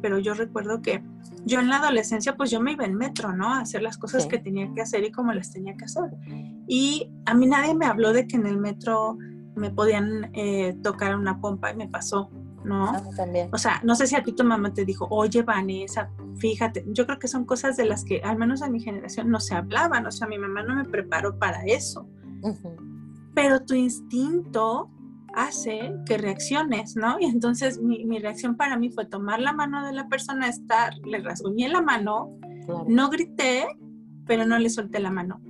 pero 0.01 0.19
yo 0.19 0.34
recuerdo 0.34 0.82
que 0.82 1.03
yo 1.45 1.59
en 1.59 1.69
la 1.69 1.78
adolescencia, 1.78 2.36
pues 2.36 2.51
yo 2.51 2.61
me 2.61 2.74
iba 2.74 2.86
en 2.86 2.95
metro, 2.95 3.36
¿no? 3.36 3.53
A 3.53 3.61
hacer 3.61 3.82
las 3.82 3.97
cosas 3.97 4.28
que 4.28 4.38
tenía 4.38 4.72
que 4.74 4.82
hacer 4.82 5.03
y 5.03 5.11
como 5.11 5.34
las 5.34 5.51
tenía 5.51 5.76
que 5.76 5.86
hacer. 5.86 6.11
Y 6.67 7.11
a 7.26 7.34
mí 7.34 7.47
nadie 7.47 7.74
me 7.74 7.86
habló 7.86 8.13
de 8.13 8.28
que 8.28 8.38
en 8.38 8.45
el 8.45 8.57
metro 8.57 9.17
me 9.56 9.72
podían 9.72 10.32
eh, 10.34 10.76
tocar 10.82 11.16
una 11.16 11.39
pompa 11.39 11.72
y 11.72 11.76
me 11.76 11.88
pasó, 11.88 12.30
¿no? 12.64 12.91
también. 13.16 13.49
O 13.54 13.58
sea, 13.58 13.82
no 13.84 13.95
sé 13.95 14.08
si 14.08 14.16
a 14.16 14.24
ti 14.24 14.34
tu 14.34 14.43
mamá 14.43 14.74
te 14.74 14.86
dijo, 14.86 15.08
oye, 15.10 15.41
Vanessa, 15.43 16.10
fíjate, 16.38 16.86
yo 16.88 17.06
creo 17.06 17.20
que 17.20 17.28
son 17.28 17.45
cosas 17.45 17.78
de 17.78 17.86
las 17.86 18.04
que 18.04 18.22
al 18.22 18.38
menos 18.38 18.62
en 18.62 18.72
mi 18.72 18.80
generación 18.80 19.30
no 19.30 19.39
se 19.39 19.56
hablaban, 19.56 20.06
o 20.06 20.12
sea, 20.12 20.28
mi 20.28 20.38
mamá 20.38 20.64
no 20.64 20.76
me 20.76 20.86
preparó 20.86 21.38
para 21.38 21.64
eso. 21.64 22.08
Pero 23.34 23.64
tu 23.64 23.74
instinto 23.76 24.89
hace 25.34 25.93
que 26.06 26.18
reacciones, 26.18 26.95
¿no? 26.95 27.20
Y 27.20 27.26
entonces 27.26 27.82
mi, 27.82 28.20
reacción 28.20 28.58
para 28.58 28.78
mí 28.78 28.89
fue 28.89 29.06
tomar 29.06 29.39
la 29.39 29.54
mano 29.54 29.86
de 29.86 29.93
la 29.93 30.08
persona, 30.08 30.47
estar, 30.47 30.93
le 31.06 31.20
rasguñé 31.20 31.70
la 31.70 31.82
mano, 31.82 32.38
no 32.88 33.10
grité, 33.10 33.68
pero 34.26 34.45
no 34.45 34.58
le 34.60 34.70
solté 34.70 34.99
la 34.99 35.12
mano. 35.12 35.41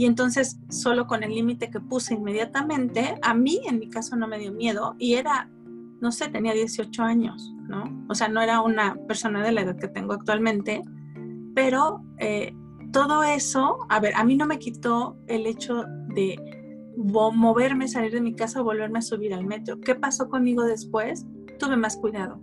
Y 0.00 0.06
entonces, 0.06 0.58
solo 0.70 1.06
con 1.06 1.22
el 1.22 1.34
límite 1.34 1.68
que 1.68 1.78
puse 1.78 2.14
inmediatamente, 2.14 3.16
a 3.20 3.34
mí 3.34 3.60
en 3.68 3.78
mi 3.78 3.90
caso 3.90 4.16
no 4.16 4.26
me 4.26 4.38
dio 4.38 4.50
miedo 4.50 4.96
y 4.98 5.16
era, 5.16 5.50
no 6.00 6.10
sé, 6.10 6.30
tenía 6.30 6.54
18 6.54 7.02
años, 7.02 7.54
¿no? 7.68 7.84
O 8.08 8.14
sea, 8.14 8.28
no 8.28 8.40
era 8.40 8.62
una 8.62 8.94
persona 9.06 9.42
de 9.42 9.52
la 9.52 9.60
edad 9.60 9.76
que 9.76 9.88
tengo 9.88 10.14
actualmente, 10.14 10.80
pero 11.54 12.02
eh, 12.16 12.54
todo 12.94 13.24
eso, 13.24 13.76
a 13.90 14.00
ver, 14.00 14.14
a 14.16 14.24
mí 14.24 14.36
no 14.36 14.46
me 14.46 14.58
quitó 14.58 15.18
el 15.26 15.44
hecho 15.46 15.84
de 16.14 16.38
moverme, 16.96 17.86
salir 17.86 18.12
de 18.12 18.22
mi 18.22 18.34
casa 18.34 18.62
volverme 18.62 19.00
a 19.00 19.02
subir 19.02 19.34
al 19.34 19.44
metro. 19.44 19.80
¿Qué 19.82 19.96
pasó 19.96 20.30
conmigo 20.30 20.64
después? 20.64 21.26
Tuve 21.58 21.76
más 21.76 21.98
cuidado. 21.98 22.40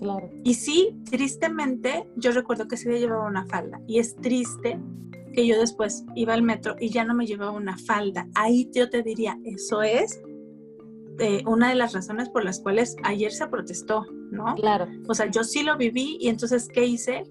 Claro. 0.00 0.28
Y 0.42 0.54
sí, 0.54 1.00
tristemente, 1.08 2.08
yo 2.16 2.32
recuerdo 2.32 2.66
que 2.66 2.74
ese 2.74 2.88
día 2.88 2.98
llevaba 2.98 3.28
una 3.28 3.46
falda 3.46 3.80
y 3.86 4.00
es 4.00 4.16
triste 4.16 4.80
que 5.36 5.46
yo 5.46 5.60
después 5.60 6.04
iba 6.14 6.32
al 6.32 6.42
metro 6.42 6.76
y 6.80 6.88
ya 6.88 7.04
no 7.04 7.14
me 7.14 7.26
llevaba 7.26 7.52
una 7.52 7.76
falda. 7.76 8.26
Ahí 8.34 8.70
yo 8.74 8.88
te 8.88 9.02
diría, 9.02 9.38
eso 9.44 9.82
es 9.82 10.18
eh, 11.18 11.42
una 11.46 11.68
de 11.68 11.74
las 11.74 11.92
razones 11.92 12.30
por 12.30 12.42
las 12.42 12.58
cuales 12.60 12.96
ayer 13.04 13.30
se 13.30 13.46
protestó, 13.46 14.06
¿no? 14.30 14.54
Claro. 14.54 14.88
O 15.06 15.14
sea, 15.14 15.30
yo 15.30 15.44
sí 15.44 15.62
lo 15.62 15.76
viví 15.76 16.16
y 16.20 16.28
entonces, 16.28 16.68
¿qué 16.72 16.86
hice? 16.86 17.24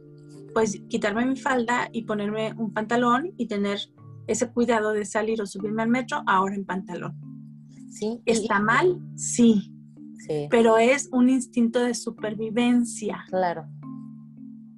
Pues 0.54 0.80
quitarme 0.88 1.26
mi 1.26 1.36
falda 1.36 1.90
y 1.92 2.04
ponerme 2.04 2.54
un 2.54 2.72
pantalón 2.72 3.34
y 3.38 3.48
tener 3.48 3.80
ese 4.28 4.52
cuidado 4.52 4.94
de 4.94 5.04
salir 5.06 5.42
o 5.42 5.48
subirme 5.48 5.82
al 5.82 5.90
metro 5.90 6.22
ahora 6.28 6.54
en 6.54 6.64
pantalón. 6.64 7.16
Sí. 7.90 8.22
¿Está 8.26 8.60
mal? 8.60 9.00
Sí. 9.16 9.74
Sí. 10.28 10.48
Pero 10.52 10.78
es 10.78 11.10
un 11.12 11.30
instinto 11.30 11.80
de 11.80 11.96
supervivencia. 11.96 13.26
Claro. 13.30 13.66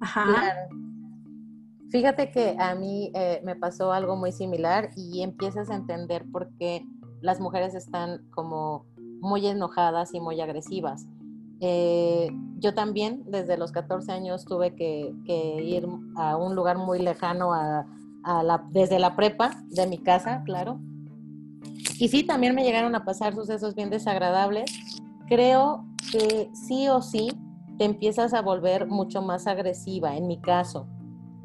Ajá. 0.00 0.24
Claro. 0.24 0.87
Fíjate 1.90 2.30
que 2.30 2.54
a 2.58 2.74
mí 2.74 3.10
eh, 3.14 3.40
me 3.44 3.56
pasó 3.56 3.92
algo 3.92 4.14
muy 4.14 4.30
similar 4.30 4.90
y 4.94 5.22
empiezas 5.22 5.70
a 5.70 5.74
entender 5.74 6.26
por 6.30 6.50
qué 6.58 6.84
las 7.22 7.40
mujeres 7.40 7.74
están 7.74 8.28
como 8.30 8.84
muy 9.20 9.46
enojadas 9.46 10.12
y 10.12 10.20
muy 10.20 10.40
agresivas. 10.40 11.06
Eh, 11.60 12.30
yo 12.58 12.74
también 12.74 13.24
desde 13.26 13.56
los 13.56 13.72
14 13.72 14.12
años 14.12 14.44
tuve 14.44 14.76
que, 14.76 15.14
ir 15.64 15.88
a 16.16 16.36
un 16.36 16.54
lugar 16.54 16.76
muy 16.76 16.98
lejano 16.98 17.52
desde 18.70 18.98
la 18.98 19.16
prepa 19.16 19.62
de 19.70 19.86
mi 19.86 19.98
casa, 19.98 20.42
claro. 20.44 20.78
Y 21.98 22.08
sí, 22.08 22.22
también 22.22 22.54
me 22.54 22.64
llegaron 22.64 22.94
a 22.94 23.04
pasar 23.04 23.34
sucesos 23.34 23.74
bien 23.74 23.88
desagradables. 23.88 24.70
Creo 25.26 25.86
que 26.12 26.50
sí 26.52 26.86
o 26.88 27.00
sí 27.00 27.32
te 27.78 27.84
empiezas 27.84 28.34
a 28.34 28.42
volver 28.42 28.86
mucho 28.86 29.22
más 29.22 29.46
agresiva, 29.46 30.16
en 30.16 30.26
mi 30.26 30.38
caso 30.40 30.86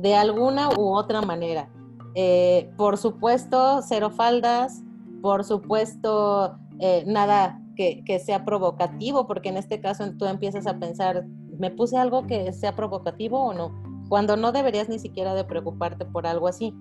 de 0.03 0.15
alguna 0.15 0.67
u 0.69 0.93
otra 0.93 1.21
manera. 1.21 1.69
Eh, 2.13 2.69
por 2.75 2.97
supuesto, 2.97 3.81
cero 3.81 4.11
faldas, 4.11 4.83
por 5.21 5.45
supuesto, 5.45 6.57
eh, 6.79 7.05
nada 7.07 7.61
que, 7.77 8.03
sea 8.19 8.43
provocativo, 8.43 9.25
porque 9.25 9.47
en 9.47 9.55
este 9.55 9.79
caso 9.79 10.03
tú 10.19 10.25
empiezas 10.25 10.67
a 10.67 10.77
pensar, 10.77 11.25
¿me 11.57 11.71
puse 11.71 11.97
algo 11.97 12.27
que 12.27 12.51
sea 12.51 12.75
provocativo 12.75 13.41
o 13.41 13.53
no? 13.53 13.71
Cuando 14.09 14.35
no 14.35 14.51
deberías 14.51 14.89
ni 14.89 14.99
siquiera 14.99 15.33
de 15.35 15.45
preocuparte 15.45 16.03
por 16.05 16.27
algo 16.27 16.49
así. 16.49 16.75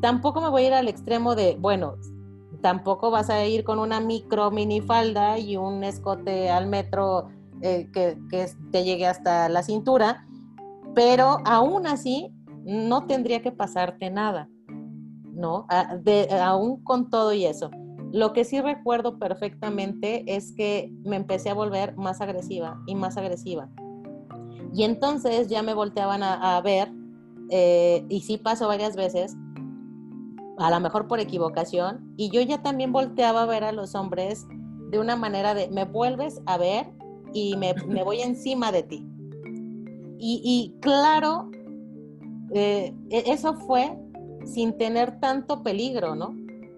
Tampoco 0.00 0.40
me 0.40 0.48
voy 0.48 0.62
a 0.62 0.66
ir 0.68 0.74
al 0.74 0.88
extremo 0.88 1.34
de, 1.34 1.56
bueno, 1.60 1.96
tampoco 2.62 3.10
vas 3.10 3.30
a 3.30 3.44
ir 3.44 3.64
con 3.64 3.80
una 3.80 3.98
micro 3.98 4.52
mini 4.52 4.80
falda 4.80 5.40
y 5.40 5.56
un 5.56 5.82
escote 5.82 6.48
al 6.48 6.68
metro 6.68 7.26
eh, 7.62 7.90
que, 7.92 8.16
que 8.30 8.46
te 8.70 8.84
llegue 8.84 9.08
hasta 9.08 9.48
la 9.48 9.64
cintura, 9.64 10.24
pero 10.94 11.38
aún 11.44 11.88
así 11.88 12.32
no 12.64 13.06
tendría 13.06 13.42
que 13.42 13.52
pasarte 13.52 14.10
nada, 14.10 14.48
¿no? 15.32 15.66
aún 16.40 16.82
con 16.82 17.10
todo 17.10 17.32
y 17.32 17.46
eso. 17.46 17.70
Lo 18.12 18.32
que 18.32 18.44
sí 18.44 18.60
recuerdo 18.60 19.18
perfectamente 19.18 20.24
es 20.26 20.52
que 20.52 20.92
me 21.04 21.16
empecé 21.16 21.50
a 21.50 21.54
volver 21.54 21.96
más 21.96 22.20
agresiva 22.20 22.80
y 22.86 22.94
más 22.94 23.16
agresiva. 23.16 23.70
Y 24.74 24.84
entonces 24.84 25.48
ya 25.48 25.62
me 25.62 25.74
volteaban 25.74 26.22
a, 26.22 26.60
ver, 26.60 26.92
eh, 27.50 28.04
y 28.08 28.20
sí 28.20 28.36
pasó 28.36 28.68
varias 28.68 28.96
veces, 28.96 29.36
a 30.58 30.70
lo 30.70 30.80
mejor 30.80 31.08
por 31.08 31.20
equivocación, 31.20 32.14
y 32.16 32.30
yo 32.30 32.40
ya 32.42 32.62
también 32.62 32.92
volteaba 32.92 33.42
a 33.42 33.46
ver 33.46 33.64
a 33.64 33.72
los 33.72 33.94
hombres 33.94 34.46
de 34.90 34.98
una 34.98 35.16
manera 35.16 35.54
de, 35.54 35.68
me 35.70 35.84
vuelves 35.84 36.40
a 36.46 36.58
ver 36.58 36.86
y 37.32 37.56
me, 37.56 37.74
voy 38.04 38.20
encima 38.22 38.72
de 38.72 38.82
ti. 38.82 39.06
Y, 40.18 40.42
y, 40.44 40.78
claro, 40.80 41.50
eh, 42.52 42.94
e, 43.10 43.24
eso 43.26 43.54
fue 43.54 43.96
sin 44.44 44.76
tener 44.76 45.20
tanto 45.20 45.62
peligro, 45.62 46.14
¿no? 46.14 46.34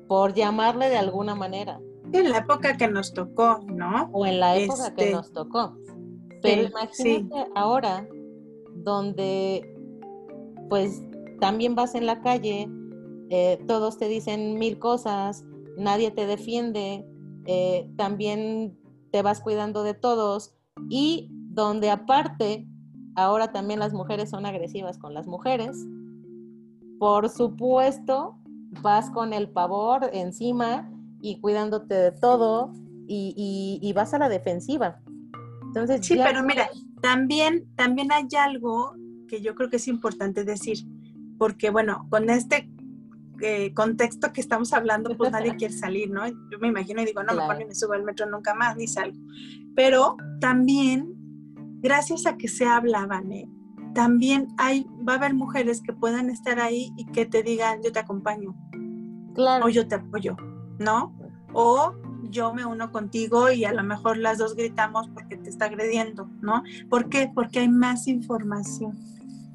Por 0.09 0.35
llamarle 0.35 0.89
de 0.89 0.99
alguna 0.99 1.35
manera. 1.35 1.81
En 2.13 2.31
la 2.31 2.39
época 2.39 2.77
que 2.77 2.89
nos 2.89 3.15
tocó, 3.15 3.61
¿no? 3.67 4.11
O 4.13 4.27
en 4.27 4.41
la 4.41 4.57
época 4.57 4.95
que 4.95 5.05
este, 5.05 5.15
nos 5.15 5.33
tocó. 5.33 5.77
Pero 6.43 6.69
imagínate 6.69 7.51
ahora, 7.55 8.07
donde 8.75 9.69
pues 10.69 11.03
también 11.41 11.75
vas 11.75 11.95
en 11.95 12.07
la 12.07 12.21
calle, 12.21 12.69
eh, 13.31 13.59
todos 13.67 13.99
te 13.99 14.09
dicen 14.09 14.59
mil 14.59 14.79
cosas, 14.79 15.45
nadie 15.77 16.11
te 16.11 16.27
defiende, 16.27 17.07
eh, 17.47 17.89
también 17.97 18.79
te 19.11 19.23
vas 19.23 19.41
cuidando 19.41 19.83
de 19.83 19.95
todos 19.95 20.55
y 20.89 21.29
donde 21.31 21.91
aparte 21.91 22.67
ahora 23.15 23.53
también 23.53 23.81
las 23.81 23.93
mujeres 23.93 24.31
son 24.31 24.47
agresivas 24.47 24.99
con 24.99 25.15
las 25.15 25.27
mujeres, 25.27 25.77
por 26.99 27.29
supuesto 27.29 28.39
vas 28.81 29.11
con 29.11 29.33
el 29.33 29.51
pavor 29.51 30.11
encima 30.13 30.91
y 31.21 31.41
cuidándote 31.41 31.95
de 31.95 32.13
todo 32.13 32.73
y, 33.07 33.93
vas 33.95 34.15
a 34.15 34.19
la 34.19 34.29
defensiva. 34.29 35.01
Entonces, 35.67 36.05
sí, 36.07 36.19
pero 36.23 36.43
mira, 36.43 36.69
también, 37.01 37.67
también 37.77 38.11
hay 38.13 38.27
algo 38.39 38.95
que 39.29 39.43
yo 39.43 39.55
creo 39.55 39.69
que 39.69 39.77
es 39.77 39.89
importante 39.89 40.45
decir, 40.45 40.79
porque 41.39 41.71
bueno, 41.71 42.07
con 42.11 42.31
este 42.31 42.71
eh, 43.41 43.75
contexto 43.75 44.33
que 44.33 44.41
estamos 44.41 44.73
hablando, 44.73 45.17
pues 45.17 45.31
nadie 45.33 45.55
quiere 45.57 45.75
salir, 45.75 46.11
¿no? 46.11 46.27
Yo 46.27 46.59
me 46.61 46.69
imagino 46.69 47.03
y 47.03 47.07
digo, 47.07 47.23
no, 47.23 47.35
mejor 47.35 47.59
ni 47.59 47.65
me 47.65 47.75
subo 47.75 47.93
al 47.93 48.05
metro 48.05 48.27
nunca 48.27 48.55
más, 48.55 48.77
ni 48.77 48.87
salgo. 48.87 49.19
Pero 49.75 50.17
también, 50.41 51.15
gracias 51.83 52.27
a 52.27 52.37
que 52.37 52.49
se 52.49 52.65
habla, 52.65 53.07
Vane, 53.07 53.49
también 53.95 54.49
hay, 54.57 54.87
va 55.07 55.15
a 55.15 55.17
haber 55.17 55.35
mujeres 55.35 55.83
que 55.83 55.93
puedan 55.93 56.31
estar 56.31 56.61
ahí 56.61 56.93
y 56.97 57.05
que 57.07 57.27
te 57.27 57.43
digan, 57.43 57.83
yo 57.83 57.93
te 57.93 57.99
acompaño. 57.99 58.55
Claro. 59.35 59.67
O 59.67 59.69
yo 59.69 59.87
te 59.87 59.97
apoyo, 59.97 60.37
¿no? 60.79 61.15
O 61.53 61.93
yo 62.31 62.55
me 62.55 62.65
uno 62.65 62.91
contigo 62.91 63.51
y 63.51 63.65
a 63.65 63.73
lo 63.73 63.83
mejor 63.83 64.17
las 64.17 64.39
dos 64.39 64.57
gritamos 64.57 65.09
porque 65.09 65.37
te 65.37 65.51
está 65.51 65.67
agrediendo, 65.67 66.31
¿no? 66.41 66.63
¿Por 66.89 67.09
qué? 67.09 67.31
Porque 67.35 67.61
hay 67.61 67.69
más 67.69 68.09
información. 68.09 68.99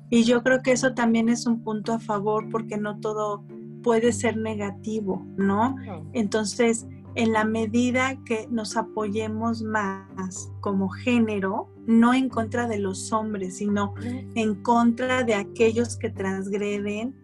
Y 0.09 0.23
yo 0.23 0.43
creo 0.43 0.61
que 0.61 0.71
eso 0.71 0.93
también 0.93 1.30
es 1.30 1.45
un 1.45 1.63
punto 1.63 1.93
a 1.93 1.99
favor 1.99 2.47
porque 2.49 2.78
no 2.78 2.99
todo 2.99 3.43
puede 3.84 4.11
ser 4.13 4.38
negativo, 4.38 5.25
¿no? 5.38 5.75
Entonces, 6.13 6.88
en 7.15 7.34
la 7.34 7.45
medida 7.45 8.15
que 8.25 8.47
nos 8.49 8.78
apoyemos 8.78 9.63
más 9.63 10.51
como 10.61 10.89
género, 10.89 11.69
no 11.88 12.13
en 12.13 12.29
contra 12.29 12.67
de 12.67 12.77
los 12.77 13.11
hombres, 13.11 13.57
sino 13.57 13.93
en 14.35 14.61
contra 14.61 15.23
de 15.23 15.33
aquellos 15.33 15.97
que 15.97 16.09
transgreden 16.09 17.15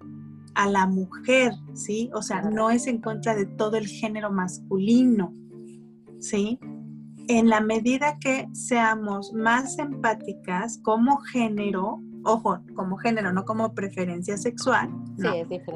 a 0.56 0.68
la 0.70 0.88
mujer, 0.88 1.54
¿sí? 1.74 2.10
O 2.14 2.22
sea, 2.22 2.42
no 2.42 2.72
es 2.72 2.88
en 2.88 3.00
contra 3.00 3.36
de 3.36 3.46
todo 3.46 3.78
el 3.78 3.88
género 3.88 4.32
masculino, 4.32 5.34
¿sí? 6.20 6.60
En 7.28 7.50
la 7.50 7.62
medida 7.62 8.18
que 8.20 8.48
seamos 8.54 9.34
más 9.34 9.78
empáticas 9.80 10.80
como 10.82 11.18
género, 11.18 12.02
ojo, 12.24 12.60
como 12.76 12.98
género, 12.98 13.34
no 13.34 13.46
como 13.46 13.74
preferencia 13.74 14.38
sexual, 14.38 14.90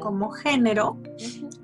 como 0.00 0.30
género, 0.30 0.98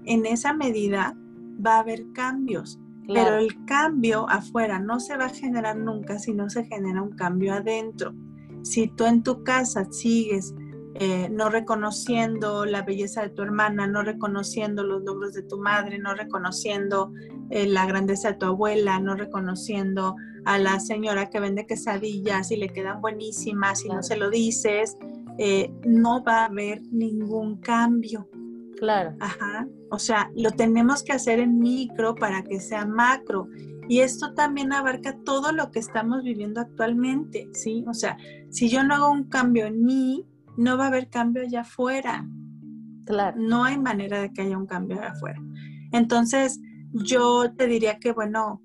en 0.04 0.26
esa 0.26 0.52
medida 0.52 1.16
va 1.64 1.76
a 1.76 1.80
haber 1.80 2.12
cambios. 2.12 2.78
Pero 3.06 3.36
el 3.36 3.64
cambio 3.66 4.28
afuera 4.28 4.78
no 4.78 4.98
se 4.98 5.16
va 5.16 5.26
a 5.26 5.30
generar 5.30 5.76
nunca 5.76 6.18
si 6.18 6.32
no 6.32 6.48
se 6.48 6.64
genera 6.64 7.02
un 7.02 7.16
cambio 7.16 7.54
adentro. 7.54 8.14
Si 8.62 8.88
tú 8.88 9.04
en 9.04 9.22
tu 9.22 9.44
casa 9.44 9.86
sigues 9.90 10.54
eh, 10.96 11.28
no 11.28 11.50
reconociendo 11.50 12.64
la 12.64 12.82
belleza 12.82 13.22
de 13.22 13.30
tu 13.30 13.42
hermana, 13.42 13.88
no 13.88 14.02
reconociendo 14.02 14.84
los 14.84 15.02
logros 15.02 15.34
de 15.34 15.42
tu 15.42 15.58
madre, 15.58 15.98
no 15.98 16.14
reconociendo 16.14 17.12
eh, 17.50 17.66
la 17.66 17.84
grandeza 17.84 18.30
de 18.30 18.38
tu 18.38 18.46
abuela, 18.46 19.00
no 19.00 19.16
reconociendo 19.16 20.14
a 20.44 20.56
la 20.58 20.78
señora 20.78 21.30
que 21.30 21.40
vende 21.40 21.66
quesadillas 21.66 22.52
y 22.52 22.56
le 22.56 22.68
quedan 22.68 23.00
buenísimas 23.00 23.84
y 23.84 23.88
no 23.88 24.04
se 24.04 24.16
lo 24.16 24.30
dices, 24.30 24.96
eh, 25.38 25.74
no 25.84 26.22
va 26.22 26.42
a 26.42 26.44
haber 26.44 26.82
ningún 26.92 27.56
cambio. 27.56 28.28
Claro. 28.78 29.16
Ajá. 29.20 29.66
O 29.90 29.98
sea, 29.98 30.30
lo 30.34 30.50
tenemos 30.50 31.02
que 31.02 31.12
hacer 31.12 31.40
en 31.40 31.58
micro 31.58 32.14
para 32.14 32.42
que 32.42 32.60
sea 32.60 32.86
macro. 32.86 33.48
Y 33.88 34.00
esto 34.00 34.34
también 34.34 34.72
abarca 34.72 35.16
todo 35.24 35.52
lo 35.52 35.70
que 35.70 35.78
estamos 35.78 36.24
viviendo 36.24 36.60
actualmente, 36.60 37.48
¿sí? 37.52 37.84
O 37.86 37.94
sea, 37.94 38.16
si 38.50 38.68
yo 38.68 38.82
no 38.82 38.94
hago 38.94 39.10
un 39.10 39.24
cambio 39.24 39.66
en 39.66 39.84
mí, 39.84 40.26
no 40.56 40.78
va 40.78 40.84
a 40.84 40.88
haber 40.88 41.10
cambio 41.10 41.42
allá 41.42 41.60
afuera. 41.60 42.26
Claro. 43.04 43.36
No 43.38 43.64
hay 43.64 43.78
manera 43.78 44.20
de 44.20 44.32
que 44.32 44.42
haya 44.42 44.56
un 44.56 44.66
cambio 44.66 44.98
allá 44.98 45.10
afuera. 45.10 45.40
Entonces, 45.92 46.60
yo 46.92 47.52
te 47.54 47.66
diría 47.66 47.98
que, 47.98 48.12
bueno, 48.12 48.62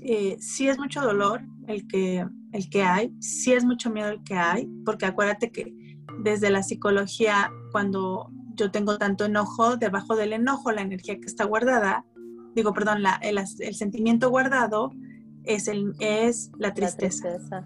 eh, 0.00 0.36
sí 0.38 0.68
es 0.68 0.78
mucho 0.78 1.02
dolor 1.02 1.42
el 1.66 1.86
que, 1.86 2.26
el 2.52 2.70
que 2.70 2.82
hay, 2.82 3.14
sí 3.20 3.52
es 3.52 3.64
mucho 3.64 3.90
miedo 3.90 4.08
el 4.08 4.22
que 4.22 4.34
hay, 4.34 4.66
porque 4.84 5.06
acuérdate 5.06 5.50
que 5.50 5.74
desde 6.22 6.50
la 6.50 6.62
psicología, 6.62 7.50
cuando 7.72 8.30
yo 8.54 8.70
tengo 8.70 8.98
tanto 8.98 9.24
enojo, 9.24 9.76
debajo 9.76 10.16
del 10.16 10.32
enojo, 10.32 10.72
la 10.72 10.82
energía 10.82 11.18
que 11.18 11.26
está 11.26 11.44
guardada, 11.44 12.04
digo, 12.54 12.72
perdón, 12.72 13.02
la, 13.02 13.18
el, 13.22 13.74
sentimiento 13.74 14.30
guardado 14.30 14.92
es, 15.44 15.68
el, 15.68 15.94
es 15.98 16.50
la 16.58 16.72
tristeza. 16.74 17.62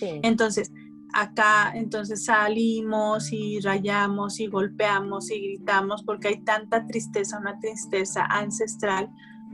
Entonces, 0.00 0.72
acá 1.12 1.72
entonces 1.74 2.24
salimos 2.24 3.32
y 3.32 3.60
rayamos 3.60 4.40
y 4.40 4.46
golpeamos 4.46 5.30
y 5.30 5.40
gritamos 5.40 6.02
porque 6.02 6.28
hay 6.28 6.42
tanta 6.42 6.86
tristeza, 6.86 7.38
una 7.38 7.58
tristeza 7.58 8.24
ancestral, 8.26 9.10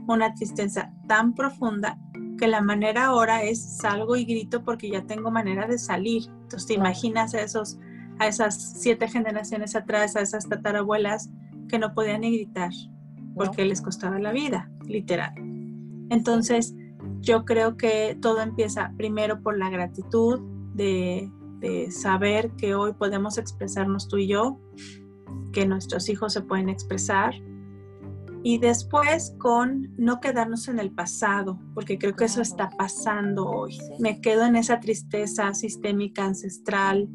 una 0.07 0.33
tristeza 0.33 0.91
tan 1.07 1.33
profunda 1.33 1.97
que 2.37 2.47
la 2.47 2.61
manera 2.61 3.05
ahora 3.05 3.43
es 3.43 3.77
salgo 3.77 4.15
y 4.15 4.25
grito 4.25 4.63
porque 4.63 4.89
ya 4.89 5.05
tengo 5.05 5.31
manera 5.31 5.67
de 5.67 5.77
salir. 5.77 6.23
Entonces 6.43 6.67
te 6.67 6.73
imaginas 6.73 7.33
esos, 7.33 7.77
a 8.23 8.27
esas 8.27 8.79
siete 8.79 9.07
generaciones 9.07 9.75
atrás, 9.75 10.15
a 10.15 10.21
esas 10.21 10.47
tatarabuelas 10.49 11.29
que 11.67 11.79
no 11.79 11.93
podían 11.93 12.21
ni 12.21 12.35
gritar 12.35 12.71
porque 13.35 13.65
les 13.65 13.81
costaba 13.81 14.19
la 14.19 14.31
vida, 14.31 14.69
literal. 14.85 15.33
Entonces 16.09 16.75
yo 17.21 17.45
creo 17.45 17.77
que 17.77 18.17
todo 18.21 18.41
empieza 18.41 18.93
primero 18.95 19.41
por 19.41 19.57
la 19.57 19.69
gratitud 19.69 20.39
de 20.75 21.31
de 21.63 21.91
saber 21.91 22.51
que 22.57 22.75
hoy 22.75 22.91
podemos 22.91 23.37
expresarnos 23.37 24.09
tú 24.09 24.17
y 24.17 24.27
yo, 24.27 24.59
que 25.53 25.65
nuestros 25.65 26.09
hijos 26.09 26.33
se 26.33 26.41
pueden 26.41 26.67
expresar. 26.67 27.33
Y 28.43 28.57
después 28.57 29.33
con 29.39 29.93
no 29.97 30.19
quedarnos 30.19 30.67
en 30.67 30.77
el 30.77 30.91
pasado, 30.91 31.57
porque 31.73 31.97
creo 31.97 32.17
que 32.17 32.25
eso 32.25 32.41
está 32.41 32.69
pasando 32.71 33.49
hoy. 33.49 33.77
Me 33.97 34.19
quedo 34.19 34.43
en 34.43 34.57
esa 34.57 34.81
tristeza 34.81 35.53
sistémica 35.53 36.25
ancestral, 36.25 37.07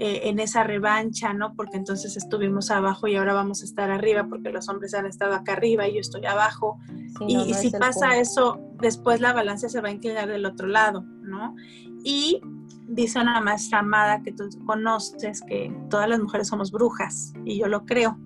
eh, 0.00 0.28
en 0.28 0.38
esa 0.38 0.62
revancha, 0.62 1.34
¿no? 1.34 1.54
Porque 1.56 1.76
entonces 1.76 2.16
estuvimos 2.16 2.70
abajo 2.70 3.08
y 3.08 3.16
ahora 3.16 3.34
vamos 3.34 3.62
a 3.62 3.64
estar 3.64 3.90
arriba 3.90 4.28
porque 4.28 4.50
los 4.50 4.68
hombres 4.68 4.94
han 4.94 5.06
estado 5.06 5.34
acá 5.34 5.54
arriba 5.54 5.88
y 5.88 5.94
yo 5.94 6.00
estoy 6.00 6.24
abajo. 6.24 6.78
y, 7.26 7.52
si 7.54 7.70
pasa 7.70 8.16
eso, 8.16 8.60
después 8.80 9.20
la 9.20 9.32
balanza 9.32 9.68
se 9.68 9.80
va 9.80 9.88
a 9.88 9.90
inclinar 9.90 10.28
del 10.28 10.46
otro 10.46 10.68
lado, 10.68 11.02
¿no? 11.22 11.56
Y 12.04 12.40
dice 12.86 13.20
una 13.20 13.40
maestra 13.40 13.80
amada 13.80 14.22
que 14.22 14.30
tú 14.30 14.48
conoces 14.64 15.42
que 15.42 15.76
todas 15.90 16.08
las 16.08 16.20
mujeres 16.20 16.46
somos 16.46 16.70
brujas 16.70 17.32
y 17.44 17.58
yo 17.58 17.66
lo 17.66 17.84
creo, 17.84 18.16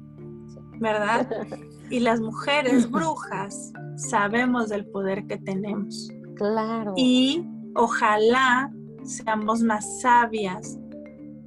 ¿verdad? 0.79 1.27
Y 1.89 2.01
las 2.01 2.21
mujeres 2.21 2.91
brujas 2.91 3.73
sabemos 3.97 4.71
del 4.71 4.87
poder 4.87 5.27
que 5.27 5.37
tenemos. 5.37 6.11
Claro. 6.37 6.95
Y 6.97 7.47
ojalá 7.75 8.73
seamos 9.05 9.63
más 9.63 10.01
sabias 10.01 10.79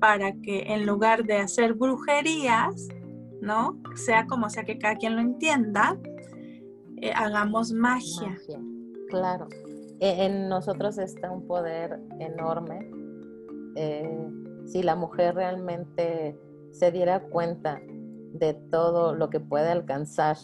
para 0.06 0.34
que 0.34 0.72
en 0.72 0.86
lugar 0.86 1.24
de 1.24 1.38
hacer 1.38 1.74
brujerías, 1.74 2.89
¿no? 3.41 3.82
Sea 3.95 4.28
como 4.28 4.51
sea 4.51 4.64
que 4.64 4.78
cada 4.78 4.97
quien 4.97 5.16
lo 5.16 5.22
entienda, 5.22 5.97
eh, 6.97 7.12
hagamos 7.16 7.72
magia. 7.72 8.38
Claro. 9.10 9.47
E, 9.99 10.26
en 10.26 10.47
nosotros 10.47 10.99
está 10.99 11.32
un 11.32 11.47
poder 11.47 11.99
enorme 12.20 12.88
eh, 13.76 14.28
si 14.68 14.84
la 14.84 14.95
mujer 14.95 15.34
realmente 15.34 16.38
se 16.72 16.91
diera 16.91 17.22
cuenta 17.22 17.82
de 18.34 18.53
todo 18.70 19.16
lo 19.16 19.32
que 19.32 19.39
puede 19.39 19.70
alcanzar 19.70 20.38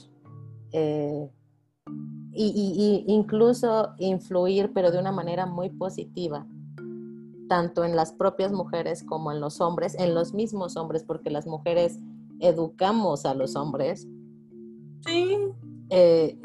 eh, 0.72 1.30
y, 2.34 3.04
incluso 3.06 3.94
influir, 4.00 4.72
pero 4.74 4.90
de 4.90 4.98
una 4.98 5.12
manera 5.12 5.46
muy 5.46 5.70
positiva, 5.70 6.48
tanto 7.52 7.84
en 7.84 7.98
las 7.98 8.14
propias 8.14 8.54
mujeres 8.54 9.04
como 9.04 9.30
en 9.30 9.42
los 9.42 9.60
hombres, 9.60 9.94
en 10.00 10.16
los 10.16 10.34
mismos 10.34 10.78
hombres, 10.78 11.04
porque 11.04 11.30
las 11.30 11.46
mujeres 11.46 12.00
educamos 12.40 13.26
a 13.26 13.34
los 13.34 13.58
hombres. 13.58 14.08
Sí. 15.06 15.38
Eh, 15.90 16.40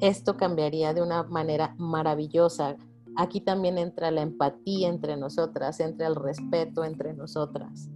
esto 0.00 0.38
cambiaría 0.38 0.94
de 0.94 1.02
una 1.02 1.24
manera 1.24 1.74
maravillosa. 1.76 2.78
Aquí 3.16 3.42
también 3.42 3.76
entra 3.76 4.10
la 4.10 4.22
empatía 4.22 4.88
entre 4.88 5.18
nosotras, 5.18 5.78
entra 5.78 6.06
el 6.06 6.14
respeto 6.14 6.84
entre 6.84 7.12
nosotras 7.12 7.90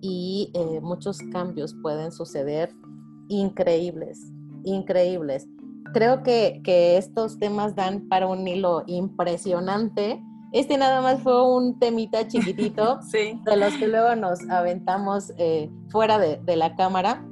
y 0.00 0.50
eh, 0.54 0.80
muchos 0.80 1.18
cambios 1.30 1.74
pueden 1.82 2.10
suceder 2.10 2.74
increíbles, 3.28 4.32
increíbles. 4.64 5.46
Creo 5.92 6.22
que, 6.22 6.62
estos 6.96 7.38
temas 7.38 7.76
dan 7.76 8.08
para 8.08 8.28
un 8.28 8.48
hilo 8.48 8.82
impresionante, 8.86 10.22
Este 10.52 10.78
nada 10.78 11.02
más 11.02 11.22
fue 11.22 11.46
un 11.46 11.78
temita 11.78 12.26
chiquitito 12.26 13.00
de 13.12 13.56
los 13.56 13.74
que 13.74 13.86
luego 13.86 14.16
nos 14.16 14.40
aventamos 14.48 15.32
eh, 15.36 15.70
fuera 15.90 16.18
de, 16.18 16.56
la 16.56 16.74
cámara. 16.74 17.24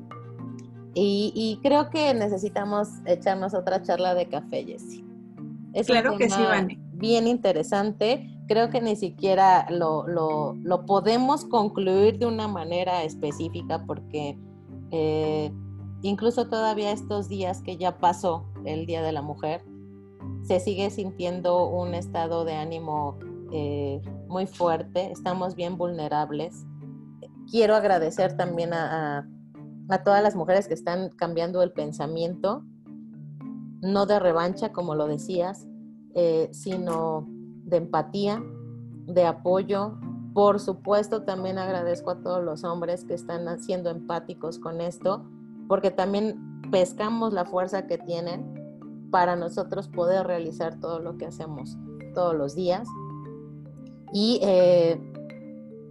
Y, 0.98 1.58
creo 1.62 1.90
que 1.90 2.14
necesitamos 2.14 2.88
echarnos 3.04 3.52
otra 3.52 3.82
charla 3.82 4.14
de 4.14 4.28
café, 4.28 4.64
Jessie. 4.64 5.04
Es 5.74 5.88
claro 5.88 6.16
que 6.16 6.30
sí, 6.30 6.40
Vane. 6.42 6.78
Bien 6.92 7.26
interesante. 7.26 8.26
Creo 8.48 8.70
que 8.70 8.80
ni 8.80 8.96
siquiera 8.96 9.66
lo, 9.68 10.06
lo, 10.06 10.86
podemos 10.86 11.44
concluir 11.44 12.18
de 12.18 12.24
una 12.24 12.48
manera 12.48 13.02
específica 13.02 13.84
porque 13.84 14.38
eh, 14.90 15.52
incluso 16.00 16.48
todavía 16.48 16.92
estos 16.92 17.28
días 17.28 17.60
que 17.60 17.76
ya 17.76 17.98
pasó 17.98 18.46
el 18.64 18.86
Día 18.86 19.02
de 19.02 19.12
la 19.12 19.20
Mujer, 19.20 19.62
se 20.42 20.60
sigue 20.60 20.90
sintiendo 20.90 21.66
un 21.68 21.94
estado 21.94 22.44
de 22.44 22.54
ánimo 22.54 23.18
eh, 23.52 24.00
muy 24.28 24.46
fuerte, 24.46 25.10
estamos 25.10 25.54
bien 25.54 25.76
vulnerables. 25.76 26.64
Quiero 27.50 27.74
agradecer 27.74 28.36
también 28.36 28.72
a, 28.72 29.28
todas 30.04 30.22
las 30.22 30.34
mujeres 30.34 30.66
que 30.68 30.74
están 30.74 31.10
cambiando 31.10 31.62
el 31.62 31.72
pensamiento, 31.72 32.64
no 33.82 34.06
de 34.06 34.18
revancha, 34.18 34.72
como 34.72 34.94
lo 34.94 35.06
decías, 35.06 35.66
eh, 36.14 36.48
sino 36.52 37.26
de 37.64 37.76
empatía, 37.76 38.42
de 39.06 39.26
apoyo. 39.26 39.98
Por 40.34 40.60
supuesto, 40.60 41.22
también 41.22 41.58
agradezco 41.58 42.10
a 42.10 42.20
todos 42.20 42.44
los 42.44 42.64
hombres 42.64 43.04
que 43.04 43.14
están 43.14 43.60
siendo 43.60 43.90
empáticos 43.90 44.58
con 44.58 44.80
esto, 44.80 45.24
porque 45.68 45.90
también 45.90 46.60
pescamos 46.70 47.32
la 47.32 47.44
fuerza 47.44 47.86
que 47.86 47.98
tienen 47.98 48.65
para 49.10 49.36
nosotros 49.36 49.88
poder 49.88 50.26
realizar 50.26 50.80
todo 50.80 51.00
lo 51.00 51.16
que 51.16 51.26
hacemos 51.26 51.76
todos 52.14 52.34
los 52.34 52.54
días. 52.54 52.88
Y 54.12 54.40
eh, 54.42 55.00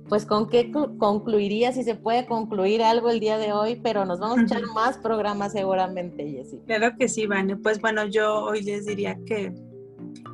pues 0.08 0.26
con 0.26 0.50
qué 0.50 0.72
concluiría, 0.72 1.72
si 1.72 1.84
se 1.84 1.96
puede 1.96 2.26
concluir 2.28 2.84
algo 2.84 3.10
el 3.10 3.20
día 3.20 3.38
de 3.38 3.54
hoy, 3.54 3.80
pero 3.82 4.06
nos 4.06 4.20
vamos 4.20 4.40
a 4.40 4.42
echar 4.44 4.62
más 4.74 4.98
programas 4.98 5.54
seguramente, 5.54 6.30
Jessy. 6.30 6.60
Claro 6.66 6.96
que 6.98 7.08
sí, 7.08 7.26
Vane. 7.26 7.58
Pues 7.58 7.82
bueno, 7.82 8.06
yo 8.06 8.44
hoy 8.44 8.62
les 8.62 8.86
diría 8.86 9.18
que, 9.26 9.54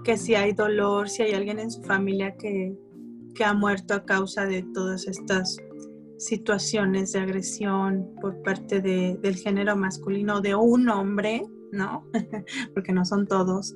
que 0.04 0.18
si 0.18 0.36
hay 0.36 0.54
dolor, 0.54 1.10
si 1.10 1.24
hay 1.24 1.34
alguien 1.34 1.60
en 1.60 1.72
su 1.72 1.82
familia 1.84 2.36
que, 2.38 2.76
que 3.34 3.44
ha 3.46 3.54
muerto 3.54 3.94
a 3.94 4.04
causa 4.04 4.46
de 4.46 4.64
todas 4.74 5.08
estas 5.08 5.58
situaciones 6.18 7.14
de 7.14 7.20
agresión 7.20 8.14
por 8.22 8.42
parte 8.44 8.82
de, 8.82 9.18
del 9.22 9.36
género 9.36 9.76
masculino 9.76 10.42
de 10.42 10.54
un 10.54 10.90
hombre, 10.90 11.44
¿no? 11.72 12.06
Porque 12.74 12.94
no 12.94 13.06
son 13.06 13.28
todos. 13.28 13.76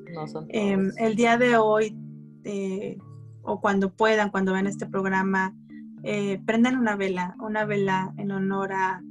Em, 0.50 0.92
el 0.98 1.16
día 1.16 1.38
de 1.38 1.58
hoy, 1.58 1.98
eh, 2.44 2.98
o 3.42 3.62
cuando 3.62 3.94
puedan, 3.94 4.32
cuando 4.32 4.54
vean 4.54 4.68
este 4.68 4.86
programa, 4.86 5.56
eh, 6.04 6.42
prendan 6.46 6.78
una 6.78 6.96
vela, 6.96 7.36
una 7.40 7.66
vela 7.66 8.14
en 8.18 8.32
honor 8.32 8.74
a, 8.74 9.02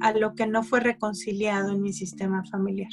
a 0.00 0.12
lo 0.12 0.34
que 0.34 0.46
no 0.46 0.62
fue 0.62 0.80
reconciliado 0.80 1.72
en 1.72 1.82
mi 1.82 1.92
sistema 1.92 2.44
familiar. 2.44 2.90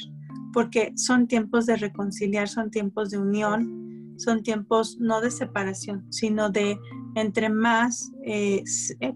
Porque 0.52 0.92
son 0.96 1.26
tiempos 1.26 1.66
de 1.66 1.76
reconciliar, 1.76 2.48
son 2.48 2.70
tiempos 2.70 3.10
de 3.10 3.18
unión, 3.18 4.14
son 4.20 4.42
tiempos 4.42 4.98
no 5.00 5.20
de 5.20 5.30
separación, 5.30 6.06
sino 6.10 6.50
de 6.50 6.78
entre 7.14 7.48
más 7.48 8.12
eh, 8.24 8.62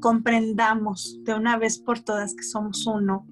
comprendamos 0.01 1.21
de 1.23 1.35
una 1.35 1.57
vez 1.59 1.79
por 1.79 2.01
todas 2.01 2.35
que 2.35 2.43
somos 2.43 2.87
uno, 2.87 3.27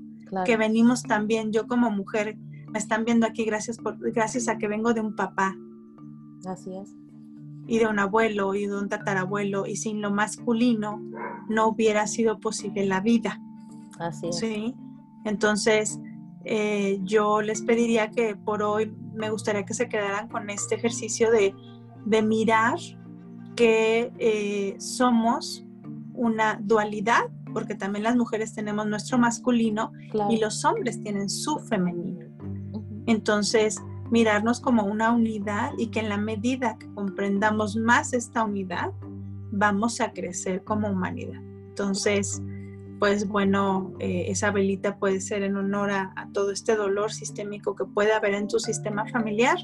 que 0.45 0.57
venimos 0.57 1.03
también, 1.03 1.53
yo 1.53 1.67
como 1.67 1.91
mujer 1.91 2.37
me 2.73 2.79
están 2.79 3.05
viendo 3.05 3.27
aquí 3.27 3.45
gracias, 3.45 3.79
por, 3.79 3.99
gracias 4.13 4.49
a 4.49 4.59
que 4.59 4.69
vengo 4.69 4.95
de 4.95 5.01
un 5.01 5.15
papá. 5.15 5.55
Así 6.47 6.75
es. 6.75 6.95
Y 7.67 7.79
de 7.79 7.87
un 7.87 7.99
abuelo 7.99 8.55
y 8.55 8.67
de 8.67 8.77
un 8.77 8.89
tatarabuelo. 8.89 9.67
Y 9.67 9.77
sin 9.77 10.01
lo 10.01 10.11
masculino 10.11 11.01
no 11.49 11.69
hubiera 11.69 12.07
sido 12.07 12.41
posible 12.41 12.87
la 12.87 13.01
vida. 13.01 13.41
Así 13.99 14.29
es. 14.29 14.39
Sí. 14.39 14.75
Entonces, 15.25 16.01
eh, 16.45 16.99
yo 17.03 17.41
les 17.43 17.63
pediría 17.63 18.11
que 18.11 18.35
por 18.35 18.63
hoy 18.63 18.93
me 19.15 19.31
gustaría 19.31 19.65
que 19.65 19.75
se 19.75 19.89
quedaran 19.89 20.29
con 20.29 20.51
este 20.51 20.75
ejercicio 20.75 21.31
de, 21.31 21.55
de 22.05 22.23
mirar 22.23 22.79
que 23.55 24.13
eh, 24.19 24.77
somos 24.81 25.65
una 26.15 26.59
dualidad, 26.63 27.31
porque 27.53 27.75
también 27.75 28.05
las 28.05 28.17
mujeres 28.17 28.55
tenemos 28.55 28.87
nuestro 28.87 29.19
masculino 29.19 29.93
y 30.31 30.39
los 30.39 30.65
hombres 30.65 31.01
tienen 31.03 31.29
su 31.29 31.59
femenino. 31.59 32.22
Entonces, 33.07 33.81
mirarnos 34.11 34.61
como 34.61 34.85
una 34.85 35.11
unidad 35.11 35.73
y 35.79 35.89
que 35.89 36.01
en 36.01 36.09
la 36.09 36.19
medida 36.19 36.77
que 36.79 36.93
comprendamos 36.93 37.77
más 37.77 38.13
esta 38.13 38.45
unidad, 38.45 38.93
vamos 39.51 40.01
a 40.01 40.13
crecer 40.13 40.65
como 40.65 40.89
humanidad. 40.89 41.41
Entonces, 41.69 42.43
pues 42.99 43.27
bueno, 43.27 43.95
eh, 43.99 44.27
esa 44.29 44.51
velita 44.51 44.99
puede 44.99 45.21
ser 45.21 45.43
en 45.43 45.57
honor 45.57 45.91
a, 45.91 46.29
todo 46.33 46.53
este 46.53 46.77
dolor 46.77 47.13
sistémico 47.13 47.75
que 47.75 47.85
puede 47.85 48.13
haber 48.13 48.35
en 48.35 48.49
tu 48.49 48.61
sistema 48.61 49.07
familiar 49.09 49.57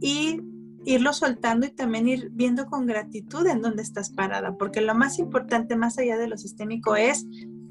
y 0.00 0.40
irlo 0.84 1.12
soltando 1.12 1.66
y 1.66 1.70
también 1.70 2.06
ir 2.06 2.30
viendo 2.32 2.66
con 2.66 2.86
gratitud 2.86 3.46
en 3.46 3.60
dónde 3.60 3.82
estás 3.82 4.10
parada, 4.10 4.56
porque 4.56 4.80
lo 4.80 4.94
más 4.94 5.18
importante 5.18 5.74
más 5.74 5.98
allá 5.98 6.16
de 6.16 6.28
lo 6.28 6.36
sistémico 6.36 6.96
es 6.96 7.26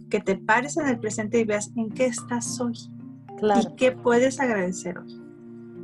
que 0.10 0.20
te 0.20 0.36
pares 0.36 0.76
en 0.78 0.88
el 0.88 1.00
presente 1.00 1.40
y 1.40 1.46
veas 1.46 1.72
en 1.76 1.90
qué 1.90 2.06
estás 2.06 2.60
hoy. 2.60 2.74
¿Y 3.42 3.76
qué 3.76 3.92
puedes 3.92 4.40
agradecer 4.40 4.98
hoy? 4.98 5.22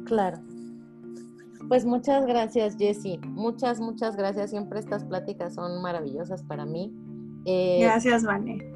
Claro. 0.05 0.39
Pues 1.67 1.85
muchas 1.85 2.25
gracias, 2.25 2.77
Jessie. 2.77 3.19
Muchas, 3.19 3.79
muchas 3.79 4.15
gracias. 4.15 4.51
Siempre 4.51 4.79
estas 4.79 5.03
pláticas 5.03 5.55
son 5.55 5.81
maravillosas 5.81 6.43
para 6.43 6.65
mí. 6.65 6.93
Eh, 7.45 7.79
gracias, 7.81 8.23
Vane. 8.23 8.71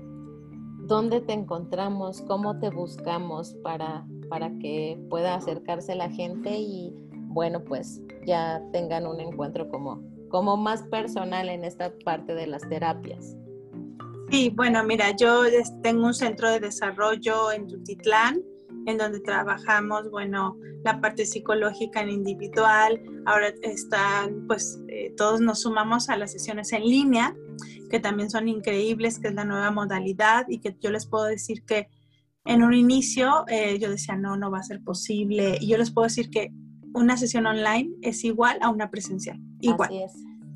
¿Dónde 0.88 1.22
te 1.22 1.34
encontramos? 1.34 2.22
¿Cómo 2.22 2.58
te 2.60 2.72
buscamos 2.72 3.54
para, 3.64 4.08
para 4.28 4.50
que 4.58 5.00
pueda 5.10 5.36
acercarse 5.36 5.94
la 5.94 6.10
gente 6.10 6.58
y, 6.58 6.96
bueno, 7.28 7.64
pues 7.64 8.02
ya 8.26 8.64
tengan 8.72 9.06
un 9.06 9.20
encuentro 9.20 9.70
como, 9.70 10.02
como 10.30 10.58
más 10.58 10.82
personal 10.84 11.50
en 11.50 11.64
esta 11.64 11.94
parte 12.04 12.34
de 12.34 12.48
las 12.48 12.68
terapias? 12.70 13.38
Sí, 14.32 14.52
bueno, 14.56 14.84
mira, 14.84 15.16
yo 15.16 15.44
tengo 15.84 16.08
un 16.08 16.14
centro 16.16 16.50
de 16.50 16.60
desarrollo 16.60 17.52
en 17.52 17.68
Tutitlán 17.68 18.42
en 18.86 18.98
donde 18.98 19.20
trabajamos, 19.20 20.10
bueno, 20.10 20.58
la 20.84 21.02
parte 21.02 21.26
psicológica 21.26 22.02
en 22.02 22.10
individual. 22.10 23.02
Ahora 23.26 23.54
están, 23.62 24.46
pues, 24.48 24.80
eh, 24.88 25.14
todos 25.18 25.42
nos 25.42 25.62
sumamos 25.62 26.10
a 26.10 26.18
las 26.18 26.32
sesiones 26.32 26.72
en 26.74 26.84
línea, 26.84 27.36
que 27.90 28.00
también 28.00 28.30
son 28.30 28.48
increíbles, 28.48 29.20
que 29.20 29.30
es 29.30 29.34
la 29.34 29.46
nueva 29.46 29.72
modalidad 29.72 30.46
y 30.48 30.60
que 30.60 30.76
yo 30.80 30.92
les 30.92 31.06
puedo 31.06 31.26
decir 31.26 31.64
que 31.64 31.90
en 32.46 32.64
un 32.64 32.74
inicio 32.74 33.46
eh, 33.48 33.78
yo 33.80 33.90
decía, 33.90 34.16
no, 34.16 34.38
no 34.38 34.50
va 34.52 34.60
a 34.60 34.64
ser 34.64 34.84
posible. 34.84 35.58
Y 35.60 35.68
yo 35.68 35.78
les 35.78 35.92
puedo 35.92 36.08
decir 36.08 36.30
que 36.30 36.52
una 36.94 37.18
sesión 37.18 37.46
online 37.46 37.92
es 38.02 38.24
igual 38.24 38.58
a 38.62 38.70
una 38.70 38.90
presencial, 38.90 39.40
igual. 39.60 39.90
Así 39.90 40.04
es. 40.04 40.14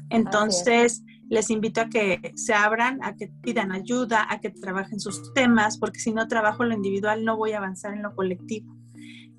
Entonces, 0.09 1.03
les 1.30 1.49
invito 1.49 1.82
a 1.82 1.89
que 1.89 2.34
se 2.36 2.53
abran, 2.53 3.03
a 3.03 3.15
que 3.15 3.32
pidan 3.41 3.71
ayuda, 3.71 4.26
a 4.30 4.39
que 4.39 4.49
trabajen 4.49 4.99
sus 4.99 5.34
temas, 5.34 5.78
porque 5.78 5.99
si 5.99 6.13
no 6.13 6.28
trabajo 6.28 6.63
lo 6.63 6.74
individual 6.74 7.24
no 7.24 7.38
voy 7.38 7.53
a 7.53 7.57
avanzar 7.57 7.93
en 7.93 8.03
lo 8.03 8.15
colectivo. 8.15 8.76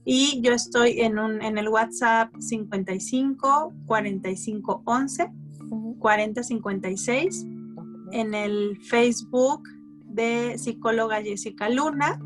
Y 0.05 0.41
yo 0.43 0.53
estoy 0.53 1.01
en, 1.01 1.19
un, 1.19 1.41
en 1.43 1.57
el 1.57 1.69
WhatsApp 1.69 2.35
55 2.39 3.73
45 3.87 4.83
11 4.85 5.33
40 5.99 6.43
56, 6.43 7.47
en 8.13 8.35
el 8.35 8.79
Facebook 8.83 9.63
de 10.05 10.59
psicóloga 10.59 11.23
Jessica 11.23 11.69
Luna 11.69 12.21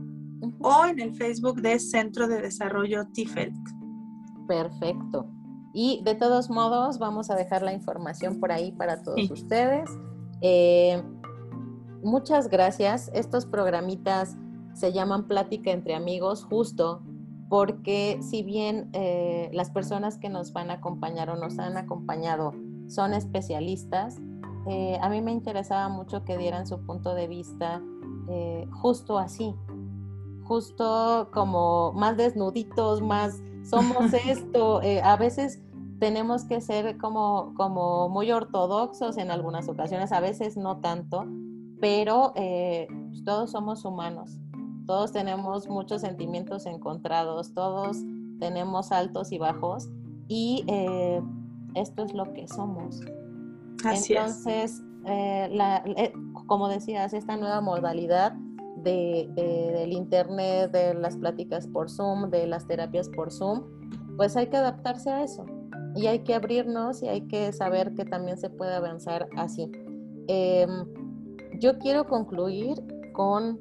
o 0.60 0.86
en 0.86 1.00
el 1.00 1.14
Facebook 1.14 1.60
de 1.60 1.78
Centro 1.78 2.26
de 2.28 2.42
Desarrollo 2.42 3.06
TIFELT. 3.06 3.54
Perfecto. 4.46 5.37
Y 5.80 6.00
de 6.02 6.16
todos 6.16 6.50
modos, 6.50 6.98
vamos 6.98 7.30
a 7.30 7.36
dejar 7.36 7.62
la 7.62 7.72
información 7.72 8.40
por 8.40 8.50
ahí 8.50 8.72
para 8.72 9.00
todos 9.00 9.30
ustedes. 9.30 9.88
Eh, 10.40 11.00
muchas 12.02 12.48
gracias. 12.48 13.12
Estos 13.14 13.46
programitas 13.46 14.36
se 14.74 14.92
llaman 14.92 15.28
Plática 15.28 15.70
entre 15.70 15.94
amigos 15.94 16.44
justo 16.46 17.04
porque 17.48 18.18
si 18.22 18.42
bien 18.42 18.90
eh, 18.92 19.50
las 19.52 19.70
personas 19.70 20.18
que 20.18 20.28
nos 20.28 20.52
van 20.52 20.72
a 20.72 20.74
acompañar 20.74 21.30
o 21.30 21.36
nos 21.36 21.60
han 21.60 21.76
acompañado 21.76 22.54
son 22.88 23.14
especialistas, 23.14 24.16
eh, 24.66 24.98
a 25.00 25.08
mí 25.08 25.22
me 25.22 25.30
interesaba 25.30 25.88
mucho 25.88 26.24
que 26.24 26.36
dieran 26.36 26.66
su 26.66 26.84
punto 26.84 27.14
de 27.14 27.28
vista 27.28 27.80
justo 28.82 29.16
así, 29.16 29.54
justo 30.42 31.30
como 31.32 31.92
más 31.92 32.16
desnuditos, 32.16 33.00
más 33.00 33.40
somos 33.68 34.12
esto. 34.26 34.82
Eh, 34.82 35.00
a 35.02 35.16
veces 35.16 35.62
tenemos 35.98 36.44
que 36.44 36.60
ser 36.60 36.96
como, 36.98 37.54
como 37.54 38.08
muy 38.08 38.30
ortodoxos 38.30 39.16
en 39.16 39.30
algunas 39.30 39.68
ocasiones, 39.68 40.12
a 40.12 40.20
veces 40.20 40.56
no 40.56 40.78
tanto, 40.78 41.26
pero 41.80 42.32
eh, 42.36 42.86
pues, 43.08 43.24
todos 43.24 43.50
somos 43.50 43.84
humanos, 43.84 44.38
todos 44.86 45.12
tenemos 45.12 45.68
muchos 45.68 46.02
sentimientos 46.02 46.66
encontrados, 46.66 47.52
todos 47.52 47.98
tenemos 48.38 48.92
altos 48.92 49.32
y 49.32 49.38
bajos 49.38 49.88
y 50.28 50.64
eh, 50.68 51.20
esto 51.74 52.04
es 52.04 52.14
lo 52.14 52.32
que 52.32 52.46
somos. 52.46 53.00
Entonces, 53.84 54.82
eh, 55.06 55.48
la, 55.50 55.82
eh, 55.84 56.12
como 56.46 56.68
decías, 56.68 57.12
esta 57.12 57.36
nueva 57.36 57.60
modalidad 57.60 58.32
de, 58.76 59.28
del 59.34 59.92
Internet, 59.92 60.70
de 60.70 60.94
las 60.94 61.16
pláticas 61.16 61.66
por 61.66 61.90
Zoom, 61.90 62.30
de 62.30 62.46
las 62.46 62.66
terapias 62.66 63.08
por 63.08 63.32
Zoom, 63.32 63.64
pues 64.16 64.36
hay 64.36 64.46
que 64.46 64.56
adaptarse 64.56 65.10
a 65.10 65.24
eso 65.24 65.44
y 65.94 66.06
hay 66.06 66.20
que 66.20 66.34
abrirnos 66.34 67.02
y 67.02 67.08
hay 67.08 67.22
que 67.22 67.52
saber 67.52 67.94
que 67.94 68.04
también 68.04 68.38
se 68.38 68.50
puede 68.50 68.74
avanzar 68.74 69.28
así. 69.36 69.70
Em, 70.28 70.86
yo 71.58 71.78
quiero 71.78 72.06
concluir 72.06 72.82
con, 73.12 73.58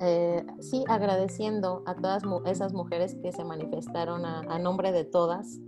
eh, 0.00 0.44
sí, 0.60 0.84
agradeciendo 0.88 1.82
a 1.86 1.94
todas 1.94 2.22
esas 2.46 2.72
mujeres 2.72 3.14
que 3.22 3.32
se 3.32 3.44
manifestaron 3.44 4.24
a, 4.24 4.58
nombre 4.58 4.92
de 4.92 5.04
todas. 5.04 5.60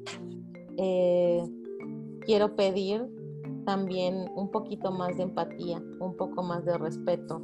quiero 2.26 2.56
pedir 2.56 3.06
también 3.64 4.30
un 4.34 4.50
poquito 4.50 4.90
más 4.90 5.16
de 5.16 5.24
empatía, 5.24 5.82
un 6.00 6.16
poco 6.16 6.42
más 6.42 6.64
de 6.64 6.78
respeto. 6.78 7.42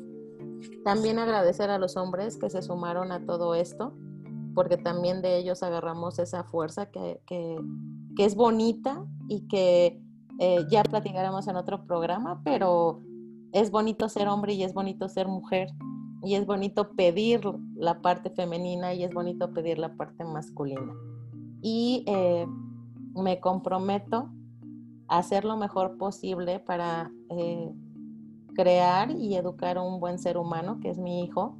También 0.84 1.18
agradecer 1.18 1.70
a 1.70 1.78
los 1.78 1.96
hombres 1.96 2.36
que 2.36 2.50
se 2.50 2.62
sumaron 2.62 3.12
a 3.12 3.24
todo 3.24 3.54
esto, 3.54 3.94
porque 4.54 4.76
también 4.76 5.22
de 5.22 5.38
ellos 5.38 5.62
agarramos 5.62 6.18
esa 6.18 6.44
fuerza 6.44 6.90
que, 6.90 7.20
es 8.18 8.34
bonita 8.34 9.04
y 9.28 9.48
que 9.48 10.02
eh, 10.38 10.66
ya 10.70 10.82
platicaremos 10.82 11.48
en 11.48 11.56
otro 11.56 11.86
programa, 11.86 12.42
pero 12.44 13.00
es 13.52 13.70
bonito 13.70 14.08
ser 14.08 14.28
hombre 14.28 14.52
y 14.52 14.62
es 14.62 14.74
bonito 14.74 15.08
ser 15.08 15.26
mujer 15.26 15.68
y 16.22 16.34
es 16.34 16.46
bonito 16.46 16.90
pedir 16.92 17.40
la 17.76 18.02
parte 18.02 18.30
femenina 18.30 18.92
y 18.92 19.04
es 19.04 19.12
bonito 19.12 19.52
pedir 19.52 19.78
la 19.78 19.94
parte 19.96 20.24
masculina. 20.24 20.92
Y 21.62 22.04
eh, 22.06 22.46
me 23.14 23.40
comprometo 23.40 24.30
hacer 25.08 25.44
lo 25.44 25.56
mejor 25.56 25.96
posible 25.96 26.60
para 26.60 27.10
eh, 27.30 27.72
crear 28.54 29.10
y 29.10 29.34
educar 29.34 29.78
a 29.78 29.82
un 29.82 30.00
buen 30.00 30.18
ser 30.18 30.36
humano, 30.36 30.78
que 30.80 30.90
es 30.90 30.98
mi 30.98 31.24
hijo, 31.24 31.56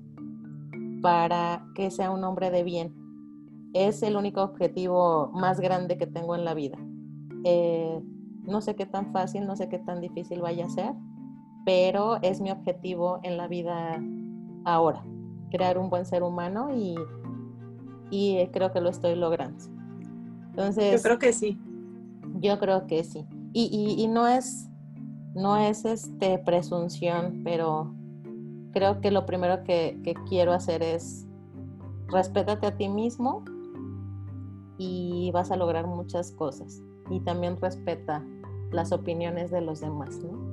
para 1.01 1.64
que 1.74 1.90
sea 1.90 2.11
un 2.11 2.24
hombre 2.24 2.51
de 2.51 2.62
bien. 2.62 2.94
Es 3.72 4.03
el 4.03 4.16
único 4.16 4.42
objetivo 4.42 5.30
más 5.32 5.61
grande 5.61 5.96
que 5.96 6.07
tengo 6.07 6.34
en 6.34 6.44
la 6.44 6.55
vida. 6.55 6.78
Eh, 7.44 8.01
no 8.42 8.61
sé 8.61 8.74
qué 8.74 8.86
tan 8.86 9.12
fácil, 9.12 9.46
no 9.46 9.57
sé 9.57 9.68
qué 9.68 9.78
tan 9.78 10.01
difícil 10.01 10.40
vaya 10.40 10.66
a 10.66 10.70
ser, 10.70 10.94
pero 11.64 12.20
es 12.22 12.40
mi 12.40 12.51
objetivo 12.51 13.20
en 13.22 13.36
la 13.36 13.48
vida 13.48 14.03
ahora, 14.64 15.05
crear 15.51 15.78
un 15.78 15.88
buen 15.88 16.05
ser 16.05 16.22
humano 16.22 16.74
y, 16.74 16.96
y 18.11 18.46
creo 18.48 18.72
que 18.72 18.80
lo 18.80 18.90
estoy 18.90 19.14
logrando. 19.14 19.64
Entonces, 20.51 21.01
yo 21.01 21.03
creo 21.03 21.18
que 21.18 21.32
sí. 21.32 21.59
Yo 22.40 22.59
creo 22.59 22.86
que 22.86 23.05
sí. 23.05 23.26
Y, 23.53 24.07
no 24.09 24.26
es, 24.28 24.68
no 25.34 25.57
es 25.57 25.84
este 25.84 26.38
presunción, 26.38 27.42
pero 27.44 27.94
creo 28.73 29.01
que 29.01 29.11
lo 29.11 29.27
primero 29.27 29.62
que, 29.64 30.01
quiero 30.29 30.53
hacer 30.53 30.83
es 30.83 31.27
respétate 32.09 32.66
a 32.66 32.77
ti 32.77 32.89
mismo 32.89 33.45
y 34.79 35.31
vas 35.33 35.51
a 35.51 35.57
lograr 35.57 35.87
muchas 35.87 36.33
cosas. 36.33 36.83
Y 37.11 37.21
también 37.21 37.61
respeta 37.61 38.25
las 38.73 38.93
opiniones 38.93 39.51
de 39.51 39.61
los 39.61 39.81
demás, 39.81 40.18
¿no? 40.18 40.51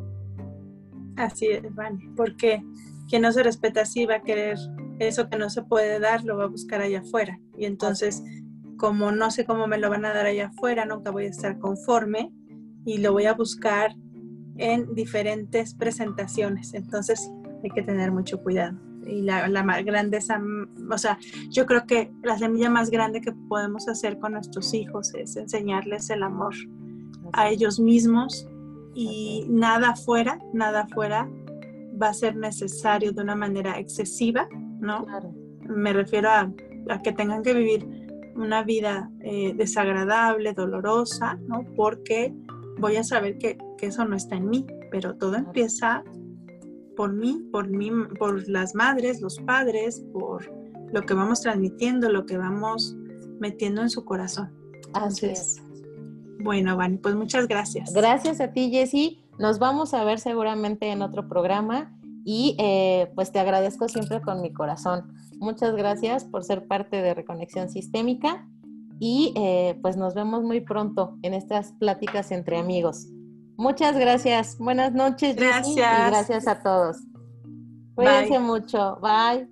Así 1.15 1.47
es, 1.47 1.73
Vale, 1.73 1.97
porque 2.15 2.63
quien 3.09 3.23
no 3.23 3.31
se 3.31 3.41
respeta 3.41 3.81
así 3.81 4.05
va 4.05 4.15
a 4.15 4.21
querer 4.21 4.57
eso 4.99 5.29
que 5.29 5.37
no 5.37 5.49
se 5.49 5.63
puede 5.63 5.99
dar, 5.99 6.23
lo 6.23 6.37
va 6.37 6.45
a 6.45 6.47
buscar 6.47 6.81
allá 6.81 6.99
afuera. 6.99 7.39
Y 7.57 7.65
entonces, 7.65 8.23
como 8.77 9.11
no 9.11 9.31
sé 9.31 9.45
cómo 9.45 9.67
me 9.67 9.77
lo 9.77 9.89
van 9.89 10.05
a 10.05 10.13
dar 10.13 10.25
allá 10.25 10.47
afuera, 10.47 10.85
nunca 10.85 11.11
voy 11.11 11.25
a 11.25 11.29
estar 11.29 11.57
conforme 11.59 12.31
y 12.85 12.99
lo 12.99 13.13
voy 13.13 13.25
a 13.25 13.33
buscar 13.33 13.95
en 14.57 14.93
diferentes 14.93 15.73
presentaciones. 15.75 16.73
Entonces 16.73 17.31
hay 17.63 17.69
que 17.69 17.81
tener 17.83 18.11
mucho 18.11 18.41
cuidado. 18.41 18.77
Y 19.05 19.21
la, 19.21 19.47
la 19.47 19.81
grandeza, 19.81 20.41
o 20.91 20.97
sea, 20.97 21.17
yo 21.49 21.65
creo 21.65 21.85
que 21.85 22.11
la 22.23 22.37
semilla 22.37 22.69
más 22.69 22.89
grande 22.89 23.21
que 23.21 23.31
podemos 23.31 23.87
hacer 23.87 24.19
con 24.19 24.33
nuestros 24.33 24.73
hijos 24.73 25.13
es 25.15 25.37
enseñarles 25.37 26.09
el 26.09 26.23
amor 26.23 26.53
a 27.33 27.49
ellos 27.49 27.79
mismos 27.79 28.47
y 28.93 29.45
nada 29.47 29.95
fuera, 29.95 30.39
nada 30.53 30.87
fuera 30.87 31.29
va 32.01 32.09
a 32.09 32.13
ser 32.13 32.35
necesario 32.35 33.11
de 33.11 33.21
una 33.21 33.35
manera 33.35 33.79
excesiva, 33.79 34.47
¿no? 34.79 35.05
Me 35.67 35.93
refiero 35.93 36.29
a, 36.29 36.51
a, 36.89 37.01
que 37.01 37.11
tengan 37.11 37.43
que 37.43 37.53
vivir 37.53 38.07
una 38.35 38.63
vida 38.63 39.09
eh, 39.21 39.53
desagradable, 39.55 40.53
dolorosa, 40.53 41.39
¿no? 41.47 41.65
Porque 41.75 42.33
voy 42.79 42.95
a 42.95 43.03
saber 43.03 43.37
que, 43.37 43.57
eso 43.81 44.05
no 44.05 44.15
está 44.15 44.35
en 44.35 44.49
mí, 44.49 44.65
pero 44.89 45.15
todo 45.15 45.35
empieza 45.35 46.03
por 46.97 47.13
mí, 47.13 47.47
por 47.51 47.69
mí, 47.69 47.89
por 48.19 48.49
las 48.49 48.75
madres, 48.75 49.21
los 49.21 49.39
padres, 49.39 50.03
por 50.11 50.51
lo 50.91 51.01
que 51.03 51.13
vamos 51.13 51.41
transmitiendo, 51.41 52.09
lo 52.09 52.25
que 52.25 52.37
vamos 52.37 52.97
metiendo 53.39 53.81
en 53.83 53.89
su 53.89 54.03
corazón. 54.03 54.51
Así 54.93 55.27
es. 55.27 55.61
Bueno, 56.39 56.75
Vani, 56.75 56.97
pues 56.97 57.15
muchas 57.15 57.47
gracias. 57.47 57.93
Gracias 57.93 58.41
a 58.41 58.51
ti, 58.51 58.69
Jessy. 58.71 59.23
Nos 59.37 59.59
vamos 59.59 59.93
a 59.93 60.03
ver 60.03 60.19
seguramente 60.19 60.91
en 60.91 61.01
otro 61.01 61.27
programa 61.29 61.95
y 62.25 62.55
eh, 62.59 63.11
pues 63.15 63.31
te 63.31 63.39
agradezco 63.39 63.87
siempre 63.87 64.21
con 64.21 64.41
mi 64.41 64.51
corazón. 64.51 65.13
Muchas 65.37 65.75
gracias 65.75 66.25
por 66.25 66.43
ser 66.43 66.67
parte 66.67 67.01
de 67.01 67.13
Reconexión 67.13 67.69
Sistémica 67.69 68.47
y 68.99 69.33
eh, 69.35 69.77
pues 69.81 69.97
nos 69.97 70.15
vemos 70.15 70.43
muy 70.43 70.61
pronto 70.61 71.17
en 71.21 71.35
estas 71.35 71.73
pláticas 71.73 72.31
entre 72.31 72.57
amigos. 72.57 73.07
Muchas 73.57 73.97
gracias. 73.97 74.57
Buenas 74.59 74.93
noches. 74.93 75.35
Gracias. 75.35 75.75
y 75.75 75.79
gracias 75.79 76.47
a 76.47 76.61
todos. 76.61 76.97
Cuídense 77.95 78.37
mucho. 78.39 78.97
Bye. 79.01 79.49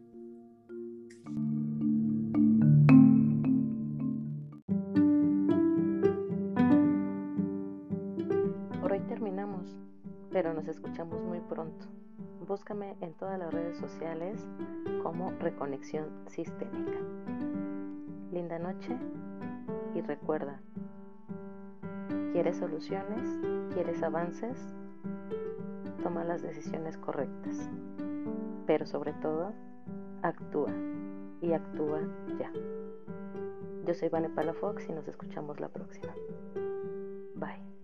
Por 8.79 8.91
hoy 8.91 8.99
terminamos, 9.07 9.75
pero 10.31 10.53
nos 10.53 10.67
escuchamos 10.67 11.19
muy 11.23 11.39
pronto. 11.39 11.87
Búscame 12.47 12.95
en 13.01 13.15
todas 13.15 13.39
las 13.39 13.51
redes 13.51 13.79
sociales 13.79 14.39
como 15.01 15.31
Reconexión 15.39 16.05
Sistémica. 16.27 16.99
Linda 18.31 18.59
noche 18.59 18.95
y 19.95 20.01
recuerda, 20.01 20.61
¿quieres 22.31 22.57
soluciones? 22.57 23.39
¿Quieres 23.73 24.01
avances? 24.03 24.73
Toma 26.03 26.23
las 26.23 26.41
decisiones 26.41 26.97
correctas. 26.97 27.69
Pero 28.67 28.85
sobre 28.85 29.13
todo, 29.13 29.53
actúa 30.21 30.71
y 31.41 31.53
actúa 31.53 32.01
ya. 32.39 32.51
Yo 33.85 33.93
soy 33.93 34.09
Vane 34.09 34.29
Palafox 34.29 34.89
y 34.89 34.93
nos 34.93 35.07
escuchamos 35.07 35.59
la 35.59 35.69
próxima. 35.69 36.13
Bye. 37.35 37.74